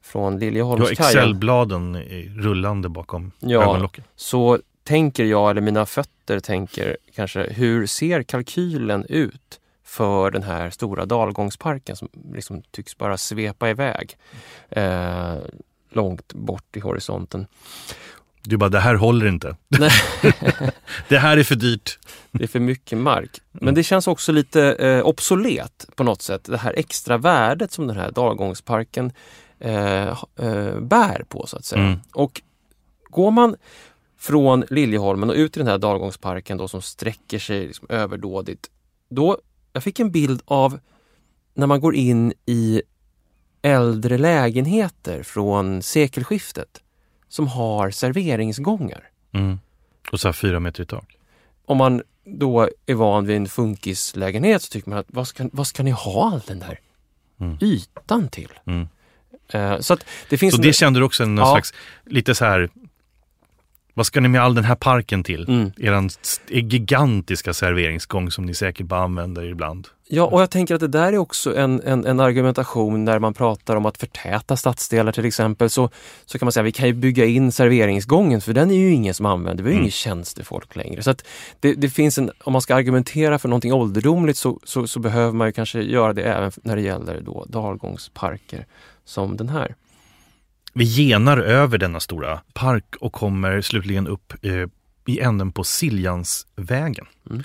från 0.03 0.33
Du 0.33 0.45
har 0.45 0.51
Liljeholmskajen 0.51 0.93
Excelbladen 1.11 1.97
rullande 2.37 2.89
bakom 2.89 3.33
Ja. 3.39 3.63
ögonlocket. 3.63 4.05
så 4.17 4.59
tänker 4.85 5.25
jag, 5.25 5.51
eller 5.51 5.61
mina 5.61 5.87
fötter 5.87 6.41
tänker 6.41 6.97
kanske, 7.15 7.43
hur 7.53 7.87
ser 7.87 8.23
kalkylen 8.23 9.05
ut 9.09 9.61
för 9.85 10.31
den 10.31 10.43
här 10.43 10.71
stora 10.71 11.05
dalgångsparken 11.07 11.97
som 11.97 12.09
liksom 12.35 12.63
tycks 12.71 12.99
bara 12.99 13.17
svepa 13.19 13.71
iväg 13.71 14.17
eh, 14.71 15.35
långt 15.93 16.33
bort 16.35 16.77
i 16.77 16.81
horisonten. 16.81 17.47
Du 18.43 18.57
bara, 18.57 18.71
det 18.71 18.81
här 18.81 18.95
håller 18.95 19.27
inte. 19.27 19.57
Det 21.09 21.19
här 21.19 21.37
är 21.37 21.45
för 21.45 21.55
dyrt. 21.55 21.99
Det 22.33 22.45
är 22.45 22.49
för 22.49 22.61
mycket 22.61 22.99
mark. 22.99 23.41
Men 23.53 23.75
det 23.75 23.83
känns 23.83 24.09
också 24.09 24.33
lite 24.33 24.73
eh, 24.73 25.07
obsolet 25.07 25.87
på 25.95 26.05
något 26.05 26.23
sätt. 26.23 26.45
Det 26.45 26.57
här 26.57 26.75
extra 26.77 27.19
värdet 27.19 27.73
som 27.73 27.87
den 27.87 27.97
här 27.97 28.11
dalgångsparken 28.11 29.13
eh, 29.59 30.09
eh, 30.09 30.81
bär 30.81 31.25
på 31.29 31.47
så 31.47 31.57
att 31.57 31.65
säga. 31.65 31.83
Mm. 31.83 31.99
Och 32.13 32.43
går 33.11 33.31
man 33.31 33.57
från 34.19 34.65
Liljeholmen 34.71 35.31
och 35.31 35.37
ut 35.37 35.57
i 35.57 35.61
den 35.61 35.69
här 35.69 35.79
dalgångsparken 35.79 36.59
då 36.59 36.69
som 36.69 36.83
sträcker 36.83 37.39
sig 37.39 37.67
liksom 37.67 37.87
överdådigt. 37.91 38.71
Då, 39.11 39.39
jag 39.73 39.83
fick 39.83 40.01
en 40.01 40.11
bild 40.11 40.43
av 40.45 40.81
när 41.55 41.67
man 41.67 41.81
går 41.81 41.95
in 41.95 42.33
i 42.47 42.83
äldre 43.63 44.19
lägenheter 44.19 45.23
från 45.23 45.83
sekelskiftet 45.83 46.81
som 47.31 47.49
har 47.49 47.91
serveringsgångar. 47.91 49.05
Mm. 49.33 49.59
Och 50.13 50.21
så 50.21 50.29
här 50.29 50.33
fyra 50.33 50.61
meter 50.61 50.83
i 50.83 50.87
tak. 50.87 51.17
om 51.67 51.77
man 51.77 52.03
då 52.25 52.69
är 52.87 52.95
van 52.95 53.27
vid 53.27 53.37
en 53.37 53.47
funkislägenhet 53.49 54.63
så 54.63 54.71
tycker 54.71 54.91
man 54.91 54.99
att 54.99 55.07
vad 55.09 55.29
ska, 55.29 55.49
vad 55.53 55.67
ska 55.67 55.83
ni 55.83 55.91
ha 55.91 56.31
all 56.33 56.41
den 56.47 56.59
där 56.59 56.79
Mm. 57.41 57.59
ytan 57.61 58.29
till? 58.29 58.53
Mm. 58.67 58.89
Eh, 59.53 59.79
så 59.81 59.95
att 59.95 60.05
det 60.29 60.39
finns... 60.39 60.55
Så 60.55 60.61
en- 60.61 60.67
det 60.67 60.73
kände 60.73 61.01
du 61.01 61.05
också 61.05 61.25
någon 61.25 61.37
Ja. 61.47 61.53
slags, 61.55 61.75
lite 62.07 62.35
så 62.35 62.45
här, 62.45 62.69
vad 63.95 64.07
ska 64.07 64.21
ni 64.21 64.29
med 64.29 64.43
all 64.43 64.55
den 64.55 64.65
här 64.65 64.75
parken 64.75 65.25
till? 65.25 65.49
mm. 65.49 66.07
St- 66.07 66.61
gigantiska 66.61 67.55
serveringsgång 67.55 68.31
som 68.31 68.47
ni 68.47 68.55
säkert 68.55 68.87
bara 68.87 69.01
använder 69.03 69.45
ibland. 69.45 69.89
Ja, 70.13 70.23
och 70.25 70.41
jag 70.43 70.51
tänker 70.51 70.75
att 70.75 70.81
det 70.81 70.89
där 70.89 71.13
är 71.13 71.19
också 71.19 71.57
en, 71.57 71.83
en, 71.83 72.07
en 72.07 72.21
argumentation 72.21 73.05
när 73.05 73.19
man 73.19 73.35
pratar 73.35 73.77
om 73.77 73.87
att 73.87 73.99
förtäta 73.99 74.57
stadsdelar 74.57 75.13
till 75.13 75.25
exempel. 75.25 75.71
Så, 75.71 75.91
så 76.27 76.39
kan 76.39 76.47
man 76.47 76.53
säga 76.53 76.63
vi 76.65 76.73
kan 76.73 76.87
ju 76.87 76.93
bygga 76.93 77.25
in 77.25 77.53
serveringsgången 77.53 78.41
för 78.41 78.53
den 78.53 78.71
är 78.71 78.75
ju 78.75 78.93
ingen 78.93 79.15
som 79.15 79.27
använder. 79.27 79.65
Vi 79.65 79.69
har 79.71 79.73
ju 79.73 79.77
Mm. 79.77 79.83
ingen 79.83 79.91
tjänstefolk 79.93 80.77
längre. 80.77 81.03
Så 81.03 81.11
att 81.11 81.25
det, 81.61 81.75
det 81.75 81.91
finns 81.91 82.19
en, 82.19 82.31
om 82.45 82.53
man 82.53 82.63
ska 82.63 82.75
argumentera 82.75 83.39
för 83.39 83.49
någonting 83.49 83.73
ålderdomligt 83.73 84.39
så, 84.39 84.61
så, 84.65 84.87
så 84.87 85.01
behöver 85.01 85.33
man 85.33 85.49
ju 85.49 85.53
kanske 85.53 85.81
göra 85.83 86.13
det 86.13 86.23
även 86.23 86.53
när 86.63 86.77
det 86.77 86.83
gäller 86.83 87.21
då 87.21 87.45
dalgångsparker 87.49 88.67
som 89.05 89.37
den 89.37 89.49
här. 89.49 89.75
Vi 90.73 90.85
genar 90.85 91.39
över 91.39 91.79
denna 91.79 92.01
stora 92.01 92.41
park 92.55 92.95
och 93.01 93.13
kommer 93.13 93.61
slutligen 93.61 94.07
upp 94.07 94.33
eh, 94.43 94.67
i 95.07 95.21
änden 95.21 95.53
på 95.53 95.65
Siljansvägen. 95.65 97.07
Mm. 97.31 97.43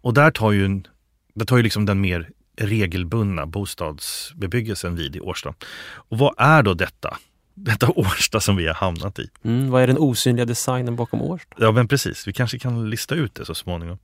Och 0.00 0.14
där 0.14 0.30
tar 0.30 0.52
ju, 0.52 0.64
en- 0.64 0.86
där 1.34 1.46
tar 1.46 1.56
ju 1.56 1.62
liksom 1.62 1.86
den 1.86 2.00
mer 2.00 2.28
regelbundna 2.60 3.46
bostadsbebyggelsen 3.46 4.96
vid 4.96 5.16
i 5.16 5.20
Årsta. 5.20 5.54
Och 5.94 6.18
vad 6.18 6.34
är 6.38 6.62
då 6.62 6.74
detta? 6.74 7.16
Detta 7.54 7.88
Årsta 7.96 8.40
som 8.40 8.56
vi 8.56 8.66
har 8.66 8.74
hamnat 8.74 9.18
i. 9.18 9.28
Mm, 9.42 9.70
vad 9.70 9.82
är 9.82 9.86
den 9.86 9.98
osynliga 9.98 10.44
designen 10.46 10.96
bakom 10.96 11.22
Årsta? 11.22 11.56
Ja 11.58 11.72
men 11.72 11.88
precis, 11.88 12.28
vi 12.28 12.32
kanske 12.32 12.58
kan 12.58 12.90
lista 12.90 13.14
ut 13.14 13.34
det 13.34 13.44
så 13.44 13.54
småningom. 13.54 13.98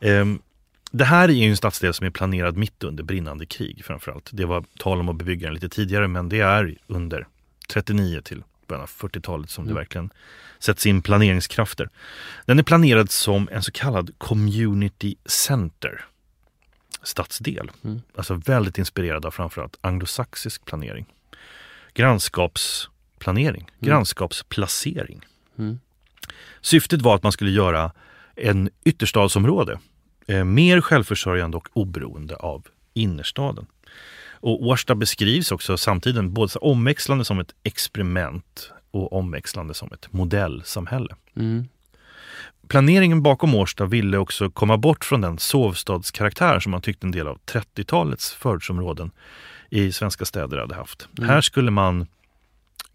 Ehm, 0.00 0.38
det 0.92 1.04
här 1.04 1.28
är 1.28 1.32
ju 1.32 1.50
en 1.50 1.56
stadsdel 1.56 1.94
som 1.94 2.06
är 2.06 2.10
planerad 2.10 2.56
mitt 2.56 2.84
under 2.84 3.04
brinnande 3.04 3.46
krig 3.46 3.84
framförallt. 3.84 4.30
Det 4.32 4.44
var 4.44 4.64
tal 4.78 5.00
om 5.00 5.08
att 5.08 5.16
bebygga 5.16 5.46
den 5.46 5.54
lite 5.54 5.68
tidigare 5.68 6.08
men 6.08 6.28
det 6.28 6.40
är 6.40 6.76
under 6.86 7.26
39 7.68 8.20
till 8.24 8.42
början 8.68 8.82
av 8.82 8.88
40-talet 8.88 9.50
som 9.50 9.64
det 9.64 9.70
Mm. 9.70 9.80
verkligen 9.80 10.10
sätts 10.58 10.86
in 10.86 11.02
planeringskrafter. 11.02 11.88
Den 12.46 12.58
är 12.58 12.62
planerad 12.62 13.10
som 13.10 13.48
en 13.52 13.62
så 13.62 13.72
kallad 13.72 14.10
community 14.18 15.14
center. 15.26 16.04
stadsdel. 17.02 17.70
Mm. 17.84 18.02
Alltså 18.16 18.34
väldigt 18.34 18.78
inspirerad 18.78 19.26
av 19.26 19.30
framförallt 19.30 19.78
anglosaxisk 19.80 20.64
planering. 20.64 21.06
Grannskapsplanering, 21.94 23.62
mm. 23.62 23.70
grannskapsplacering. 23.80 25.24
Mm. 25.58 25.80
Syftet 26.60 27.02
var 27.02 27.14
att 27.14 27.22
man 27.22 27.32
skulle 27.32 27.50
göra 27.50 27.92
en 28.36 28.70
ytterstadsområde 28.84 29.78
eh, 30.26 30.44
mer 30.44 30.80
självförsörjande 30.80 31.56
och 31.56 31.68
oberoende 31.72 32.36
av 32.36 32.66
innerstaden. 32.94 33.66
Och 34.44 34.66
Årsta 34.66 34.94
beskrivs 34.94 35.52
också 35.52 35.76
samtidigt 35.76 36.24
både 36.24 36.58
omväxlande 36.58 37.24
som 37.24 37.38
ett 37.38 37.54
experiment 37.62 38.72
och 38.90 39.12
omväxlande 39.12 39.74
som 39.74 39.92
ett 39.92 40.12
modellsamhälle. 40.12 41.14
Mm. 41.36 41.68
Planeringen 42.68 43.22
bakom 43.22 43.54
Årsta 43.54 43.86
ville 43.86 44.18
också 44.18 44.50
komma 44.50 44.76
bort 44.76 45.04
från 45.04 45.20
den 45.20 45.38
sovstadskaraktär 45.38 46.60
som 46.60 46.70
man 46.70 46.82
tyckte 46.82 47.06
en 47.06 47.10
del 47.10 47.28
av 47.28 47.38
30-talets 47.46 48.32
förortsområden 48.32 49.10
i 49.70 49.92
svenska 49.92 50.24
städer 50.24 50.58
hade 50.58 50.74
haft. 50.74 51.08
Mm. 51.18 51.30
Här 51.30 51.40
skulle 51.40 51.70
man 51.70 52.06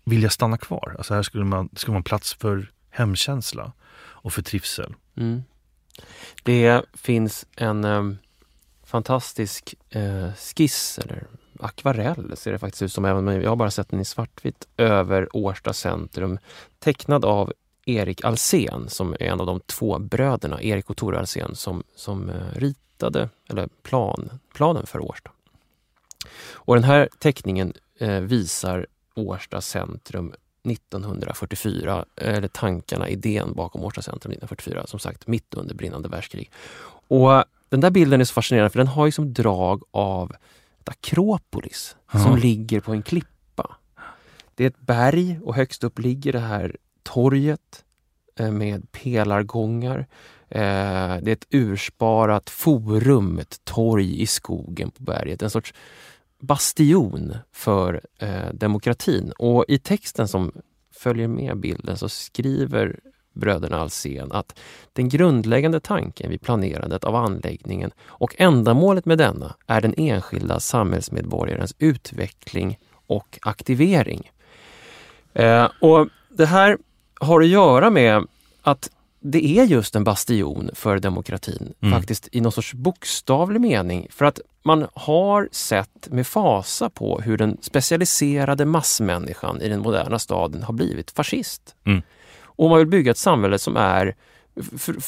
vilja 0.04 0.30
stanna 0.30 0.58
kvar. 0.58 0.96
Alltså 0.98 1.14
här 1.14 1.24
skulle 1.24 1.46
man, 1.46 1.70
skulle 1.76 1.94
man 1.94 2.04
plats 2.04 2.34
för 2.34 2.72
hemkänsla 2.90 3.72
och 4.00 4.34
för 4.34 4.42
trivsel. 4.42 4.94
Mm. 5.18 5.44
Det 6.44 6.86
finns 6.94 7.46
en 7.56 7.84
eh, 7.84 8.04
fantastisk 8.90 9.76
eh, 9.90 10.34
skiss 10.34 11.00
eller 11.00 11.28
akvarell 11.60 12.38
ser 12.38 12.52
det 12.52 12.60
faktiskt 12.60 12.82
ut 12.82 12.94
som, 12.94 13.06
även 13.06 13.42
jag 13.42 13.50
har 13.50 13.56
bara 13.56 13.72
sett 13.72 13.90
den 13.90 14.00
i 14.00 14.06
svartvitt, 14.06 14.68
över 14.78 15.36
Årsta 15.36 15.74
centrum 15.74 16.40
tecknad 16.80 17.26
av 17.26 17.54
Erik 17.86 18.24
Alsen 18.24 18.90
som 18.90 19.14
är 19.14 19.24
en 19.24 19.40
av 19.40 19.46
de 19.46 19.60
två 19.60 20.00
bröderna, 20.00 20.62
Erik 20.62 20.90
och 20.90 20.98
Tore 20.98 21.20
Alsen, 21.20 21.56
som, 21.56 21.84
som 21.96 22.30
eh, 22.30 22.36
ritade 22.56 23.30
eller 23.50 23.70
plan, 23.84 24.40
planen 24.54 24.86
för 24.86 25.00
Årsta. 25.00 25.32
Och 26.52 26.76
den 26.76 26.84
här 26.84 27.10
teckningen 27.20 27.74
eh, 28.00 28.20
visar 28.20 28.88
Årsta 29.16 29.62
centrum 29.62 30.34
1944, 30.64 32.06
eller 32.16 32.48
tankarna, 32.48 33.10
idén 33.10 33.54
bakom 33.54 33.84
Årsta 33.84 34.02
centrum 34.02 34.32
1944, 34.32 34.88
som 34.88 35.00
sagt 35.00 35.28
mitt 35.28 35.54
under 35.54 35.76
brinnande 35.76 36.10
världskrig. 36.10 36.52
Och 37.08 37.44
den 37.70 37.80
där 37.80 37.92
bilden 37.92 38.22
är 38.22 38.26
så 38.26 38.34
fascinerande 38.34 38.70
för 38.70 38.80
den 38.80 38.88
har 38.88 39.06
ju 39.06 39.12
som 39.12 39.34
drag 39.34 39.84
av 39.92 40.36
ett 40.82 40.90
Akropolis 40.90 41.96
mm. 42.14 42.26
som 42.26 42.38
ligger 42.38 42.80
på 42.80 42.92
en 42.92 43.02
klippa. 43.02 43.76
Det 44.56 44.64
är 44.64 44.68
ett 44.68 44.80
berg 44.80 45.40
och 45.44 45.56
högst 45.56 45.84
upp 45.84 46.00
ligger 46.00 46.34
det 46.34 46.40
här 46.40 46.76
torget 47.04 47.86
eh, 48.40 48.52
med 48.52 48.92
pelargångar. 48.92 50.08
Eh, 50.50 51.18
det 51.22 51.28
är 51.28 51.34
ett 51.34 51.48
ursparat 51.50 52.50
forum, 52.50 53.40
ett 53.40 53.62
torg 53.64 54.22
i 54.22 54.28
skogen 54.28 54.92
på 54.92 55.04
berget. 55.04 55.42
En 55.42 55.50
sorts 55.50 55.74
bastion 56.40 57.38
för 57.52 58.02
eh, 58.20 58.54
demokratin. 58.54 59.32
Och 59.38 59.66
i 59.68 59.80
texten 59.80 60.28
som 60.28 60.52
följer 60.92 61.28
med 61.28 61.58
bilden 61.58 61.98
så 61.98 62.10
skriver 62.10 63.00
bröderna 63.34 63.80
Alsen 63.80 64.32
att 64.32 64.60
den 64.94 65.10
grundläggande 65.10 65.80
tanken 65.80 66.30
vid 66.30 66.42
planerandet 66.42 67.04
av 67.04 67.16
anläggningen 67.16 67.92
och 68.06 68.36
ändamålet 68.38 69.06
med 69.06 69.18
denna 69.18 69.56
är 69.68 69.82
den 69.82 69.94
enskilda 69.98 70.60
samhällsmedborgarens 70.60 71.76
utveckling 71.80 72.80
och 73.08 73.40
aktivering. 73.42 74.32
Eh, 75.34 75.68
och 75.82 76.08
Det 76.30 76.46
här 76.46 76.78
har 77.20 77.42
att 77.42 77.48
göra 77.48 77.90
med 77.90 78.28
att 78.62 78.90
det 79.20 79.60
är 79.60 79.64
just 79.64 79.96
en 79.96 80.04
bastion 80.04 80.70
för 80.74 81.00
demokratin, 81.00 81.74
mm. 81.82 81.94
faktiskt 81.94 82.30
i 82.32 82.42
någon 82.42 82.52
sorts 82.52 82.74
bokstavlig 82.74 83.62
mening. 83.62 84.08
För 84.12 84.26
att 84.26 84.40
man 84.64 84.88
har 84.94 85.50
sett 85.52 86.08
med 86.10 86.28
fasa 86.28 86.90
på 86.90 87.22
hur 87.22 87.38
den 87.38 87.58
specialiserade 87.62 88.66
massmänniskan 88.66 89.62
i 89.62 89.70
den 89.70 89.80
moderna 89.80 90.20
staden 90.20 90.64
har 90.64 90.74
blivit 90.74 91.12
fascist. 91.12 91.76
Mm. 91.86 92.02
Och 92.60 92.70
man 92.70 92.78
vill 92.78 92.88
bygga 92.88 93.12
ett 93.12 93.18
samhälle 93.18 93.60
som 93.60 93.78
är 93.78 94.16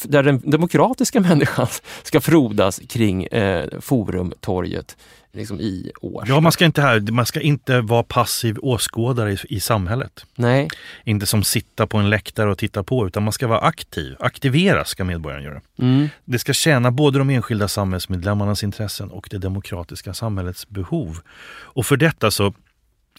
där 0.04 0.24
den 0.24 0.50
demokratiska 0.50 1.20
människan 1.30 1.68
ska 2.04 2.22
frodas 2.22 2.82
kring 2.90 3.24
eh, 3.24 3.80
Forumtorget 3.80 4.98
liksom 5.32 5.60
i 5.60 5.92
år. 6.02 6.24
Ja, 6.28 6.40
man 6.40 6.52
ska 6.52 6.66
inte, 6.66 6.82
här, 6.82 7.12
man 7.12 7.26
ska 7.26 7.42
inte 7.42 7.82
vara 7.82 8.04
passiv 8.04 8.58
åskådare 8.62 9.34
i, 9.34 9.38
i 9.50 9.60
samhället. 9.60 10.26
Nej. 10.36 10.68
Inte 11.04 11.26
som 11.26 11.44
sitta 11.44 11.88
på 11.88 11.98
en 11.98 12.10
läktare 12.10 12.52
och 12.52 12.58
titta 12.58 12.84
på, 12.84 13.08
utan 13.08 13.24
man 13.24 13.34
ska 13.34 13.48
vara 13.48 13.60
aktiv. 13.60 14.16
Aktiveras 14.20 14.90
ska 14.90 15.04
medborgaren 15.04 15.44
göra. 15.44 15.62
Mm. 15.80 16.10
Det 16.26 16.40
ska 16.40 16.54
tjäna 16.54 16.92
både 16.92 17.20
de 17.20 17.30
enskilda 17.30 17.68
samhällsmedlemmarnas 17.68 18.64
intressen 18.64 19.12
och 19.12 19.28
det 19.32 19.38
demokratiska 19.38 20.14
samhällets 20.14 20.70
behov. 20.70 21.20
Och 21.54 21.86
för 21.86 21.98
detta 21.98 22.32
så 22.32 22.54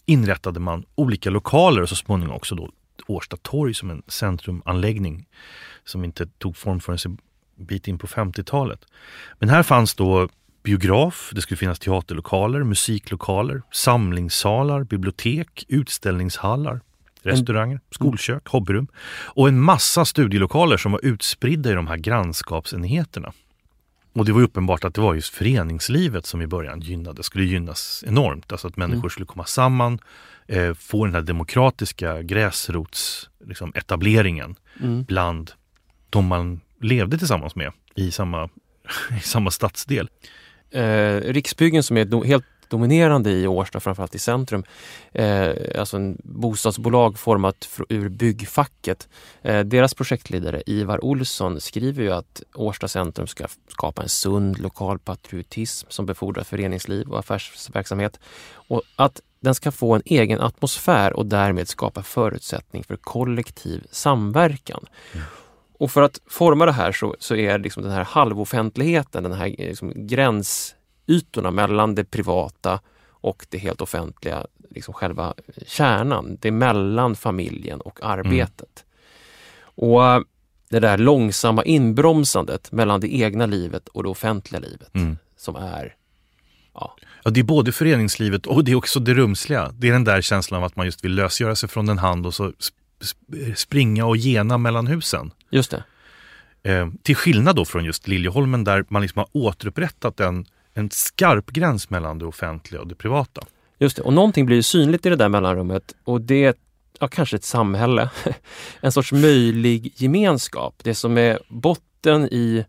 inrättade 0.06 0.60
man 0.60 0.84
olika 0.94 1.30
lokaler 1.30 1.82
och 1.82 1.88
så 1.88 1.96
småningom 1.96 2.36
också 2.36 2.54
då 2.54 2.70
Årsta 3.06 3.36
torg 3.36 3.74
som 3.74 3.90
en 3.90 4.02
centrumanläggning 4.06 5.28
som 5.84 6.04
inte 6.04 6.26
tog 6.26 6.56
form 6.56 6.80
förrän 6.80 6.98
en 7.04 7.18
bit 7.66 7.88
in 7.88 7.98
på 7.98 8.06
50-talet. 8.06 8.84
Men 9.38 9.48
här 9.48 9.62
fanns 9.62 9.94
då 9.94 10.28
biograf, 10.62 11.30
det 11.34 11.40
skulle 11.40 11.58
finnas 11.58 11.78
teaterlokaler, 11.78 12.62
musiklokaler, 12.62 13.62
samlingssalar, 13.72 14.84
bibliotek, 14.84 15.64
utställningshallar, 15.68 16.80
restauranger, 17.22 17.80
skolkök, 17.90 18.48
hobbyrum 18.48 18.86
och 19.24 19.48
en 19.48 19.60
massa 19.60 20.04
studielokaler 20.04 20.76
som 20.76 20.92
var 20.92 21.00
utspridda 21.04 21.70
i 21.70 21.74
de 21.74 21.86
här 21.86 21.96
grannskapsenheterna. 21.96 23.32
Och 24.12 24.24
det 24.24 24.32
var 24.32 24.42
uppenbart 24.42 24.84
att 24.84 24.94
det 24.94 25.00
var 25.00 25.14
just 25.14 25.34
föreningslivet 25.34 26.26
som 26.26 26.42
i 26.42 26.46
början 26.46 26.80
gynnade, 26.80 27.22
skulle 27.22 27.44
gynnas 27.44 28.04
enormt. 28.06 28.52
Alltså 28.52 28.68
att 28.68 28.76
människor 28.76 29.00
mm. 29.00 29.10
skulle 29.10 29.26
komma 29.26 29.44
samman, 29.44 29.98
eh, 30.46 30.74
få 30.74 31.04
den 31.04 31.14
här 31.14 31.22
demokratiska 31.22 32.22
gräsrotsetableringen 32.22 34.50
liksom, 34.50 34.88
mm. 34.88 35.04
bland 35.04 35.52
de 36.10 36.26
man 36.26 36.60
levde 36.80 37.18
tillsammans 37.18 37.56
med 37.56 37.72
i 37.94 38.10
samma, 38.10 38.48
i 39.18 39.20
samma 39.20 39.50
stadsdel. 39.50 40.08
Eh, 40.70 41.16
Riksbyggen 41.16 41.82
som 41.82 41.96
är 41.96 42.04
do, 42.04 42.24
helt 42.24 42.44
dominerande 42.72 43.30
i 43.30 43.46
Årsta, 43.46 43.80
framförallt 43.80 44.14
i 44.14 44.18
centrum. 44.18 44.64
Eh, 45.12 45.50
alltså 45.78 45.96
en 45.96 46.18
bostadsbolag 46.24 47.18
format 47.18 47.80
ur 47.88 48.08
byggfacket. 48.08 49.08
Eh, 49.42 49.60
deras 49.60 49.94
projektledare 49.94 50.62
Ivar 50.66 51.04
Olsson 51.04 51.60
skriver 51.60 52.02
ju 52.02 52.12
att 52.12 52.42
Årsta 52.54 52.88
centrum 52.88 53.26
ska 53.26 53.46
skapa 53.68 54.02
en 54.02 54.08
sund 54.08 54.58
lokal 54.58 54.98
patriotism 54.98 55.86
som 55.90 56.06
befordrar 56.06 56.44
föreningsliv 56.44 57.08
och 57.08 57.18
affärsverksamhet. 57.18 58.20
Och 58.68 58.82
att 58.96 59.20
den 59.40 59.54
ska 59.54 59.70
få 59.72 59.94
en 59.94 60.02
egen 60.04 60.40
atmosfär 60.40 61.12
och 61.12 61.26
därmed 61.26 61.68
skapa 61.68 62.02
förutsättning 62.02 62.84
för 62.84 62.96
kollektiv 62.96 63.86
samverkan. 63.90 64.86
Mm. 65.12 65.26
Och 65.78 65.90
för 65.90 66.02
att 66.02 66.20
forma 66.26 66.66
det 66.66 66.72
här 66.72 66.92
så, 66.92 67.16
så 67.18 67.34
är 67.34 67.58
liksom 67.58 67.82
den 67.82 67.92
här 67.92 68.04
halvoffentligheten, 68.04 69.22
den 69.22 69.32
här 69.32 69.46
liksom 69.58 70.06
gränsytorna 71.12 71.50
mellan 71.50 71.94
det 71.94 72.04
privata 72.04 72.80
och 73.22 73.46
det 73.50 73.58
helt 73.58 73.80
offentliga, 73.80 74.46
liksom 74.70 74.94
själva 74.94 75.34
kärnan. 75.66 76.38
Det 76.40 76.48
är 76.48 76.52
mellan 76.52 77.16
familjen 77.16 77.80
och 77.80 77.98
arbetet. 78.02 78.84
Mm. 79.76 79.90
Och 79.90 80.24
det 80.70 80.80
där 80.80 80.98
långsamma 80.98 81.64
inbromsandet 81.64 82.72
mellan 82.72 83.00
det 83.00 83.14
egna 83.14 83.46
livet 83.46 83.88
och 83.88 84.02
det 84.02 84.08
offentliga 84.08 84.60
livet 84.60 84.94
mm. 84.94 85.16
som 85.36 85.56
är 85.56 85.96
Ja. 86.74 86.96
ja, 87.24 87.30
det 87.30 87.40
är 87.40 87.44
både 87.44 87.72
föreningslivet 87.72 88.46
och 88.46 88.64
det 88.64 88.72
är 88.72 88.76
också 88.76 89.00
det 89.00 89.14
rumsliga. 89.14 89.72
Det 89.78 89.88
är 89.88 89.92
den 89.92 90.04
där 90.04 90.22
känslan 90.22 90.58
av 90.58 90.64
att 90.64 90.76
man 90.76 90.86
just 90.86 91.04
vill 91.04 91.14
lösgöra 91.14 91.54
sig 91.54 91.68
från 91.68 91.88
en 91.88 91.98
hand 91.98 92.26
och 92.26 92.34
så 92.34 92.52
springa 93.56 94.06
och 94.06 94.16
gena 94.16 94.58
mellan 94.58 94.86
husen. 94.86 95.30
Just 95.50 95.70
det. 95.70 95.84
Eh, 96.62 96.88
till 97.02 97.16
skillnad 97.16 97.56
då 97.56 97.64
från 97.64 97.84
just 97.84 98.08
Liljeholmen 98.08 98.64
där 98.64 98.84
man 98.88 99.02
liksom 99.02 99.18
har 99.18 99.28
återupprättat 99.32 100.20
en, 100.20 100.46
en 100.74 100.90
skarp 100.90 101.50
gräns 101.50 101.90
mellan 101.90 102.18
det 102.18 102.26
offentliga 102.26 102.80
och 102.80 102.88
det 102.88 102.94
privata. 102.94 103.42
Just 103.78 103.96
det, 103.96 104.02
och 104.02 104.12
någonting 104.12 104.46
blir 104.46 104.62
synligt 104.62 105.06
i 105.06 105.10
det 105.10 105.16
där 105.16 105.28
mellanrummet 105.28 105.94
och 106.04 106.20
det 106.20 106.44
är 106.44 106.54
ja, 107.00 107.08
kanske 107.08 107.36
ett 107.36 107.44
samhälle. 107.44 108.10
en 108.80 108.92
sorts 108.92 109.12
möjlig 109.12 109.92
gemenskap. 109.96 110.74
Det 110.82 110.94
som 110.94 111.18
är 111.18 111.38
botten 111.48 112.24
i 112.24 112.64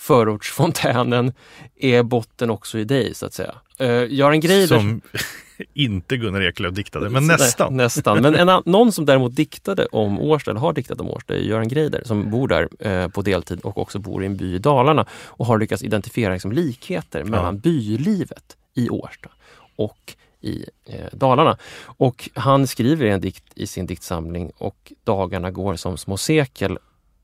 förortsfontänen 0.00 1.32
är 1.76 2.02
botten 2.02 2.50
också 2.50 2.78
i 2.78 2.84
dig 2.84 3.14
så 3.14 3.26
att 3.26 3.32
säga. 3.32 3.54
Uh, 3.80 4.12
Göran 4.12 4.40
Greider... 4.40 4.66
Som 4.66 5.00
inte 5.74 6.16
Gunnar 6.16 6.42
Eklöf 6.42 6.74
diktade, 6.74 7.10
men 7.10 7.26
nästan. 7.26 7.76
Nej, 7.76 7.84
nästan. 7.84 8.22
Men 8.22 8.34
en, 8.34 8.62
någon 8.66 8.92
som 8.92 9.06
däremot 9.06 9.36
diktade 9.36 9.86
om 9.86 10.20
Årsta, 10.20 10.50
eller 10.50 10.60
har 10.60 10.72
diktat 10.72 11.00
om 11.00 11.10
Årsta, 11.10 11.34
är 11.34 11.38
Göran 11.38 11.68
Greider 11.68 12.02
som 12.04 12.30
bor 12.30 12.48
där 12.48 12.68
eh, 12.78 13.08
på 13.08 13.22
deltid 13.22 13.60
och 13.60 13.78
också 13.78 13.98
bor 13.98 14.22
i 14.22 14.26
en 14.26 14.36
by 14.36 14.54
i 14.54 14.58
Dalarna 14.58 15.06
och 15.12 15.46
har 15.46 15.58
lyckats 15.58 15.82
identifiera 15.82 16.32
liksom, 16.32 16.52
likheter 16.52 17.24
mellan 17.24 17.54
ja. 17.54 17.60
bylivet 17.60 18.56
i 18.74 18.88
Årsta 18.88 19.28
och 19.76 20.16
i 20.40 20.64
eh, 20.86 21.06
Dalarna. 21.12 21.58
Och 21.82 22.30
han 22.34 22.66
skriver 22.66 23.06
en 23.06 23.20
dikt 23.20 23.44
i 23.54 23.66
sin 23.66 23.86
diktsamling 23.86 24.52
och 24.58 24.92
dagarna 25.04 25.50
går 25.50 25.76
som 25.76 25.96
små 25.96 26.16
sekel, 26.16 26.78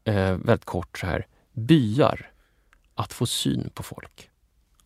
eh, 0.04 0.14
väldigt 0.14 0.64
kort 0.64 0.98
så 0.98 1.06
här, 1.06 1.26
byar, 1.52 2.30
att 2.96 3.12
få 3.12 3.26
syn 3.26 3.70
på 3.74 3.82
folk. 3.82 4.30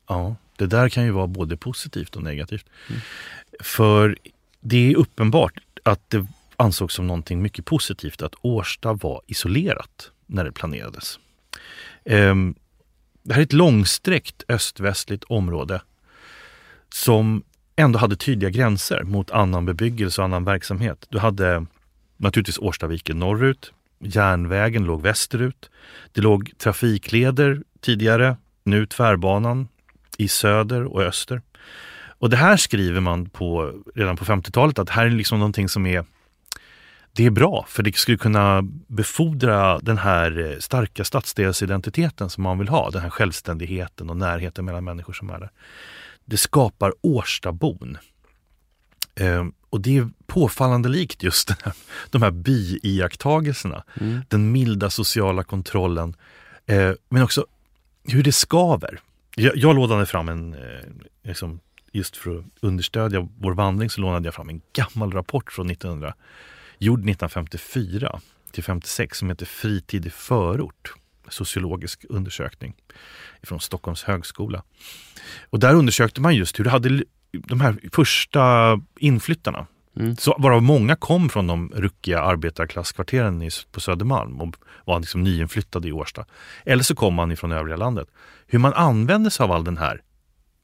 Ja, 0.08 0.36
det 0.56 0.66
där 0.66 0.88
kan 0.88 1.04
ju 1.04 1.10
vara 1.10 1.26
både 1.26 1.56
positivt 1.56 2.16
och 2.16 2.22
negativt. 2.22 2.66
Mm. 2.88 3.00
För 3.60 4.18
det 4.60 4.90
är 4.90 4.96
uppenbart 4.96 5.60
att 5.82 6.10
det 6.10 6.26
ansågs 6.56 6.94
som 6.94 7.06
någonting 7.06 7.42
mycket 7.42 7.64
positivt 7.64 8.22
att 8.22 8.34
Årsta 8.40 8.92
var 8.92 9.22
isolerat 9.26 10.10
när 10.26 10.44
det 10.44 10.52
planerades. 10.52 11.18
Ehm, 12.04 12.54
det 13.22 13.34
här 13.34 13.40
är 13.40 13.44
ett 13.44 13.52
långsträckt 13.52 14.42
öst-västligt 14.48 15.24
område 15.24 15.82
som 16.88 17.42
ändå 17.76 17.98
hade 17.98 18.16
tydliga 18.16 18.50
gränser 18.50 19.02
mot 19.02 19.30
annan 19.30 19.66
bebyggelse 19.66 20.20
och 20.20 20.24
annan 20.24 20.44
verksamhet. 20.44 21.06
Du 21.08 21.18
hade 21.18 21.66
naturligtvis 22.16 22.58
Årstaviken 22.58 23.18
norrut, 23.18 23.72
järnvägen 24.00 24.84
låg 24.84 25.02
västerut. 25.02 25.70
Det 26.12 26.20
låg 26.20 26.50
trafikleder 26.58 27.62
tidigare, 27.80 28.36
nu 28.64 28.86
tvärbanan 28.86 29.68
i 30.18 30.28
söder 30.28 30.84
och 30.84 31.02
öster. 31.02 31.42
Och 32.18 32.30
det 32.30 32.36
här 32.36 32.56
skriver 32.56 33.00
man 33.00 33.30
på 33.30 33.72
redan 33.94 34.16
på 34.16 34.24
50-talet 34.24 34.78
att 34.78 34.90
här 34.90 35.06
är 35.06 35.10
liksom 35.10 35.38
någonting 35.38 35.68
som 35.68 35.86
är 35.86 36.04
det 37.12 37.26
är 37.26 37.30
bra 37.30 37.64
för 37.68 37.82
det 37.82 37.96
skulle 37.96 38.18
kunna 38.18 38.62
befordra 38.86 39.78
den 39.78 39.98
här 39.98 40.50
eh, 40.50 40.58
starka 40.58 41.04
stadsdelsidentiteten 41.04 42.30
som 42.30 42.42
man 42.42 42.58
vill 42.58 42.68
ha. 42.68 42.90
Den 42.90 43.02
här 43.02 43.10
självständigheten 43.10 44.10
och 44.10 44.16
närheten 44.16 44.64
mellan 44.64 44.84
människor 44.84 45.12
som 45.12 45.30
är 45.30 45.38
där. 45.38 45.50
Det 46.24 46.36
skapar 46.36 46.94
Årstabon. 47.02 47.98
Ehm, 49.14 49.52
och 49.70 49.80
det 49.80 49.96
är 49.96 50.10
påfallande 50.26 50.88
likt 50.88 51.22
just 51.22 51.50
här, 51.50 51.72
de 52.10 52.22
här 52.22 52.30
biiakttagelserna. 52.30 53.84
Mm. 54.00 54.20
Den 54.28 54.52
milda 54.52 54.90
sociala 54.90 55.44
kontrollen. 55.44 56.16
Ehm, 56.66 56.96
men 57.08 57.22
också 57.22 57.46
hur 58.04 58.22
det 58.22 58.32
skaver. 58.32 59.00
Jag, 59.36 59.56
jag 59.56 59.76
lånade 59.76 60.06
fram 60.06 60.28
en, 60.28 60.54
eh, 60.54 60.60
liksom, 61.22 61.60
just 61.92 62.16
för 62.16 62.38
att 62.38 62.44
understödja 62.60 63.28
vår 63.38 63.54
vandring 63.54 63.90
så 63.90 64.00
lånade 64.00 64.26
jag 64.26 64.34
fram 64.34 64.48
en 64.48 64.60
gammal 64.72 65.12
rapport 65.12 65.52
från 65.52 65.70
1900, 65.70 66.14
gjord 66.78 66.98
1954 66.98 68.20
till 68.50 68.64
56 68.64 69.18
som 69.18 69.28
heter 69.28 69.46
Fritid 69.46 70.06
i 70.06 70.10
förort. 70.10 70.94
Sociologisk 71.28 72.04
undersökning 72.08 72.74
från 73.42 73.60
Stockholms 73.60 74.02
högskola. 74.02 74.62
Och 75.50 75.58
där 75.58 75.74
undersökte 75.74 76.20
man 76.20 76.36
just 76.36 76.58
hur 76.58 76.64
det 76.64 76.70
hade 76.70 77.04
de 77.32 77.60
här 77.60 77.76
första 77.92 78.80
inflyttarna, 78.98 79.66
mm. 79.96 80.16
så, 80.16 80.36
varav 80.38 80.62
många 80.62 80.96
kom 80.96 81.28
från 81.28 81.46
de 81.46 81.72
ruckiga 81.74 82.20
arbetarklasskvarteren 82.20 83.50
på 83.72 83.80
Södermalm 83.80 84.40
och 84.40 84.56
var 84.84 85.00
liksom 85.00 85.22
nyinflyttade 85.22 85.88
i 85.88 85.92
Årsta. 85.92 86.24
Eller 86.64 86.82
så 86.82 86.94
kom 86.94 87.14
man 87.14 87.32
ifrån 87.32 87.52
övriga 87.52 87.76
landet. 87.76 88.08
Hur 88.46 88.58
man 88.58 88.72
använde 88.72 89.30
sig 89.30 89.44
av 89.44 89.52
all 89.52 89.64
den 89.64 89.78
här 89.78 90.00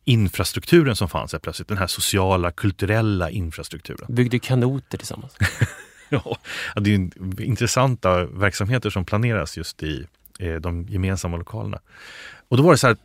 infrastrukturen 0.05 0.97
som 0.97 1.09
fanns 1.09 1.33
här 1.33 1.39
plötsligt, 1.39 1.69
den 1.69 1.79
här 1.79 1.87
sociala, 1.87 2.51
kulturella 2.51 3.31
infrastrukturen. 3.31 4.14
Byggde 4.14 4.39
kanoter 4.39 4.99
tillsammans. 4.99 5.37
ja, 6.09 6.39
det 6.77 6.95
är 6.95 7.11
intressanta 7.41 8.25
verksamheter 8.25 8.91
som 8.91 9.05
planeras 9.05 9.57
just 9.57 9.83
i 9.83 10.07
eh, 10.39 10.55
de 10.55 10.87
gemensamma 10.89 11.37
lokalerna. 11.37 11.81
Och 12.49 12.57
då 12.57 12.62
var 12.62 12.73
det 12.73 12.79
så 12.79 12.87
här, 12.87 12.97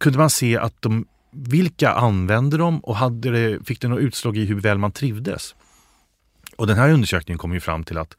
kunde 0.00 0.18
man 0.18 0.30
se 0.30 0.56
att 0.56 0.82
de 0.82 1.06
vilka 1.34 1.90
använde 1.90 2.56
de 2.56 2.80
och 2.80 2.96
hade 2.96 3.30
det, 3.30 3.66
fick 3.66 3.80
det 3.80 3.88
något 3.88 4.00
utslag 4.00 4.36
i 4.36 4.44
hur 4.44 4.60
väl 4.60 4.78
man 4.78 4.92
trivdes? 4.92 5.54
Och 6.56 6.66
den 6.66 6.76
här 6.76 6.92
undersökningen 6.92 7.38
kom 7.38 7.54
ju 7.54 7.60
fram 7.60 7.84
till 7.84 7.98
att 7.98 8.16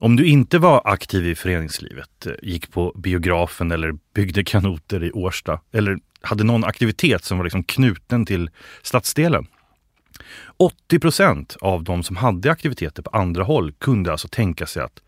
om 0.00 0.16
du 0.16 0.26
inte 0.26 0.58
var 0.58 0.82
aktiv 0.84 1.26
i 1.26 1.34
föreningslivet, 1.34 2.26
eh, 2.26 2.32
gick 2.42 2.72
på 2.72 2.92
biografen 2.96 3.70
eller 3.70 3.92
byggde 4.14 4.44
kanoter 4.44 5.04
i 5.04 5.12
Årsta 5.12 5.60
eller 5.72 5.98
hade 6.22 6.44
någon 6.44 6.64
aktivitet 6.64 7.24
som 7.24 7.38
var 7.38 7.44
liksom 7.44 7.64
knuten 7.64 8.26
till 8.26 8.50
stadsdelen. 8.82 9.46
80 10.56 10.98
procent 10.98 11.56
av 11.60 11.84
de 11.84 12.02
som 12.02 12.16
hade 12.16 12.50
aktiviteter 12.50 13.02
på 13.02 13.10
andra 13.10 13.44
håll 13.44 13.72
kunde 13.72 14.12
alltså 14.12 14.28
tänka 14.28 14.66
sig 14.66 14.82
att 14.82 15.02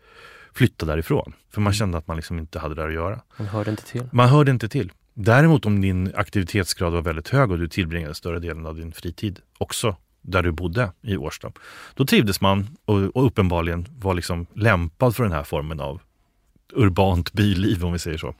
flytta 0.53 0.85
därifrån. 0.85 1.33
För 1.51 1.61
man 1.61 1.71
mm. 1.71 1.73
kände 1.73 1.97
att 1.97 2.07
man 2.07 2.17
liksom 2.17 2.39
inte 2.39 2.59
hade 2.59 2.75
där 2.75 2.87
att 2.87 2.93
göra. 2.93 3.21
Man 3.37 3.47
hörde 3.47 3.71
inte 3.71 3.83
till. 3.83 4.09
Man 4.11 4.29
hörde 4.29 4.51
inte 4.51 4.69
till. 4.69 4.91
Däremot 5.13 5.65
om 5.65 5.81
din 5.81 6.11
aktivitetsgrad 6.15 6.93
var 6.93 7.01
väldigt 7.01 7.29
hög 7.29 7.51
och 7.51 7.59
du 7.59 7.67
tillbringade 7.67 8.15
större 8.15 8.39
delen 8.39 8.65
av 8.65 8.75
din 8.75 8.91
fritid 8.91 9.39
också 9.57 9.95
där 10.21 10.43
du 10.43 10.51
bodde 10.51 10.91
i 11.01 11.17
Årsta. 11.17 11.51
Då 11.95 12.05
trivdes 12.05 12.41
man 12.41 12.67
och, 12.85 12.97
och 12.97 13.25
uppenbarligen 13.25 13.87
var 13.97 14.13
liksom 14.13 14.45
lämpad 14.53 15.15
för 15.15 15.23
den 15.23 15.31
här 15.31 15.43
formen 15.43 15.79
av 15.79 16.01
urbant 16.73 17.33
byliv 17.33 17.85
om 17.85 17.93
vi 17.93 17.99
säger 17.99 18.17
så. 18.17 18.35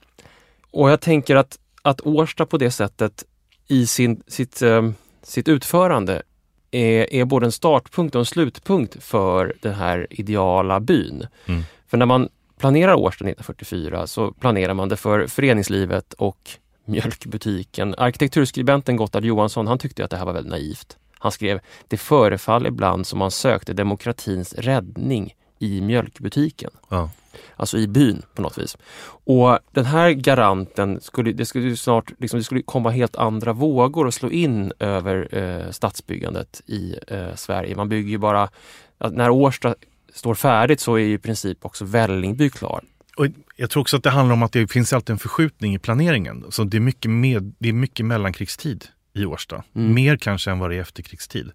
Och 0.70 0.90
jag 0.90 1.00
tänker 1.00 1.36
att, 1.36 1.58
att 1.82 2.00
Årsta 2.00 2.46
på 2.46 2.58
det 2.58 2.70
sättet 2.70 3.24
i 3.68 3.86
sin, 3.86 4.22
sitt, 4.26 4.62
eh, 4.62 4.90
sitt 5.22 5.48
utförande 5.48 6.22
är, 6.70 7.14
är 7.14 7.24
både 7.24 7.46
en 7.46 7.52
startpunkt 7.52 8.14
och 8.14 8.18
en 8.18 8.26
slutpunkt 8.26 9.02
för 9.02 9.54
den 9.62 9.74
här 9.74 10.06
ideala 10.10 10.80
byn. 10.80 11.26
Mm. 11.46 11.62
För 11.86 11.96
när 11.96 12.06
man 12.06 12.28
planerar 12.58 12.94
Årsta 12.94 13.24
1944 13.24 14.06
så 14.06 14.32
planerar 14.32 14.74
man 14.74 14.88
det 14.88 14.96
för 14.96 15.26
föreningslivet 15.26 16.12
och 16.12 16.50
mjölkbutiken. 16.84 17.94
Arkitekturskribenten 17.98 18.96
Gotthard 18.96 19.24
Johansson 19.24 19.66
han 19.66 19.78
tyckte 19.78 20.04
att 20.04 20.10
det 20.10 20.16
här 20.16 20.24
var 20.24 20.32
väldigt 20.32 20.50
naivt. 20.50 20.96
Han 21.18 21.32
skrev 21.32 21.60
Det 21.88 21.96
förefaller 21.96 22.68
ibland 22.68 23.06
som 23.06 23.18
man 23.18 23.30
sökte 23.30 23.72
demokratins 23.72 24.54
räddning 24.54 25.34
i 25.58 25.80
mjölkbutiken. 25.80 26.70
Ja. 26.88 27.10
Alltså 27.56 27.78
i 27.78 27.88
byn 27.88 28.22
på 28.34 28.42
något 28.42 28.58
vis. 28.58 28.76
Och 29.24 29.58
den 29.70 29.84
här 29.84 30.10
garanten, 30.10 31.00
skulle, 31.00 31.32
det 31.32 31.46
skulle 31.46 31.76
snart 31.76 32.12
liksom, 32.18 32.38
det 32.38 32.44
skulle 32.44 32.62
komma 32.62 32.90
helt 32.90 33.16
andra 33.16 33.52
vågor 33.52 34.06
och 34.06 34.14
slå 34.14 34.30
in 34.30 34.72
över 34.78 35.28
eh, 35.38 35.70
stadsbyggandet 35.70 36.62
i 36.66 36.96
eh, 37.08 37.34
Sverige. 37.34 37.76
Man 37.76 37.88
bygger 37.88 38.10
ju 38.10 38.18
bara, 38.18 38.48
när 38.98 39.30
Årsta 39.30 39.74
står 40.12 40.34
färdigt 40.34 40.80
så 40.80 40.94
är 40.94 41.04
i 41.04 41.18
princip 41.18 41.64
också 41.64 41.84
Vällingby 41.84 42.50
klar. 42.50 42.84
Och 43.16 43.26
jag 43.56 43.70
tror 43.70 43.80
också 43.80 43.96
att 43.96 44.02
det 44.02 44.10
handlar 44.10 44.32
om 44.32 44.42
att 44.42 44.52
det 44.52 44.72
finns 44.72 44.92
alltid 44.92 45.10
en 45.10 45.18
förskjutning 45.18 45.74
i 45.74 45.78
planeringen. 45.78 46.44
Så 46.50 46.64
det 46.64 46.76
är 46.76 46.80
mycket, 46.80 47.10
med, 47.10 47.54
det 47.58 47.68
är 47.68 47.72
mycket 47.72 48.06
mellankrigstid 48.06 48.84
i 49.12 49.24
Årsta. 49.24 49.62
Mm. 49.74 49.94
Mer 49.94 50.16
kanske 50.16 50.50
än 50.50 50.58
vad 50.58 50.70
det 50.70 50.76
är 50.76 50.80
efterkrigstid. 50.80 51.50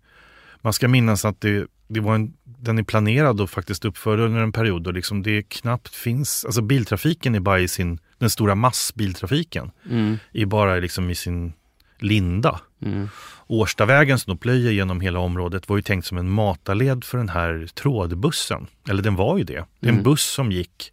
Man 0.61 0.73
ska 0.73 0.87
minnas 0.87 1.25
att 1.25 1.41
det, 1.41 1.67
det 1.87 1.99
var 1.99 2.15
en, 2.15 2.33
den 2.43 2.79
är 2.79 2.83
planerad 2.83 3.41
och 3.41 3.49
faktiskt 3.49 3.85
uppförd 3.85 4.19
under 4.19 4.39
en 4.39 4.51
period 4.51 4.83
då 4.83 4.91
liksom 4.91 5.23
det 5.23 5.43
knappt 5.43 5.95
finns, 5.95 6.45
alltså 6.45 6.61
biltrafiken 6.61 7.35
är 7.35 7.39
bara 7.39 7.59
i 7.59 7.67
sin, 7.67 7.99
den 8.17 8.29
stora 8.29 8.55
massbiltrafiken, 8.55 9.71
mm. 9.89 10.17
är 10.33 10.45
bara 10.45 10.75
liksom 10.75 11.09
i 11.09 11.15
sin 11.15 11.53
linda. 11.99 12.59
Mm. 12.85 13.09
Årstavägen 13.47 14.19
som 14.19 14.33
då 14.33 14.37
plöjer 14.37 14.71
genom 14.71 15.01
hela 15.01 15.19
området 15.19 15.69
var 15.69 15.75
ju 15.77 15.81
tänkt 15.81 16.07
som 16.07 16.17
en 16.17 16.29
matarled 16.29 17.03
för 17.03 17.17
den 17.17 17.29
här 17.29 17.67
trådbussen. 17.73 18.67
Eller 18.89 19.03
den 19.03 19.15
var 19.15 19.37
ju 19.37 19.43
det. 19.43 19.65
Det 19.79 19.87
är 19.87 19.89
en 19.89 19.95
mm. 19.95 20.03
buss 20.03 20.23
som 20.23 20.51
gick 20.51 20.91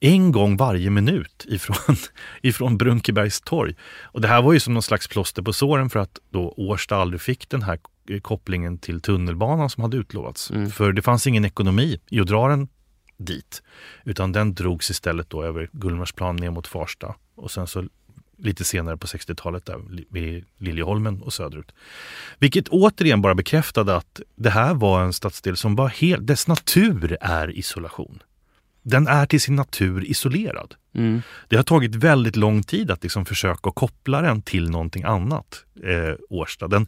en 0.00 0.32
gång 0.32 0.56
varje 0.56 0.90
minut 0.90 1.44
ifrån, 1.48 1.96
ifrån 2.42 2.78
Brunkebergs 2.78 3.40
torg. 3.40 3.74
Och 4.02 4.20
det 4.20 4.28
här 4.28 4.42
var 4.42 4.52
ju 4.52 4.60
som 4.60 4.74
någon 4.74 4.82
slags 4.82 5.08
plåster 5.08 5.42
på 5.42 5.52
såren 5.52 5.90
för 5.90 6.00
att 6.00 6.18
då 6.30 6.54
Årsta 6.56 6.96
aldrig 6.96 7.20
fick 7.20 7.48
den 7.48 7.62
här 7.62 7.78
kopplingen 8.22 8.78
till 8.78 9.00
tunnelbanan 9.00 9.70
som 9.70 9.82
hade 9.82 9.96
utlovats. 9.96 10.50
Mm. 10.50 10.70
För 10.70 10.92
det 10.92 11.02
fanns 11.02 11.26
ingen 11.26 11.44
ekonomi 11.44 12.00
i 12.10 12.20
att 12.20 12.26
dra 12.26 12.48
den 12.48 12.68
dit. 13.16 13.62
Utan 14.04 14.32
den 14.32 14.54
drogs 14.54 14.90
istället 14.90 15.30
då 15.30 15.42
över 15.44 15.70
Gullmarsplan 15.72 16.36
ner 16.36 16.50
mot 16.50 16.66
Farsta 16.66 17.14
och 17.34 17.50
sen 17.50 17.66
så 17.66 17.84
lite 18.38 18.64
senare 18.64 18.96
på 18.96 19.06
60-talet 19.06 19.66
där 19.66 19.80
vid 20.10 20.44
Liljeholmen 20.58 21.22
och 21.22 21.32
söderut. 21.32 21.72
Vilket 22.38 22.68
återigen 22.68 23.22
bara 23.22 23.34
bekräftade 23.34 23.96
att 23.96 24.20
det 24.36 24.50
här 24.50 24.74
var 24.74 25.02
en 25.02 25.12
stadsdel 25.12 25.56
som 25.56 25.76
var 25.76 25.88
helt, 25.88 26.26
dess 26.26 26.48
natur 26.48 27.16
är 27.20 27.58
isolation 27.58 28.22
den 28.82 29.06
är 29.06 29.26
till 29.26 29.40
sin 29.40 29.56
natur 29.56 30.04
isolerad. 30.04 30.74
Mm. 30.94 31.22
Det 31.48 31.56
har 31.56 31.62
tagit 31.62 31.94
väldigt 31.94 32.36
lång 32.36 32.62
tid 32.62 32.90
att 32.90 33.02
liksom 33.02 33.24
försöka 33.24 33.70
koppla 33.70 34.22
den 34.22 34.42
till 34.42 34.70
någonting 34.70 35.02
annat, 35.04 35.64
eh, 35.84 36.14
Årsta. 36.28 36.68
Den, 36.68 36.86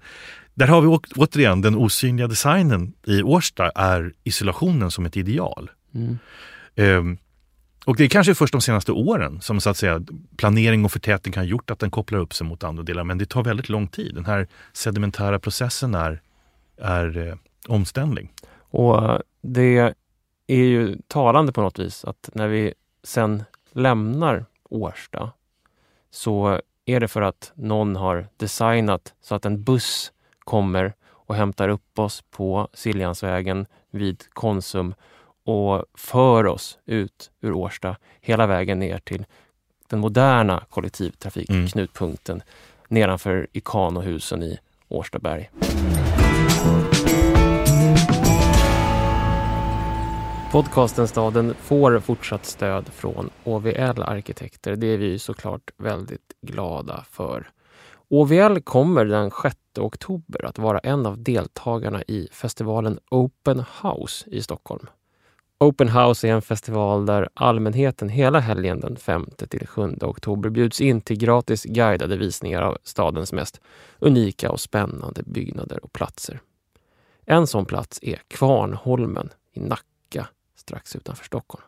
där 0.54 0.66
har 0.66 0.80
vi 0.80 0.88
återigen 1.16 1.60
den 1.60 1.76
osynliga 1.76 2.26
designen 2.26 2.92
i 3.06 3.22
Årsta 3.22 3.70
är 3.70 4.12
isolationen 4.24 4.90
som 4.90 5.06
ett 5.06 5.16
ideal. 5.16 5.70
Mm. 5.94 6.18
Eh, 6.74 7.18
och 7.84 7.96
det 7.96 8.04
är 8.04 8.08
kanske 8.08 8.34
först 8.34 8.52
de 8.52 8.60
senaste 8.60 8.92
åren 8.92 9.40
som 9.40 9.60
så 9.60 9.70
att 9.70 9.76
säga 9.76 10.02
planering 10.36 10.84
och 10.84 10.92
förtätning 10.92 11.34
har 11.36 11.42
gjort 11.42 11.70
att 11.70 11.78
den 11.78 11.90
kopplar 11.90 12.18
upp 12.18 12.34
sig 12.34 12.46
mot 12.46 12.64
andra 12.64 12.82
delar. 12.82 13.04
Men 13.04 13.18
det 13.18 13.26
tar 13.26 13.44
väldigt 13.44 13.68
lång 13.68 13.88
tid. 13.88 14.14
Den 14.14 14.24
här 14.24 14.48
sedimentära 14.72 15.38
processen 15.38 15.94
är, 15.94 16.20
är 16.80 17.28
eh, 17.28 17.34
omständlig. 17.68 18.30
Och 18.70 19.20
det 19.42 19.94
är 20.50 20.64
ju 20.64 20.96
talande 21.06 21.52
på 21.52 21.60
något 21.60 21.78
vis 21.78 22.04
att 22.04 22.30
när 22.32 22.48
vi 22.48 22.74
sen 23.02 23.44
lämnar 23.72 24.44
Årsta 24.68 25.30
så 26.10 26.60
är 26.84 27.00
det 27.00 27.08
för 27.08 27.22
att 27.22 27.52
någon 27.54 27.96
har 27.96 28.26
designat 28.36 29.14
så 29.20 29.34
att 29.34 29.44
en 29.44 29.62
buss 29.62 30.12
kommer 30.38 30.92
och 31.08 31.34
hämtar 31.34 31.68
upp 31.68 31.98
oss 31.98 32.22
på 32.30 32.68
Siljansvägen 32.72 33.66
vid 33.90 34.24
Konsum 34.32 34.94
och 35.44 35.84
för 35.94 36.46
oss 36.46 36.78
ut 36.86 37.30
ur 37.40 37.52
Årsta 37.52 37.96
hela 38.20 38.46
vägen 38.46 38.78
ner 38.78 38.98
till 38.98 39.26
den 39.88 39.98
moderna 40.00 40.64
kollektivtrafikknutpunkten 40.70 42.36
mm. 42.36 42.46
nedanför 42.88 43.46
Ikanohusen 43.52 44.42
i 44.42 44.58
Årstaberg. 44.88 45.50
Podcasten 50.52 51.08
Staden 51.08 51.54
får 51.54 52.00
fortsatt 52.00 52.46
stöd 52.46 52.88
från 52.88 53.30
OVL 53.44 54.02
Arkitekter. 54.02 54.76
Det 54.76 54.86
är 54.86 54.98
vi 54.98 55.18
såklart 55.18 55.70
väldigt 55.76 56.32
glada 56.42 57.04
för. 57.10 57.50
OVL 58.08 58.60
kommer 58.60 59.04
den 59.04 59.30
6 59.42 59.56
oktober 59.78 60.44
att 60.44 60.58
vara 60.58 60.78
en 60.78 61.06
av 61.06 61.22
deltagarna 61.22 62.02
i 62.02 62.28
festivalen 62.32 62.98
Open 63.10 63.64
House 63.82 64.30
i 64.30 64.42
Stockholm. 64.42 64.86
Open 65.58 65.88
House 65.88 66.28
är 66.28 66.32
en 66.32 66.42
festival 66.42 67.06
där 67.06 67.28
allmänheten 67.34 68.08
hela 68.08 68.38
helgen 68.40 68.80
den 68.80 68.96
5 68.96 69.26
till 69.36 69.66
7 69.66 69.96
oktober 70.00 70.50
bjuds 70.50 70.80
in 70.80 71.00
till 71.00 71.18
gratis 71.18 71.64
guidade 71.64 72.16
visningar 72.16 72.62
av 72.62 72.78
stadens 72.82 73.32
mest 73.32 73.60
unika 73.98 74.50
och 74.50 74.60
spännande 74.60 75.22
byggnader 75.22 75.84
och 75.84 75.92
platser. 75.92 76.40
En 77.26 77.46
sån 77.46 77.64
plats 77.64 77.98
är 78.02 78.16
Kvarnholmen 78.28 79.30
i 79.52 79.60
Nacka 79.60 79.89
strax 80.70 80.96
utanför 80.96 81.24
Stockholm. 81.24 81.64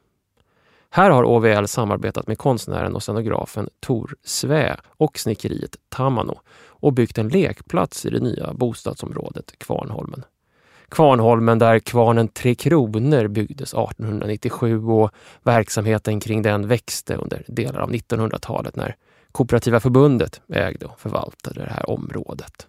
Här 0.90 1.10
har 1.10 1.24
OVL 1.24 1.66
samarbetat 1.66 2.26
med 2.26 2.38
konstnären 2.38 2.94
och 2.94 3.02
scenografen 3.02 3.68
Tor 3.80 4.14
Svä 4.24 4.76
och 4.86 5.18
snickeriet 5.18 5.76
Tamano 5.88 6.40
och 6.64 6.92
byggt 6.92 7.18
en 7.18 7.28
lekplats 7.28 8.06
i 8.06 8.10
det 8.10 8.20
nya 8.20 8.52
bostadsområdet 8.54 9.58
Kvarnholmen. 9.58 10.24
Kvarnholmen 10.88 11.58
där 11.58 11.78
kvarnen 11.78 12.28
Tre 12.28 12.54
Kronor 12.54 13.28
byggdes 13.28 13.74
1897 13.74 14.84
och 14.84 15.10
verksamheten 15.42 16.20
kring 16.20 16.42
den 16.42 16.68
växte 16.68 17.14
under 17.14 17.44
delar 17.46 17.80
av 17.80 17.90
1900-talet 17.90 18.76
när 18.76 18.96
Kooperativa 19.32 19.80
förbundet 19.80 20.40
ägde 20.48 20.86
och 20.86 21.00
förvaltade 21.00 21.64
det 21.64 21.72
här 21.72 21.90
området. 21.90 22.66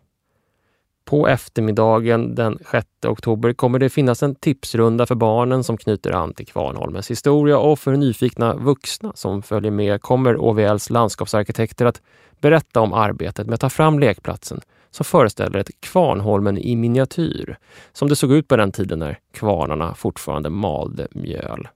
På 1.14 1.28
eftermiddagen 1.28 2.36
den 2.36 2.59
6 2.72 2.88
oktober 3.07 3.53
kommer 3.53 3.80
det 3.80 3.89
finnas 3.89 4.24
en 4.24 4.36
tipsrunda 4.36 5.05
för 5.05 5.16
barnen 5.16 5.64
som 5.64 5.78
knyter 5.78 6.11
an 6.11 6.34
till 6.34 6.47
Kvarnholmens 6.47 7.11
historia 7.11 7.57
och 7.57 7.80
för 7.80 7.91
nyfikna 7.91 8.55
vuxna 8.55 9.11
som 9.16 9.43
följer 9.43 9.72
med 9.72 10.01
kommer 10.01 10.38
OVLs 10.38 10.89
landskapsarkitekter 10.89 11.86
att 11.86 12.01
berätta 12.41 12.82
om 12.82 12.93
arbetet 12.93 13.47
med 13.47 13.53
att 13.53 13.61
ta 13.61 13.70
fram 13.70 13.99
lekplatsen 13.99 14.61
som 14.91 15.03
föreställer 15.05 15.59
ett 15.59 15.82
Kvarnholmen 15.82 16.57
i 16.57 16.76
miniatyr, 16.76 17.57
som 17.91 18.09
det 18.09 18.16
såg 18.16 18.32
ut 18.32 18.47
på 18.47 18.55
den 18.55 18.72
tiden 18.72 18.99
när 18.99 19.20
kvarnarna 19.34 19.95
fortfarande 19.95 20.49
malde 20.49 21.07
mjöl. 21.11 21.68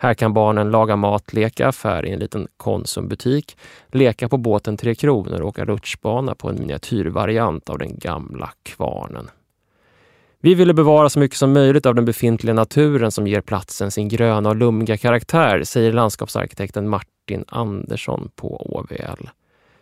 Här 0.00 0.14
kan 0.14 0.32
barnen 0.32 0.70
laga 0.70 0.96
mat, 0.96 1.32
leka 1.32 1.68
affär 1.68 2.06
i 2.06 2.10
en 2.10 2.18
liten 2.18 2.48
Konsumbutik, 2.56 3.56
leka 3.88 4.28
på 4.28 4.36
båten 4.36 4.76
Tre 4.76 4.94
Kronor 4.94 5.40
och 5.40 5.48
åka 5.48 5.64
rutschbana 5.64 6.34
på 6.34 6.48
en 6.48 6.58
miniatyrvariant 6.58 7.70
av 7.70 7.78
den 7.78 7.98
gamla 7.98 8.50
kvarnen. 8.62 9.30
Vi 10.40 10.54
ville 10.54 10.74
bevara 10.74 11.08
så 11.08 11.18
mycket 11.18 11.38
som 11.38 11.52
möjligt 11.52 11.86
av 11.86 11.94
den 11.94 12.04
befintliga 12.04 12.54
naturen 12.54 13.10
som 13.10 13.26
ger 13.26 13.40
platsen 13.40 13.90
sin 13.90 14.08
gröna 14.08 14.48
och 14.48 14.56
lummiga 14.56 14.96
karaktär, 14.96 15.64
säger 15.64 15.92
landskapsarkitekten 15.92 16.88
Martin 16.88 17.44
Andersson 17.48 18.30
på 18.36 18.76
OVL. 18.76 19.28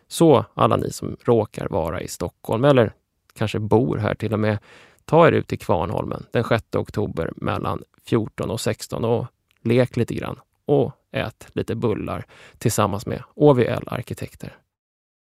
Så 0.08 0.44
alla 0.54 0.76
ni 0.76 0.90
som 0.90 1.16
råkar 1.24 1.68
vara 1.68 2.00
i 2.00 2.08
Stockholm 2.08 2.64
eller 2.64 2.92
kanske 3.38 3.58
bor 3.58 3.96
här 3.96 4.14
till 4.14 4.32
och 4.32 4.40
med, 4.40 4.58
ta 5.04 5.28
er 5.28 5.32
ut 5.32 5.48
till 5.48 5.58
Kvarnholmen 5.58 6.26
den 6.30 6.44
6 6.44 6.64
oktober 6.76 7.32
mellan 7.36 7.82
14 8.04 8.50
och 8.50 8.60
16 8.60 9.04
och 9.04 9.26
lek 9.66 9.96
lite 9.96 10.14
grann 10.14 10.40
och 10.66 10.92
ät 11.12 11.48
lite 11.52 11.74
bullar 11.74 12.24
tillsammans 12.58 13.06
med 13.06 13.22
OVL 13.34 13.84
Arkitekter. 13.86 14.56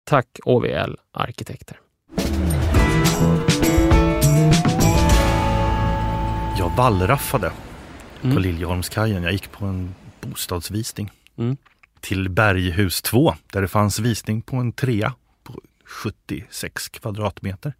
Tack 0.04 0.26
OVL 0.44 0.94
Arkitekter! 1.12 1.80
Jag 6.58 6.76
wallraffade 6.76 7.52
Mm. 8.22 8.36
på 8.36 8.42
Liljeholmskajen. 8.42 9.22
Jag 9.22 9.32
gick 9.32 9.52
på 9.52 9.64
en 9.66 9.94
bostadsvisning 10.20 11.10
Mm. 11.36 11.56
till 12.00 12.28
Berghus 12.28 13.02
2 13.02 13.34
där 13.52 13.62
det 13.62 13.68
fanns 13.68 13.98
visning 13.98 14.42
på 14.42 14.56
en 14.56 14.72
trea 14.72 15.14
på 15.42 15.60
76 15.84 16.88
kvadratmeter 16.88 17.74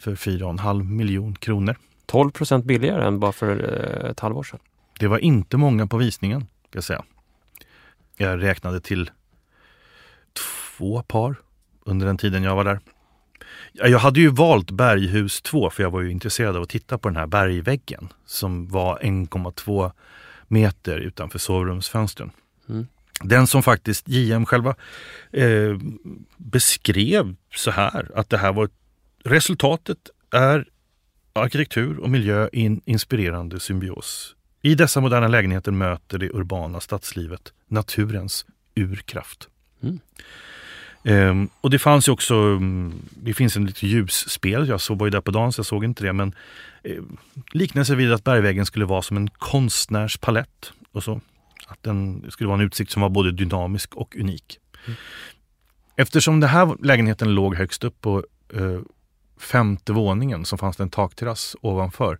för 0.00 0.14
4,5 0.14 0.82
miljon 0.90 1.34
kronor. 1.34 1.76
12 2.06 2.30
procent 2.30 2.64
billigare 2.64 3.06
än 3.06 3.20
bara 3.20 3.32
för 3.32 3.50
eh, 4.04 4.10
ett 4.10 4.20
halvår 4.20 4.42
sedan. 4.42 4.60
Det 5.02 5.08
var 5.08 5.18
inte 5.18 5.56
många 5.56 5.86
på 5.86 5.96
visningen, 5.96 6.40
ska 6.40 6.76
jag 6.76 6.84
säga. 6.84 7.04
Jag 8.16 8.42
räknade 8.42 8.80
till 8.80 9.10
två 10.76 11.02
par 11.02 11.36
under 11.84 12.06
den 12.06 12.18
tiden 12.18 12.42
jag 12.42 12.56
var 12.56 12.64
där. 12.64 12.80
Ja, 13.72 13.86
Jag 13.86 13.98
hade 13.98 14.20
ju 14.20 14.28
valt 14.28 14.70
Berghus 14.70 15.42
2 15.42 15.70
för 15.70 15.82
jag 15.82 15.90
var 15.90 16.00
ju 16.00 16.10
intresserad 16.10 16.56
av 16.56 16.62
att 16.62 16.68
titta 16.68 16.98
på 16.98 17.08
den 17.08 17.16
här 17.16 17.26
bergväggen 17.26 18.08
som 18.26 18.68
var 18.68 18.98
1,2 18.98 19.92
meter 20.48 20.98
utanför 20.98 21.38
sovrumsfönstren. 21.38 22.30
Mm. 22.68 22.86
Den 23.22 23.46
som 23.46 23.62
faktiskt 23.62 24.08
JM 24.08 24.46
själva 24.46 24.74
eh, 25.32 25.78
beskrev 26.36 27.36
så 27.54 27.70
här 27.70 28.10
att 28.14 28.30
det 28.30 28.38
här 28.38 28.52
var 28.52 28.68
resultatet 29.24 29.98
är 30.30 30.68
arkitektur 31.32 31.98
och 31.98 32.10
miljö 32.10 32.48
i 32.52 32.66
en 32.66 32.80
inspirerande 32.84 33.60
symbios. 33.60 34.36
I 34.62 34.74
dessa 34.74 35.00
moderna 35.00 35.28
lägenheter 35.28 35.72
möter 35.72 36.18
det 36.18 36.30
urbana 36.30 36.80
stadslivet 36.80 37.52
naturens 37.68 38.46
urkraft. 38.74 39.48
Mm. 39.82 40.00
Ehm, 41.04 41.48
och 41.60 41.70
det 41.70 41.78
fanns 41.78 42.08
ju 42.08 42.12
också, 42.12 42.34
mm, 42.34 42.94
det 43.10 43.34
finns 43.34 43.56
en 43.56 43.66
lite 43.66 43.86
ljusspel, 43.86 44.68
jag 44.68 44.80
såg, 44.80 44.98
var 44.98 45.06
ju 45.06 45.10
där 45.10 45.20
på 45.20 45.30
dagen 45.30 45.52
så 45.52 45.58
jag 45.58 45.66
såg 45.66 45.84
inte 45.84 46.04
det, 46.04 46.12
men 46.12 46.34
eh, 46.82 47.02
liknelse 47.52 47.94
vid 47.94 48.12
att 48.12 48.24
bergväggen 48.24 48.66
skulle 48.66 48.84
vara 48.84 49.02
som 49.02 49.16
en 49.16 49.30
konstnärspalett 49.30 50.72
och 50.92 51.04
så. 51.04 51.20
Att 51.66 51.82
den 51.82 52.30
skulle 52.30 52.48
vara 52.48 52.58
en 52.58 52.66
utsikt 52.66 52.92
som 52.92 53.02
var 53.02 53.08
både 53.08 53.32
dynamisk 53.32 53.94
och 53.94 54.16
unik. 54.16 54.58
Mm. 54.86 54.96
Eftersom 55.96 56.40
den 56.40 56.50
här 56.50 56.76
lägenheten 56.84 57.34
låg 57.34 57.54
högst 57.54 57.84
upp 57.84 58.00
på 58.00 58.24
eh, 58.54 58.80
femte 59.38 59.92
våningen 59.92 60.44
så 60.44 60.56
fanns 60.56 60.76
det 60.76 60.82
en 60.82 60.90
takterrass 60.90 61.56
ovanför. 61.60 62.18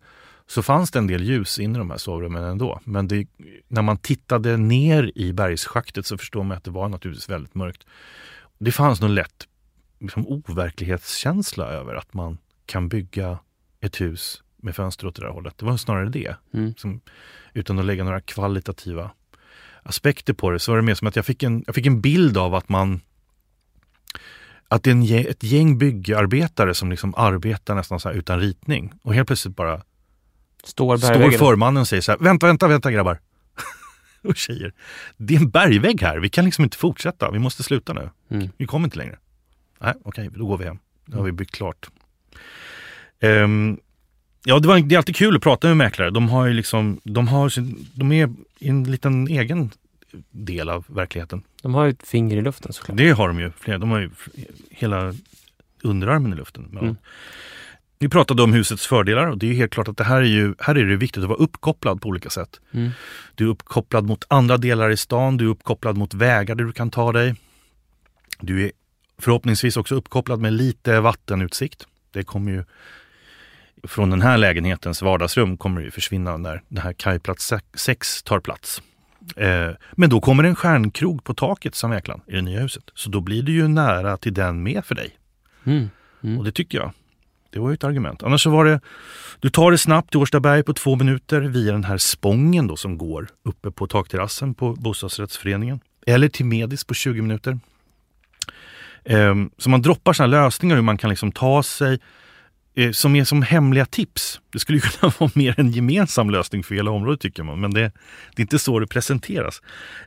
Så 0.52 0.62
fanns 0.62 0.90
det 0.90 0.98
en 0.98 1.06
del 1.06 1.22
ljus 1.22 1.58
in 1.58 1.76
i 1.76 1.78
de 1.78 1.90
här 1.90 1.98
sovrummen 1.98 2.44
ändå. 2.44 2.80
Men 2.84 3.08
det, 3.08 3.26
när 3.68 3.82
man 3.82 3.98
tittade 3.98 4.56
ner 4.56 5.12
i 5.14 5.32
bergsschaktet 5.32 6.06
så 6.06 6.18
förstår 6.18 6.42
man 6.44 6.56
att 6.56 6.64
det 6.64 6.70
var 6.70 6.88
naturligtvis 6.88 7.28
väldigt 7.30 7.54
mörkt. 7.54 7.86
Det 8.58 8.72
fanns 8.72 9.00
nog 9.00 9.10
lätt 9.10 9.48
liksom, 10.00 10.26
overklighetskänsla 10.26 11.66
över 11.66 11.94
att 11.94 12.14
man 12.14 12.38
kan 12.66 12.88
bygga 12.88 13.38
ett 13.80 14.00
hus 14.00 14.42
med 14.56 14.76
fönster 14.76 15.06
åt 15.06 15.14
det 15.14 15.22
där 15.22 15.28
hållet. 15.28 15.58
Det 15.58 15.64
var 15.64 15.76
snarare 15.76 16.08
det. 16.08 16.36
Mm. 16.54 16.74
Som, 16.76 17.00
utan 17.52 17.78
att 17.78 17.84
lägga 17.84 18.04
några 18.04 18.20
kvalitativa 18.20 19.10
aspekter 19.82 20.32
på 20.32 20.50
det 20.50 20.58
så 20.58 20.72
var 20.72 20.76
det 20.76 20.82
mer 20.82 20.94
som 20.94 21.08
att 21.08 21.16
jag 21.16 21.26
fick 21.26 21.42
en, 21.42 21.64
jag 21.66 21.74
fick 21.74 21.86
en 21.86 22.00
bild 22.00 22.38
av 22.38 22.54
att 22.54 22.68
man 22.68 23.00
att 24.68 24.82
det 24.82 24.90
är 24.90 24.94
en, 24.94 25.26
ett 25.26 25.42
gäng 25.42 25.78
byggarbetare 25.78 26.74
som 26.74 26.90
liksom 26.90 27.14
arbetar 27.16 27.74
nästan 27.74 28.12
utan 28.14 28.40
ritning 28.40 28.92
och 29.02 29.14
helt 29.14 29.26
plötsligt 29.26 29.56
bara 29.56 29.82
Står 30.64 30.96
står 30.96 31.30
förmannen 31.30 31.80
och 31.80 31.88
säger 31.88 32.00
så 32.00 32.12
här, 32.12 32.18
vänta, 32.18 32.46
vänta, 32.46 32.68
vänta 32.68 32.90
grabbar. 32.92 33.20
och 34.22 34.36
tjejer, 34.36 34.72
det 35.16 35.34
är 35.34 35.38
en 35.38 35.50
bergvägg 35.50 36.02
här, 36.02 36.18
vi 36.18 36.28
kan 36.28 36.44
liksom 36.44 36.64
inte 36.64 36.76
fortsätta, 36.76 37.30
vi 37.30 37.38
måste 37.38 37.62
sluta 37.62 37.92
nu. 37.92 38.10
Mm. 38.30 38.48
Vi 38.56 38.66
kommer 38.66 38.86
inte 38.86 38.98
längre. 38.98 39.18
Nej, 39.80 39.94
okej, 40.04 40.30
då 40.34 40.46
går 40.46 40.58
vi 40.58 40.64
hem. 40.64 40.78
Då 41.06 41.16
har 41.16 41.24
vi 41.24 41.32
byggt 41.32 41.54
klart. 41.54 41.90
Ehm, 43.20 43.78
ja, 44.44 44.58
det, 44.58 44.68
var, 44.68 44.78
det 44.78 44.94
är 44.94 44.96
alltid 44.96 45.16
kul 45.16 45.36
att 45.36 45.42
prata 45.42 45.68
med 45.68 45.76
mäklare. 45.76 46.10
De 46.10 46.28
har 46.28 46.46
ju 46.46 46.52
liksom, 46.52 47.00
de 47.04 47.28
har 47.28 47.48
sin, 47.48 47.88
de 47.94 48.12
är 48.12 48.34
i 48.58 48.68
en 48.68 48.84
liten 48.84 49.28
egen 49.28 49.70
del 50.30 50.68
av 50.68 50.84
verkligheten. 50.88 51.42
De 51.62 51.74
har 51.74 51.84
ju 51.84 51.90
ett 51.90 52.08
finger 52.08 52.36
i 52.36 52.40
luften 52.40 52.72
såklart. 52.72 52.96
Det 52.96 53.10
har 53.10 53.28
de 53.28 53.40
ju. 53.40 53.50
Flera. 53.58 53.78
De 53.78 53.90
har 53.90 54.00
ju 54.00 54.10
hela 54.70 55.14
underarmen 55.82 56.32
i 56.32 56.36
luften. 56.36 56.78
Mm. 56.80 56.96
Vi 58.02 58.08
pratade 58.08 58.42
om 58.42 58.52
husets 58.52 58.86
fördelar 58.86 59.26
och 59.26 59.38
det 59.38 59.50
är 59.50 59.54
helt 59.54 59.72
klart 59.72 59.88
att 59.88 59.96
det 59.96 60.04
här 60.04 60.16
är 60.16 60.26
ju, 60.26 60.54
här 60.58 60.74
är 60.74 60.84
det 60.84 60.96
viktigt 60.96 61.22
att 61.22 61.28
vara 61.28 61.38
uppkopplad 61.38 62.02
på 62.02 62.08
olika 62.08 62.30
sätt. 62.30 62.60
Mm. 62.72 62.90
Du 63.34 63.44
är 63.44 63.48
uppkopplad 63.48 64.06
mot 64.06 64.24
andra 64.28 64.56
delar 64.56 64.90
i 64.90 64.96
stan, 64.96 65.36
du 65.36 65.44
är 65.44 65.48
uppkopplad 65.48 65.96
mot 65.96 66.14
vägar 66.14 66.54
där 66.54 66.64
du 66.64 66.72
kan 66.72 66.90
ta 66.90 67.12
dig. 67.12 67.34
Du 68.40 68.64
är 68.64 68.72
förhoppningsvis 69.18 69.76
också 69.76 69.94
uppkopplad 69.94 70.40
med 70.40 70.52
lite 70.52 71.00
vattenutsikt. 71.00 71.86
Det 72.12 72.22
kommer 72.22 72.52
ju 72.52 72.64
från 73.88 74.10
den 74.10 74.22
här 74.22 74.38
lägenhetens 74.38 75.02
vardagsrum 75.02 75.56
kommer 75.56 75.80
det 75.80 75.84
ju 75.84 75.90
försvinna 75.90 76.36
när 76.36 76.62
den 76.68 76.82
här 76.82 76.92
kajplats 76.92 77.52
6 77.74 78.22
tar 78.22 78.40
plats. 78.40 78.82
Eh, 79.36 79.70
men 79.92 80.10
då 80.10 80.20
kommer 80.20 80.44
en 80.44 80.56
stjärnkrog 80.56 81.24
på 81.24 81.34
taket 81.34 81.74
som 81.74 81.90
Mäklaren 81.90 82.20
i 82.26 82.32
det 82.32 82.42
nya 82.42 82.60
huset. 82.60 82.84
Så 82.94 83.10
då 83.10 83.20
blir 83.20 83.42
det 83.42 83.52
ju 83.52 83.68
nära 83.68 84.16
till 84.16 84.34
den 84.34 84.62
med 84.62 84.84
för 84.84 84.94
dig. 84.94 85.10
Mm. 85.64 85.90
Mm. 86.22 86.38
Och 86.38 86.44
det 86.44 86.52
tycker 86.52 86.78
jag. 86.78 86.92
Det 87.52 87.58
var 87.58 87.68
ju 87.68 87.74
ett 87.74 87.84
argument. 87.84 88.22
Annars 88.22 88.42
så 88.42 88.50
var 88.50 88.64
det, 88.64 88.80
du 89.40 89.50
tar 89.50 89.70
det 89.70 89.78
snabbt 89.78 90.10
till 90.10 90.20
Årstaberg 90.20 90.62
på 90.62 90.74
två 90.74 90.96
minuter 90.96 91.40
via 91.40 91.72
den 91.72 91.84
här 91.84 91.98
spången 91.98 92.66
då 92.66 92.76
som 92.76 92.98
går 92.98 93.28
uppe 93.44 93.70
på 93.70 93.86
takterrassen 93.86 94.54
på 94.54 94.72
bostadsrättsföreningen. 94.72 95.80
Eller 96.06 96.28
till 96.28 96.46
Medis 96.46 96.84
på 96.84 96.94
20 96.94 97.22
minuter. 97.22 97.58
Ehm, 99.04 99.50
så 99.58 99.70
man 99.70 99.82
droppar 99.82 100.12
sådana 100.12 100.44
lösningar 100.44 100.76
hur 100.76 100.82
man 100.82 100.98
kan 100.98 101.10
liksom 101.10 101.32
ta 101.32 101.62
sig 101.62 101.98
eh, 102.76 102.90
som 102.90 103.16
är 103.16 103.24
som 103.24 103.42
hemliga 103.42 103.86
tips. 103.86 104.40
Det 104.52 104.58
skulle 104.58 104.80
kunna 104.80 105.12
vara 105.18 105.30
mer 105.34 105.60
en 105.60 105.70
gemensam 105.70 106.30
lösning 106.30 106.62
för 106.62 106.74
hela 106.74 106.90
området 106.90 107.20
tycker 107.20 107.42
man, 107.42 107.60
men 107.60 107.74
det, 107.74 107.80
det 108.36 108.40
är 108.40 108.42
inte 108.42 108.58
så 108.58 108.78
det 108.78 108.86
presenteras. 108.86 109.62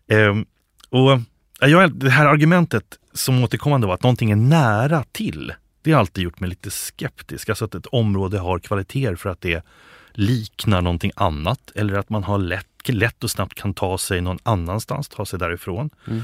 Ehm, 0.07 0.45
och 0.89 1.19
ja, 1.59 1.87
Det 1.87 2.09
här 2.09 2.25
argumentet 2.25 2.85
som 3.13 3.43
återkommande 3.43 3.87
var 3.87 3.93
att 3.93 4.03
någonting 4.03 4.31
är 4.31 4.35
nära 4.35 5.03
till. 5.11 5.53
Det 5.86 5.91
har 5.91 5.99
alltid 5.99 6.23
gjort 6.23 6.39
mig 6.39 6.49
lite 6.49 6.71
skeptisk. 6.71 7.49
Alltså 7.49 7.65
att 7.65 7.75
ett 7.75 7.86
område 7.86 8.39
har 8.39 8.59
kvaliteter 8.59 9.15
för 9.15 9.29
att 9.29 9.41
det 9.41 9.65
liknar 10.13 10.81
någonting 10.81 11.11
annat 11.15 11.71
eller 11.75 11.95
att 11.95 12.09
man 12.09 12.23
har 12.23 12.38
lätt, 12.38 12.89
lätt 12.89 13.23
och 13.23 13.31
snabbt 13.31 13.53
kan 13.53 13.73
ta 13.73 13.97
sig 13.97 14.21
någon 14.21 14.39
annanstans, 14.43 15.07
ta 15.07 15.25
sig 15.25 15.39
därifrån. 15.39 15.89
Mm. 16.07 16.21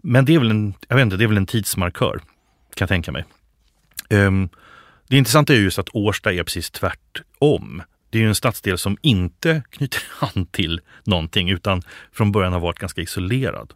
Men 0.00 0.24
det 0.24 0.34
är 0.34 0.38
väl 0.38 0.50
en, 0.50 0.74
jag 0.88 0.96
vet 0.96 1.02
inte, 1.02 1.16
det 1.16 1.24
är 1.24 1.28
väl 1.28 1.36
en 1.36 1.46
tidsmarkör, 1.46 2.18
kan 2.74 2.84
jag 2.84 2.88
tänka 2.88 3.12
mig. 3.12 3.24
Um, 4.10 4.48
det 5.08 5.16
intressanta 5.16 5.54
är 5.54 5.58
just 5.58 5.78
att 5.78 5.88
Årsta 5.92 6.32
är 6.32 6.42
precis 6.42 6.70
tvärtom. 6.70 7.82
Det 8.10 8.18
är 8.18 8.22
ju 8.22 8.28
en 8.28 8.34
stadsdel 8.34 8.78
som 8.78 8.96
inte 9.02 9.62
knyter 9.70 10.02
an 10.20 10.46
till 10.46 10.80
någonting 11.04 11.50
utan 11.50 11.82
från 12.12 12.32
början 12.32 12.52
har 12.52 12.60
varit 12.60 12.78
ganska 12.78 13.00
isolerad. 13.00 13.72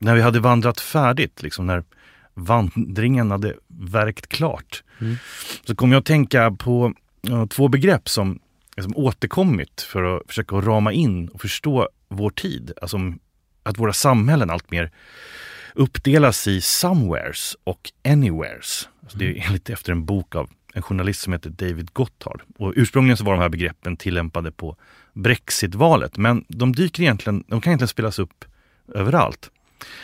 När 0.00 0.14
vi 0.14 0.22
hade 0.22 0.40
vandrat 0.40 0.80
färdigt, 0.80 1.42
liksom 1.42 1.66
när 1.66 1.84
vandringen 2.34 3.30
hade 3.30 3.54
verkt 3.68 4.26
klart, 4.26 4.82
mm. 5.00 5.16
så 5.64 5.74
kom 5.74 5.92
jag 5.92 6.00
att 6.00 6.06
tänka 6.06 6.50
på 6.50 6.94
två 7.50 7.68
begrepp 7.68 8.08
som 8.08 8.38
liksom, 8.76 8.96
återkommit 8.96 9.80
för 9.80 10.16
att 10.16 10.22
försöka 10.26 10.56
rama 10.56 10.92
in 10.92 11.28
och 11.28 11.40
förstå 11.40 11.88
vår 12.08 12.30
tid. 12.30 12.72
Alltså 12.82 12.98
att 13.62 13.78
våra 13.78 13.92
samhällen 13.92 14.50
alltmer 14.50 14.90
uppdelas 15.74 16.48
i 16.48 16.60
somewheres 16.60 17.56
och 17.64 17.92
anywheres. 18.04 18.88
Alltså 19.02 19.18
det 19.18 19.24
är 19.24 19.30
mm. 19.30 19.42
enligt 19.46 19.70
efter 19.70 19.92
en 19.92 20.04
bok 20.04 20.34
av 20.34 20.50
en 20.74 20.82
journalist 20.82 21.20
som 21.20 21.32
heter 21.32 21.50
David 21.50 21.92
Gotthard. 21.92 22.42
Och 22.58 22.72
ursprungligen 22.76 23.16
så 23.16 23.24
var 23.24 23.32
de 23.32 23.40
här 23.40 23.48
begreppen 23.48 23.96
tillämpade 23.96 24.52
på 24.52 24.76
Brexitvalet, 25.12 26.16
men 26.16 26.44
de 26.48 26.72
dyker 26.72 27.02
egentligen, 27.02 27.44
de 27.48 27.60
kan 27.60 27.70
egentligen 27.70 27.88
spelas 27.88 28.18
upp 28.18 28.44
överallt. 28.94 29.50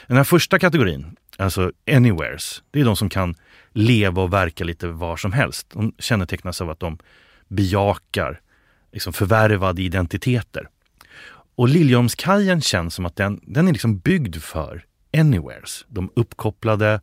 Den 0.06 0.16
här 0.16 0.24
första 0.24 0.58
kategorin, 0.58 1.16
alltså 1.38 1.72
anywheres, 1.90 2.62
det 2.70 2.80
är 2.80 2.84
de 2.84 2.96
som 2.96 3.08
kan 3.08 3.34
leva 3.72 4.22
och 4.22 4.32
verka 4.32 4.64
lite 4.64 4.86
var 4.86 5.16
som 5.16 5.32
helst. 5.32 5.70
De 5.70 5.92
kännetecknas 5.98 6.60
av 6.60 6.70
att 6.70 6.80
de 6.80 6.98
bejakar 7.48 8.40
liksom 8.92 9.12
förvärvade 9.12 9.82
identiteter. 9.82 10.68
Och 11.54 11.68
Liljeholmskajen 11.68 12.60
känns 12.60 12.94
som 12.94 13.06
att 13.06 13.16
den, 13.16 13.40
den 13.42 13.68
är 13.68 13.72
liksom 13.72 13.98
byggd 13.98 14.36
för 14.36 14.84
anywheres. 15.16 15.84
De 15.88 16.10
uppkopplade, 16.16 17.00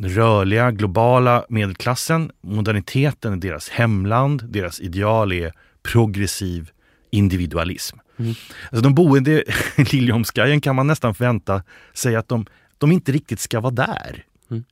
rörliga, 0.00 0.70
globala 0.70 1.44
medelklassen. 1.48 2.30
Moderniteten 2.40 3.32
är 3.32 3.36
deras 3.36 3.68
hemland. 3.68 4.44
Deras 4.48 4.80
ideal 4.80 5.32
är 5.32 5.52
progressiv 5.82 6.70
individualism. 7.10 7.96
Mm. 8.16 8.34
Alltså 8.62 8.80
de 8.82 8.94
boende 8.94 9.30
i 9.30 9.44
Liljeholmskajen 9.92 10.60
kan 10.60 10.76
man 10.76 10.86
nästan 10.86 11.14
förvänta 11.14 11.62
sig 11.94 12.16
att 12.16 12.28
de, 12.28 12.46
de 12.80 12.92
inte 12.92 13.12
riktigt 13.12 13.40
ska 13.40 13.60
vara 13.60 13.74
där. 13.74 14.24
Mm. 14.50 14.64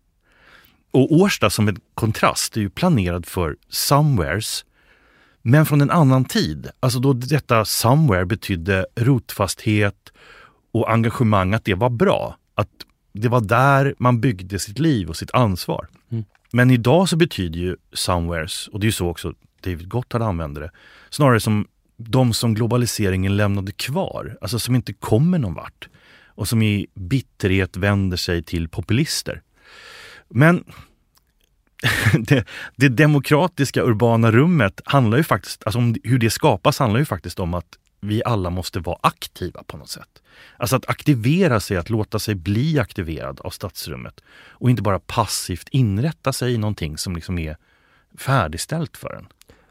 Och 0.91 1.13
Årsta 1.13 1.51
som 1.51 1.69
en 1.69 1.81
kontrast 1.95 2.57
är 2.57 2.61
ju 2.61 2.71
planerad 2.71 3.27
för 3.27 3.57
somewheres 3.69 4.65
men 5.43 5.67
från 5.67 5.81
en 5.81 5.91
annan 5.91 6.25
tid. 6.25 6.71
Alltså 6.81 6.99
då 6.99 7.13
detta 7.13 7.65
somewhere 7.65 8.27
betydde 8.27 8.87
rotfasthet 8.97 10.13
och 10.73 10.93
engagemang, 10.93 11.55
att 11.55 11.65
det 11.65 11.75
var 11.75 11.91
bra. 11.91 12.37
Att 12.55 12.69
det 13.13 13.29
var 13.29 13.41
där 13.41 13.95
man 13.99 14.21
byggde 14.21 14.59
sitt 14.59 14.79
liv 14.79 15.09
och 15.09 15.17
sitt 15.17 15.31
ansvar. 15.31 15.89
Mm. 16.11 16.25
Men 16.53 16.71
idag 16.71 17.09
så 17.09 17.17
betyder 17.17 17.61
ju 17.61 17.77
somewheres, 17.93 18.69
och 18.69 18.81
det 18.81 18.85
är 18.85 18.89
ju 18.89 18.93
så 18.93 19.09
också 19.09 19.35
David 19.61 19.89
Gotthard 19.89 20.23
använder 20.23 20.61
det, 20.61 20.71
snarare 21.11 21.41
som 21.41 21.67
de 21.97 22.33
som 22.33 22.55
globaliseringen 22.55 23.37
lämnade 23.37 23.73
kvar, 23.73 24.39
alltså 24.41 24.59
som 24.59 24.75
inte 24.75 24.93
kommer 24.93 25.39
någon 25.39 25.55
vart 25.55 25.89
och 26.39 26.49
som 26.49 26.63
i 26.63 26.87
bitterhet 26.95 27.77
vänder 27.77 28.17
sig 28.17 28.43
till 28.43 28.69
populister. 28.69 29.43
Men 30.29 30.65
det, 32.19 32.45
det, 32.77 32.89
demokratiska 32.89 33.83
urbana 33.83 34.31
rummet 34.31 34.81
handlar 34.85 35.19
ju 35.19 35.25
faktiskt, 35.25 35.63
alltså 35.67 35.79
om 35.79 35.97
hur 36.05 36.19
det 36.19 36.31
skapas 36.31 36.79
handlar 36.79 37.01
ju 37.01 37.07
faktiskt 37.07 37.41
om 37.41 37.55
att 37.55 37.79
vi 38.01 38.23
alla 38.25 38.51
måste 38.51 38.81
vara 38.81 38.99
aktiva 39.01 39.63
på 39.63 39.77
något 39.77 39.91
sätt. 39.91 40.23
Alltså 40.57 40.77
att 40.77 40.89
aktivera 40.89 41.61
sig, 41.61 41.77
att 41.77 41.91
låta 41.91 42.19
sig 42.19 42.35
bli 42.35 42.79
aktiverad 42.79 43.41
av 43.41 43.51
stadsrummet 43.51 44.21
och 44.49 44.71
inte 44.71 44.83
bara 44.83 44.99
passivt 44.99 45.69
inrätta 45.69 46.33
sig 46.33 46.55
i 46.55 46.59
någonting 46.59 46.99
som 46.99 47.15
liksom 47.15 47.39
är 47.39 47.57
färdigställt 48.19 48.97
för 48.97 49.15
en. 49.15 49.27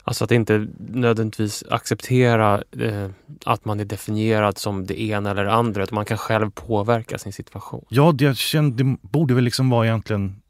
Alltså 0.07 0.23
att 0.23 0.31
inte 0.31 0.67
nödvändigtvis 0.77 1.63
acceptera 1.69 2.63
eh, 2.79 3.09
att 3.45 3.65
man 3.65 3.79
är 3.79 3.85
definierad 3.85 4.57
som 4.57 4.85
det 4.85 5.01
ena 5.01 5.31
eller 5.31 5.43
det 5.43 5.53
andra, 5.53 5.83
utan 5.83 5.95
man 5.95 6.05
kan 6.05 6.17
själv 6.17 6.51
påverka 6.51 7.17
sin 7.17 7.33
situation. 7.33 7.85
Ja, 7.89 8.11
det, 8.11 8.37
kände, 8.37 8.83
det 8.83 8.97
borde 9.01 9.33
väl 9.33 9.43
liksom 9.43 9.69
vara 9.69 9.85
egentligen 9.85 10.41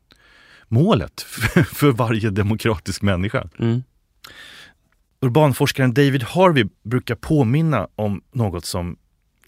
målet 0.68 1.22
för 1.74 1.92
varje 1.92 2.30
demokratisk 2.30 3.02
människa. 3.02 3.50
Mm. 3.60 3.84
Urbanforskaren 5.22 5.94
David 5.94 6.24
Harvey 6.24 6.66
brukar 6.84 7.16
påminna 7.16 7.88
om 7.96 8.22
något 8.32 8.66
som 8.66 8.98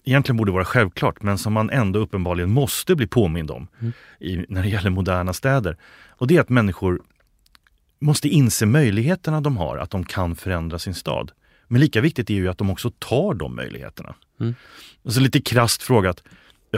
egentligen 0.04 0.36
borde 0.36 0.52
vara 0.52 0.64
självklart 0.64 1.22
men 1.22 1.38
som 1.38 1.52
man 1.52 1.70
ändå 1.70 1.98
uppenbarligen 1.98 2.50
måste 2.50 2.96
bli 2.96 3.06
påmind 3.06 3.50
om 3.50 3.68
mm. 3.80 3.92
i, 4.20 4.44
när 4.48 4.62
det 4.62 4.68
gäller 4.68 4.90
moderna 4.90 5.32
städer. 5.32 5.76
Och 6.08 6.26
det 6.26 6.36
är 6.36 6.40
att 6.40 6.48
människor 6.48 7.00
måste 8.00 8.28
inse 8.28 8.66
möjligheterna 8.66 9.40
de 9.40 9.56
har, 9.56 9.76
att 9.76 9.90
de 9.90 10.04
kan 10.04 10.36
förändra 10.36 10.78
sin 10.78 10.94
stad. 10.94 11.32
Men 11.68 11.80
lika 11.80 12.00
viktigt 12.00 12.30
är 12.30 12.34
ju 12.34 12.48
att 12.48 12.58
de 12.58 12.70
också 12.70 12.90
tar 12.98 13.34
de 13.34 13.56
möjligheterna. 13.56 14.14
Mm. 14.40 14.54
Så 15.04 15.20
lite 15.20 15.40
krast 15.40 15.82
frågat, 15.82 16.22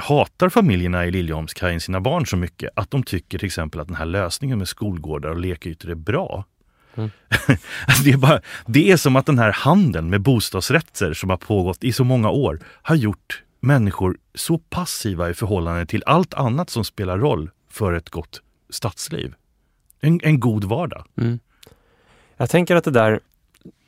hatar 0.00 0.48
familjerna 0.48 1.06
i 1.06 1.10
Liljeholmskajen 1.10 1.80
sina 1.80 2.00
barn 2.00 2.26
så 2.26 2.36
mycket 2.36 2.70
att 2.76 2.90
de 2.90 3.02
tycker 3.02 3.38
till 3.38 3.46
exempel 3.46 3.80
att 3.80 3.86
den 3.86 3.96
här 3.96 4.06
lösningen 4.06 4.58
med 4.58 4.68
skolgårdar 4.68 5.30
och 5.30 5.40
lekytor 5.40 5.90
är 5.90 5.94
bra. 5.94 6.44
Mm. 6.94 7.10
alltså 7.86 8.04
det, 8.04 8.10
är 8.10 8.16
bara, 8.16 8.40
det 8.66 8.90
är 8.90 8.96
som 8.96 9.16
att 9.16 9.26
den 9.26 9.38
här 9.38 9.52
handeln 9.52 10.10
med 10.10 10.20
bostadsrätter 10.20 11.14
som 11.14 11.30
har 11.30 11.36
pågått 11.36 11.84
i 11.84 11.92
så 11.92 12.04
många 12.04 12.30
år 12.30 12.60
har 12.82 12.96
gjort 12.96 13.42
människor 13.60 14.18
så 14.34 14.58
passiva 14.58 15.30
i 15.30 15.34
förhållande 15.34 15.86
till 15.86 16.02
allt 16.06 16.34
annat 16.34 16.70
som 16.70 16.84
spelar 16.84 17.18
roll 17.18 17.50
för 17.70 17.92
ett 17.92 18.10
gott 18.10 18.42
stadsliv. 18.70 19.34
En, 20.04 20.20
en 20.22 20.40
god 20.40 20.64
vardag. 20.64 21.04
Mm. 21.16 21.38
Jag 22.36 22.50
tänker 22.50 22.76
att 22.76 22.84
det 22.84 22.90
där, 22.90 23.20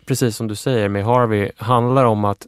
precis 0.07 0.37
som 0.37 0.49
du 0.49 0.55
säger 0.55 0.89
med 0.89 1.05
Harvey, 1.05 1.51
handlar 1.57 2.05
om 2.05 2.25
att 2.25 2.47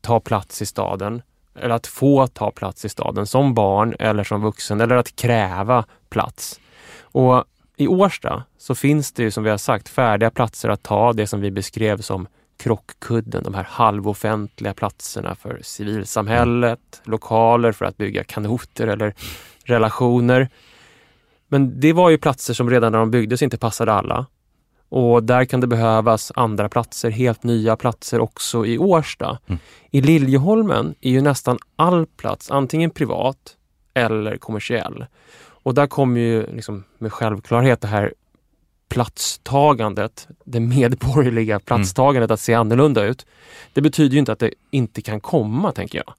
ta 0.00 0.20
plats 0.20 0.62
i 0.62 0.66
staden 0.66 1.22
eller 1.54 1.74
att 1.74 1.86
få 1.86 2.26
ta 2.26 2.50
plats 2.50 2.84
i 2.84 2.88
staden 2.88 3.26
som 3.26 3.54
barn 3.54 3.94
eller 3.98 4.24
som 4.24 4.42
vuxen 4.42 4.80
eller 4.80 4.96
att 4.96 5.16
kräva 5.16 5.84
plats. 6.08 6.60
Och 7.00 7.44
i 7.76 7.86
Årsta 7.88 8.44
så 8.58 8.74
finns 8.74 9.12
det 9.12 9.22
ju 9.22 9.30
som 9.30 9.44
vi 9.44 9.50
har 9.50 9.58
sagt 9.58 9.88
färdiga 9.88 10.30
platser 10.30 10.68
att 10.68 10.82
ta, 10.82 11.12
det 11.12 11.26
som 11.26 11.40
vi 11.40 11.50
beskrev 11.50 12.00
som 12.00 12.26
krockkudden, 12.56 13.42
de 13.42 13.54
här 13.54 13.66
halvoffentliga 13.70 14.74
platserna 14.74 15.34
för 15.34 15.60
civilsamhället, 15.62 17.00
lokaler 17.04 17.72
för 17.72 17.84
att 17.84 17.96
bygga 17.96 18.24
kanoter 18.24 18.86
eller 18.86 19.14
relationer. 19.64 20.48
Men 21.52 21.80
det 21.80 21.92
var 21.92 22.10
ju 22.10 22.18
platser 22.18 22.54
som 22.54 22.70
redan 22.70 22.92
när 22.92 22.98
de 22.98 23.10
byggdes 23.10 23.42
inte 23.42 23.58
passade 23.58 23.92
alla. 23.92 24.26
Och 24.88 25.22
där 25.22 25.44
kan 25.44 25.60
det 25.60 25.66
behövas 25.66 26.32
andra 26.34 26.68
platser, 26.68 27.10
helt 27.10 27.42
nya 27.42 27.76
platser 27.76 28.20
också 28.20 28.66
i 28.66 28.78
Årsta. 28.78 29.38
Mm. 29.46 29.58
I 29.90 30.00
Liljeholmen 30.00 30.94
är 31.00 31.10
ju 31.10 31.20
nästan 31.20 31.58
all 31.76 32.06
plats 32.06 32.50
antingen 32.50 32.90
privat 32.90 33.56
eller 33.94 34.36
kommersiell. 34.36 35.06
Och 35.62 35.74
där 35.74 35.86
kommer 35.86 36.20
ju 36.20 36.46
liksom 36.54 36.84
med 36.98 37.12
självklarhet 37.12 37.80
det 37.80 37.88
här 37.88 38.14
platstagandet, 38.88 40.28
det 40.44 40.60
medborgerliga 40.60 41.54
mm. 41.54 41.64
platstagandet 41.64 42.30
mm. 42.30 42.34
att 42.34 42.40
se 42.40 42.54
annorlunda 42.54 43.04
ut. 43.04 43.26
Det 43.72 43.80
betyder 43.80 44.12
ju 44.12 44.18
inte 44.18 44.32
att 44.32 44.38
det 44.38 44.54
inte 44.70 45.02
kan 45.02 45.20
komma, 45.20 45.72
tänker 45.72 45.98
jag. 46.06 46.14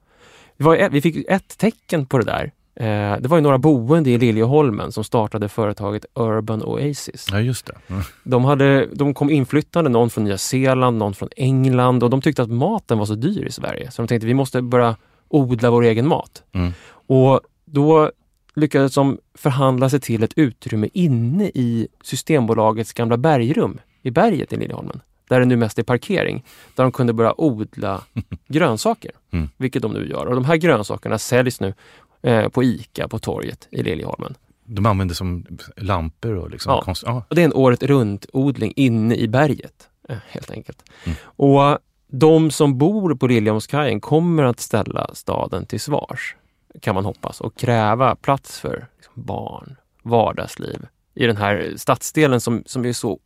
Vi, 0.58 0.66
var, 0.66 0.90
vi 0.90 1.02
fick 1.02 1.26
ett 1.30 1.58
tecken 1.58 2.06
på 2.06 2.18
det 2.18 2.26
där 2.26 2.52
Eh, 2.82 3.18
det 3.20 3.28
var 3.28 3.38
ju 3.38 3.42
några 3.42 3.58
boende 3.58 4.10
i 4.10 4.18
Liljeholmen 4.18 4.92
som 4.92 5.04
startade 5.04 5.50
företaget 5.50 6.06
Urban 6.14 6.64
Oasis. 6.64 7.28
Ja, 7.32 7.40
just 7.40 7.66
det. 7.66 7.74
Mm. 7.88 8.02
De, 8.24 8.46
hade, 8.46 8.88
de 8.94 9.14
kom 9.14 9.30
inflyttande, 9.30 9.90
någon 9.90 10.10
från 10.10 10.24
Nya 10.24 10.38
Zeeland, 10.38 10.98
någon 10.98 11.14
från 11.14 11.30
England 11.36 12.04
och 12.04 12.10
de 12.10 12.22
tyckte 12.22 12.42
att 12.42 12.50
maten 12.50 12.98
var 12.98 13.06
så 13.06 13.16
dyr 13.16 13.46
i 13.46 13.52
Sverige. 13.52 13.92
Så 13.92 14.02
de 14.02 14.08
tänkte 14.08 14.26
att 14.26 14.30
vi 14.30 14.34
måste 14.34 14.62
börja 14.62 14.96
odla 15.28 15.72
vår 15.72 15.84
egen 15.84 16.08
mat. 16.08 16.44
Mm. 16.52 16.72
Och 17.08 17.42
då 17.66 18.12
lyckades 18.56 18.94
de 18.94 19.18
förhandla 19.34 19.90
sig 19.90 20.00
till 20.00 20.24
ett 20.24 20.34
utrymme 20.36 20.90
inne 20.94 21.46
i 21.46 21.88
Systembolagets 22.04 22.94
gamla 22.94 23.18
bergrum 23.18 23.80
i 24.02 24.12
berget 24.12 24.54
i 24.54 24.58
Liljeholmen 24.58 25.02
där 25.30 25.40
det 25.40 25.46
nu 25.46 25.56
mest 25.56 25.80
är 25.80 25.84
parkering, 25.84 26.44
där 26.76 26.84
de 26.84 26.92
kunde 26.92 27.14
börja 27.14 27.42
odla 27.42 28.02
grönsaker, 28.48 29.12
mm. 29.32 29.50
vilket 29.58 29.82
de 29.82 29.94
nu 29.94 30.10
gör. 30.10 30.26
Och 30.26 30.36
de 30.36 30.46
här 30.46 30.56
grönsakerna 30.56 31.18
säljs 31.18 31.60
nu 31.60 31.74
eh, 32.22 32.50
på 32.50 32.64
ICA 32.64 33.08
på 33.08 33.20
torget 33.20 33.68
i 33.72 33.84
Liljeholmen. 33.84 34.36
de 34.66 34.86
använder 34.86 35.16
som 35.16 35.46
lampor 35.78 36.36
och 36.36 36.50
liksom 36.50 36.74
ja. 36.74 36.82
konst, 36.82 37.04
ja. 37.06 37.24
Och 37.30 37.36
det 37.36 37.42
är 37.42 37.46
en 37.46 37.54
året 37.54 37.84
runt-odling 37.84 38.74
inne 38.76 39.16
i 39.16 39.28
berget, 39.28 39.90
eh, 40.10 40.18
helt 40.28 40.52
enkelt. 40.52 40.84
Mm. 41.04 41.18
Och 41.24 41.78
de 42.08 42.52
som 42.52 42.78
bor 42.78 43.16
på 43.16 43.28
Liljeholmskajen 43.28 44.02
kommer 44.02 44.44
att 44.44 44.60
ställa 44.60 45.10
staden 45.14 45.66
till 45.66 45.80
svars, 45.80 46.36
kan 46.82 46.96
man 46.96 47.06
hoppas, 47.06 47.42
och 47.42 47.58
kräva 47.58 48.16
plats 48.16 48.60
för 48.60 48.88
liksom, 48.98 49.14
barn, 49.24 49.76
vardagsliv 50.04 50.88
i 51.14 51.28
den 51.28 51.38
här 51.38 51.74
stadsdelen 51.78 52.42
som, 52.42 52.64
som 52.66 52.86
är 52.86 52.94
så 52.94 53.20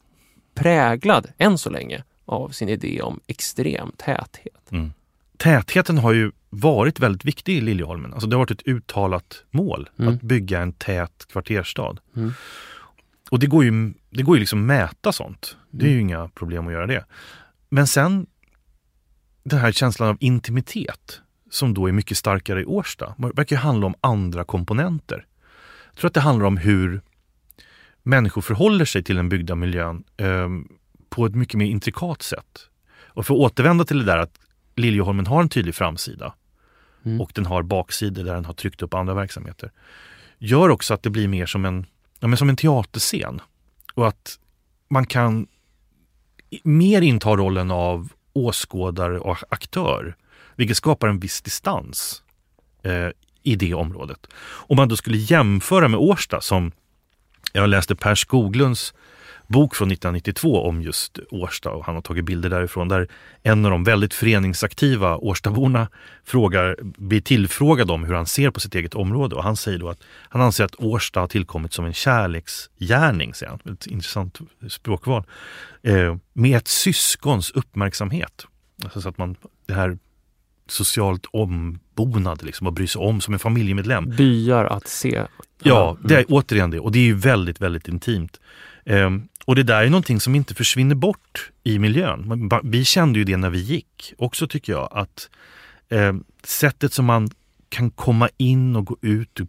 präglad, 0.53 1.27
än 1.37 1.57
så 1.57 1.69
länge, 1.69 2.03
av 2.25 2.49
sin 2.49 2.69
idé 2.69 3.01
om 3.01 3.19
extrem 3.27 3.91
täthet. 3.97 4.71
Mm. 4.71 4.93
Tätheten 5.37 5.97
har 5.97 6.13
ju 6.13 6.31
varit 6.49 6.99
väldigt 6.99 7.25
viktig 7.25 7.57
i 7.57 7.61
Liljeholmen. 7.61 8.13
Alltså 8.13 8.27
det 8.27 8.35
har 8.35 8.39
varit 8.39 8.51
ett 8.51 8.67
uttalat 8.67 9.43
mål 9.51 9.89
mm. 9.99 10.13
att 10.13 10.21
bygga 10.21 10.61
en 10.61 10.73
tät 10.73 11.27
kvarterstad. 11.31 11.97
Mm. 12.15 12.33
Och 13.29 13.39
det 13.39 13.47
går 13.47 13.63
ju, 13.63 13.93
det 14.09 14.23
går 14.23 14.35
ju 14.35 14.39
liksom 14.39 14.59
att 14.59 14.65
mäta 14.65 15.11
sånt. 15.11 15.57
Det 15.71 15.85
är 15.85 15.89
ju 15.89 15.95
mm. 15.95 16.09
inga 16.09 16.27
problem 16.27 16.67
att 16.67 16.73
göra 16.73 16.87
det. 16.87 17.05
Men 17.69 17.87
sen 17.87 18.27
den 19.43 19.59
här 19.59 19.71
känslan 19.71 20.09
av 20.09 20.17
intimitet 20.19 21.21
som 21.49 21.73
då 21.73 21.87
är 21.87 21.91
mycket 21.91 22.17
starkare 22.17 22.61
i 22.61 22.65
Årsta. 22.65 23.15
Verkar 23.17 23.55
handla 23.55 23.87
om 23.87 23.95
andra 24.01 24.43
komponenter. 24.43 25.25
Jag 25.91 25.99
tror 25.99 26.07
att 26.07 26.13
det 26.13 26.21
handlar 26.21 26.45
om 26.45 26.57
hur 26.57 27.01
människor 28.03 28.41
förhåller 28.41 28.85
sig 28.85 29.03
till 29.03 29.15
den 29.15 29.29
byggda 29.29 29.55
miljön 29.55 30.03
eh, 30.17 30.49
på 31.09 31.25
ett 31.25 31.35
mycket 31.35 31.55
mer 31.55 31.65
intrikat 31.65 32.21
sätt. 32.21 32.69
Och 33.05 33.25
för 33.25 33.33
att 33.33 33.39
återvända 33.39 33.85
till 33.85 33.99
det 33.99 34.05
där 34.05 34.17
att 34.17 34.39
Liljeholmen 34.75 35.27
har 35.27 35.41
en 35.41 35.49
tydlig 35.49 35.75
framsida 35.75 36.33
mm. 37.05 37.21
och 37.21 37.31
den 37.35 37.45
har 37.45 37.63
baksidor 37.63 38.23
där 38.23 38.33
den 38.33 38.45
har 38.45 38.53
tryckt 38.53 38.81
upp 38.81 38.93
andra 38.93 39.13
verksamheter. 39.13 39.71
Gör 40.37 40.69
också 40.69 40.93
att 40.93 41.03
det 41.03 41.09
blir 41.09 41.27
mer 41.27 41.45
som 41.45 41.65
en, 41.65 41.85
ja, 42.19 42.27
men 42.27 42.37
som 42.37 42.49
en 42.49 42.55
teaterscen. 42.55 43.41
Och 43.93 44.07
att 44.07 44.39
man 44.87 45.05
kan 45.05 45.47
mer 46.63 47.01
inta 47.01 47.29
rollen 47.29 47.71
av 47.71 48.11
åskådare 48.33 49.19
och 49.19 49.37
aktör. 49.49 50.15
Vilket 50.55 50.77
skapar 50.77 51.07
en 51.07 51.19
viss 51.19 51.41
distans 51.41 52.23
eh, 52.83 53.09
i 53.43 53.55
det 53.55 53.73
området. 53.73 54.27
Om 54.43 54.77
man 54.77 54.87
då 54.87 54.97
skulle 54.97 55.17
jämföra 55.17 55.87
med 55.87 55.99
Årsta 55.99 56.41
som 56.41 56.71
jag 57.53 57.69
läste 57.69 57.95
Per 57.95 58.15
Skoglunds 58.15 58.93
bok 59.47 59.75
från 59.75 59.91
1992 59.91 60.67
om 60.67 60.81
just 60.81 61.19
Årsta 61.29 61.69
och 61.69 61.85
han 61.85 61.95
har 61.95 62.01
tagit 62.01 62.25
bilder 62.25 62.49
därifrån 62.49 62.87
där 62.87 63.07
en 63.43 63.65
av 63.65 63.71
de 63.71 63.83
väldigt 63.83 64.13
föreningsaktiva 64.13 65.17
Årstaborna 65.17 65.87
frågar, 66.23 66.75
blir 66.81 67.21
tillfrågad 67.21 67.91
om 67.91 68.03
hur 68.03 68.13
han 68.13 68.25
ser 68.25 68.49
på 68.49 68.59
sitt 68.59 68.75
eget 68.75 68.95
område 68.95 69.35
och 69.35 69.43
han 69.43 69.57
säger 69.57 69.79
då 69.79 69.89
att 69.89 69.99
han 70.29 70.41
anser 70.41 70.63
att 70.63 70.75
Årsta 70.75 71.19
har 71.19 71.27
tillkommit 71.27 71.73
som 71.73 71.85
en 71.85 71.93
kärleksgärning, 71.93 73.33
säger 73.33 73.49
han. 73.49 73.73
Ett 73.73 73.87
intressant 73.87 74.39
språkval. 74.69 75.23
Eh, 75.83 76.15
med 76.33 76.57
ett 76.57 76.67
syskons 76.67 77.51
uppmärksamhet. 77.51 78.45
Alltså 78.83 79.01
så 79.01 79.09
att 79.09 79.17
man, 79.17 79.35
det 79.65 79.73
här 79.73 79.97
socialt 80.67 81.25
ombonad 81.31 82.43
liksom, 82.43 82.67
och 82.67 82.73
bry 82.73 82.87
sig 82.87 82.99
om 82.99 83.21
som 83.21 83.33
en 83.33 83.39
familjemedlem. 83.39 84.09
Byar 84.09 84.65
att 84.65 84.87
se. 84.87 85.21
Ja, 85.63 85.97
det 86.03 86.15
är 86.15 86.25
återigen 86.29 86.71
det 86.71 86.79
och 86.79 86.91
det 86.91 86.99
är 86.99 87.03
ju 87.03 87.15
väldigt, 87.15 87.61
väldigt 87.61 87.87
intimt. 87.87 88.39
Um, 88.85 89.27
och 89.45 89.55
det 89.55 89.63
där 89.63 89.83
är 89.83 89.89
någonting 89.89 90.19
som 90.19 90.35
inte 90.35 90.55
försvinner 90.55 90.95
bort 90.95 91.51
i 91.63 91.79
miljön. 91.79 92.49
Vi 92.63 92.85
kände 92.85 93.19
ju 93.19 93.25
det 93.25 93.37
när 93.37 93.49
vi 93.49 93.59
gick 93.59 94.13
också 94.17 94.47
tycker 94.47 94.73
jag 94.73 94.89
att 94.91 95.29
eh, 95.89 96.13
sättet 96.43 96.93
som 96.93 97.05
man 97.05 97.29
kan 97.69 97.91
komma 97.91 98.29
in 98.37 98.75
och 98.75 98.85
gå 98.85 98.97
ut 99.01 99.39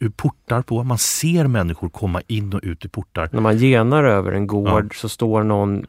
ur 0.00 0.08
portar 0.08 0.62
på. 0.62 0.84
Man 0.84 0.98
ser 0.98 1.46
människor 1.46 1.88
komma 1.88 2.22
in 2.26 2.52
och 2.52 2.60
ut 2.62 2.84
ur 2.84 2.88
portar. 2.88 3.28
När 3.32 3.40
man 3.40 3.58
genar 3.58 4.04
över 4.04 4.32
en 4.32 4.46
gård 4.46 4.84
ja. 4.84 4.96
så 4.96 5.08
står 5.08 5.42
någon 5.42 5.86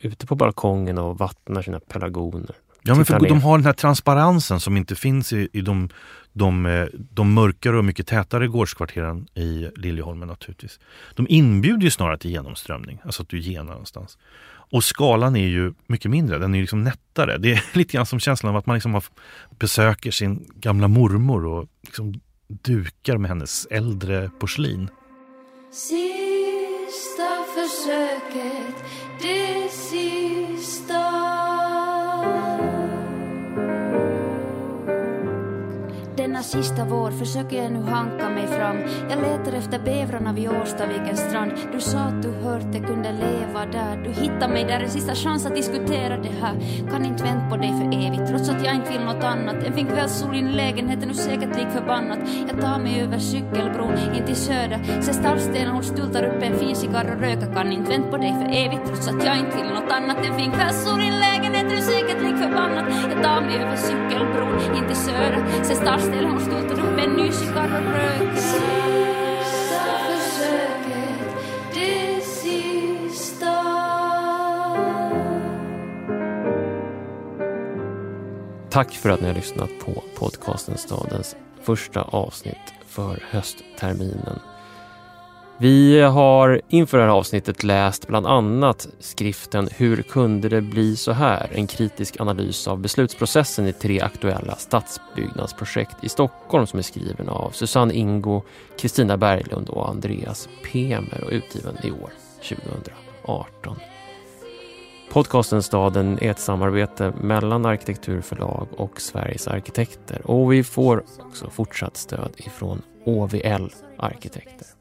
ute 0.00 0.26
på 0.26 0.34
balkongen 0.34 0.98
och 0.98 1.18
vattnar 1.18 1.62
sina 1.62 1.80
pelargoner. 1.80 2.56
Ja, 2.82 2.94
men 2.94 3.04
för 3.04 3.20
de 3.20 3.42
har 3.42 3.58
den 3.58 3.66
här 3.66 3.72
transparensen 3.72 4.60
som 4.60 4.76
inte 4.76 4.96
finns 4.96 5.32
i, 5.32 5.48
i 5.52 5.60
de, 5.60 5.88
de, 6.32 6.66
eh, 6.66 6.86
de 6.94 7.34
mörkare 7.34 7.78
och 7.78 7.84
mycket 7.84 8.06
tätare 8.06 8.46
gårdskvarteren 8.46 9.26
i 9.34 9.70
Liljeholmen 9.76 10.28
naturligtvis. 10.28 10.80
De 11.14 11.26
inbjuder 11.28 11.82
ju 11.82 11.90
snarare 11.90 12.18
till 12.18 12.30
genomströmning, 12.30 13.00
alltså 13.04 13.22
att 13.22 13.28
du 13.28 13.40
genar 13.40 13.72
någonstans. 13.72 14.18
Och 14.72 14.84
skalan 14.84 15.36
är 15.36 15.48
ju 15.48 15.72
mycket 15.86 16.10
mindre, 16.10 16.38
den 16.38 16.54
är 16.54 16.60
liksom 16.60 16.84
nättare. 16.84 17.38
Det 17.38 17.52
är 17.52 17.64
lite 17.76 17.92
grann 17.92 18.06
som 18.06 18.20
känslan 18.20 18.50
av 18.50 18.56
att 18.56 18.66
man 18.66 18.74
liksom 18.74 19.00
besöker 19.58 20.10
sin 20.10 20.46
gamla 20.54 20.88
mormor 20.88 21.46
och 21.46 21.68
liksom 21.82 22.20
dukar 22.48 23.16
med 23.16 23.28
hennes 23.28 23.66
äldre 23.70 24.30
porslin. 24.38 24.88
Sista 25.72 27.28
försöket, 27.54 28.74
det 29.22 29.68
sista 29.72 31.59
Denna 36.30 36.42
sista 36.42 36.84
vår 36.84 37.10
försöker 37.10 37.62
jag 37.62 37.72
nu 37.72 37.82
hanka 37.82 38.28
mig 38.28 38.46
fram. 38.46 38.76
Jag 39.10 39.18
letar 39.18 39.52
efter 39.52 39.78
bävrarna 39.78 40.32
vid 40.32 40.48
Årstavikens 40.48 41.20
strand. 41.20 41.52
Du 41.72 41.80
sa 41.80 41.98
att 41.98 42.22
du 42.22 42.28
hört 42.28 42.72
det 42.72 42.80
kunde 42.80 43.12
leva 43.12 43.66
där. 43.72 43.96
Du 44.04 44.10
hittade 44.10 44.52
mig 44.52 44.64
där, 44.64 44.80
en 44.80 44.90
sista 44.90 45.14
chans 45.14 45.46
att 45.46 45.54
diskutera 45.54 46.16
det 46.16 46.34
här. 46.42 46.54
Kan 46.90 47.04
inte 47.04 47.24
vänta 47.24 47.48
på 47.50 47.56
dig 47.56 47.72
för 47.78 48.06
evigt, 48.06 48.28
trots 48.28 48.48
att 48.48 48.64
jag 48.64 48.74
inte 48.74 48.90
vill 48.90 49.04
något 49.04 49.24
annat. 49.24 49.56
En 49.66 49.72
fin 49.72 49.86
kvällssol 49.86 50.34
i 50.34 50.42
lägenheten, 50.42 51.08
nu 51.08 51.14
säkert 51.14 51.56
lik 51.56 51.68
förbannat. 51.68 52.18
Jag 52.48 52.60
tar 52.60 52.78
mig 52.78 53.00
över 53.02 53.18
cykelbron 53.18 53.98
in 54.16 54.26
till 54.26 54.36
söder. 54.36 55.02
Ser 55.02 55.12
stallstenen, 55.12 55.74
hon 55.74 55.84
stultar 55.84 56.24
upp 56.24 56.42
en 56.42 56.58
fin 56.58 56.76
cigarr 56.76 57.14
och 57.14 57.20
röka. 57.20 57.46
Kan 57.54 57.72
inte 57.72 57.90
vänta 57.90 58.10
på 58.10 58.16
dig 58.16 58.32
för 58.40 58.48
evigt, 58.64 58.86
trots 58.86 59.08
att 59.08 59.24
jag 59.24 59.38
inte 59.38 59.56
vill 59.56 59.66
något 59.66 59.92
annat. 59.92 60.16
En 60.26 60.34
fin 60.38 60.50
kvällssol 60.50 61.00
i 61.00 61.10
lägenheten, 61.10 61.68
nu 61.68 61.80
säkert 61.80 62.22
lik 62.22 62.36
förbannat. 62.44 62.84
Jag 63.10 63.22
tar 63.24 63.40
mig 63.40 63.54
över 63.62 63.76
cykelbron 63.76 64.76
in 64.76 64.86
till 64.86 64.96
söder. 64.96 65.44
Ser 65.62 65.74
stallstenen 65.74 66.19
hon 66.24 66.40
stod 66.40 66.70
upp 66.70 66.98
en 66.98 67.12
ny 67.16 67.32
cigarr 67.32 67.80
och 67.80 67.92
rök. 67.92 68.38
Sista 68.38 69.82
försöket, 70.06 71.34
det 71.74 72.24
sista. 72.24 73.54
Tack 78.70 78.92
för 78.92 79.10
att 79.10 79.20
ni 79.20 79.26
har 79.26 79.34
lyssnat 79.34 79.70
på 79.84 80.02
podcasten 80.18 80.78
Stadens 80.78 81.36
första 81.62 82.02
avsnitt 82.02 82.74
för 82.86 83.24
höstterminen. 83.30 84.40
Vi 85.62 86.00
har 86.00 86.60
inför 86.68 86.98
det 86.98 87.04
här 87.04 87.10
avsnittet 87.10 87.62
läst 87.62 88.06
bland 88.06 88.26
annat 88.26 88.88
skriften 88.98 89.68
Hur 89.76 90.02
kunde 90.02 90.48
det 90.48 90.60
bli 90.60 90.96
så 90.96 91.12
här? 91.12 91.50
En 91.52 91.66
kritisk 91.66 92.20
analys 92.20 92.68
av 92.68 92.78
beslutsprocessen 92.78 93.66
i 93.66 93.72
tre 93.72 94.00
aktuella 94.00 94.56
stadsbyggnadsprojekt 94.56 96.04
i 96.04 96.08
Stockholm 96.08 96.66
som 96.66 96.78
är 96.78 96.82
skriven 96.82 97.28
av 97.28 97.50
Susanne 97.50 97.94
Ingo, 97.94 98.42
Kristina 98.78 99.16
Berglund 99.16 99.68
och 99.68 99.88
Andreas 99.88 100.48
Pemer 100.72 101.24
och 101.24 101.32
utgiven 101.32 101.76
i 101.82 101.90
år, 101.90 102.10
2018. 102.48 103.76
Podcasten 105.12 105.62
Staden 105.62 106.18
är 106.20 106.30
ett 106.30 106.40
samarbete 106.40 107.12
mellan 107.20 107.66
Arkitekturförlag 107.66 108.68
och 108.76 109.00
Sveriges 109.00 109.48
arkitekter 109.48 110.30
och 110.30 110.52
vi 110.52 110.64
får 110.64 111.04
också 111.18 111.50
fortsatt 111.50 111.96
stöd 111.96 112.32
ifrån 112.36 112.82
OVL 113.04 113.68
Arkitekter. 113.98 114.79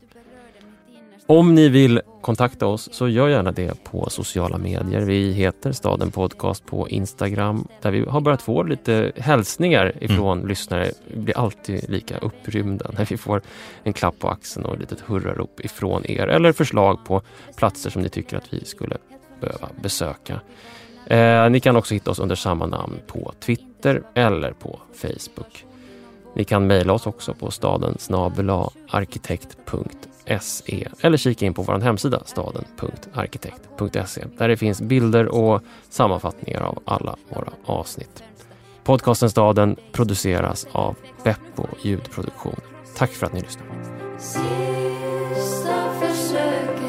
Om 1.29 1.55
ni 1.55 1.69
vill 1.69 2.01
kontakta 2.21 2.67
oss 2.67 2.89
så 2.91 3.07
gör 3.07 3.27
gärna 3.27 3.51
det 3.51 3.83
på 3.83 4.09
sociala 4.09 4.57
medier. 4.57 5.01
Vi 5.01 5.31
heter 5.31 5.71
Staden 5.71 6.11
Podcast 6.11 6.65
på 6.65 6.89
Instagram 6.89 7.67
där 7.81 7.91
vi 7.91 8.05
har 8.05 8.21
börjat 8.21 8.41
få 8.41 8.63
lite 8.63 9.11
hälsningar 9.15 10.03
ifrån 10.03 10.37
mm. 10.37 10.49
lyssnare. 10.49 10.91
Vi 11.07 11.19
blir 11.19 11.37
alltid 11.37 11.89
lika 11.89 12.17
upprymda 12.17 12.91
när 12.97 13.05
vi 13.05 13.17
får 13.17 13.41
en 13.83 13.93
klapp 13.93 14.19
på 14.19 14.29
axeln 14.29 14.65
och 14.65 14.73
ett 14.73 14.79
litet 14.79 14.99
hurrarop 14.99 15.59
ifrån 15.59 16.05
er 16.05 16.27
eller 16.27 16.51
förslag 16.51 17.05
på 17.05 17.21
platser 17.55 17.89
som 17.89 18.01
ni 18.01 18.09
tycker 18.09 18.37
att 18.37 18.53
vi 18.53 18.65
skulle 18.65 18.97
behöva 19.41 19.69
besöka. 19.81 20.39
Eh, 21.07 21.49
ni 21.49 21.59
kan 21.59 21.75
också 21.75 21.93
hitta 21.93 22.11
oss 22.11 22.19
under 22.19 22.35
samma 22.35 22.65
namn 22.65 22.99
på 23.07 23.33
Twitter 23.39 24.03
eller 24.13 24.51
på 24.51 24.79
Facebook. 24.93 25.65
Ni 26.35 26.43
kan 26.43 26.67
mejla 26.67 26.93
oss 26.93 27.07
också 27.07 27.33
på 27.33 27.51
staden 27.51 27.97
arkitekt.se 28.89 30.08
staden.se 30.29 30.87
eller 31.01 31.17
kika 31.17 31.45
in 31.45 31.53
på 31.53 31.61
vår 31.61 31.79
hemsida 31.79 32.21
staden.arkitekt.se 32.25 34.25
där 34.37 34.47
det 34.47 34.57
finns 34.57 34.81
bilder 34.81 35.27
och 35.27 35.61
sammanfattningar 35.89 36.61
av 36.61 36.79
alla 36.85 37.15
våra 37.29 37.51
avsnitt. 37.65 38.23
Podcasten 38.83 39.29
Staden 39.29 39.75
produceras 39.91 40.67
av 40.71 40.95
Beppo 41.23 41.67
ljudproduktion. 41.81 42.59
Tack 42.97 43.11
för 43.11 43.25
att 43.25 43.33
ni 43.33 43.41
lyssnar. 43.41 43.65
Sista 44.17 45.89
försöket, 45.99 46.79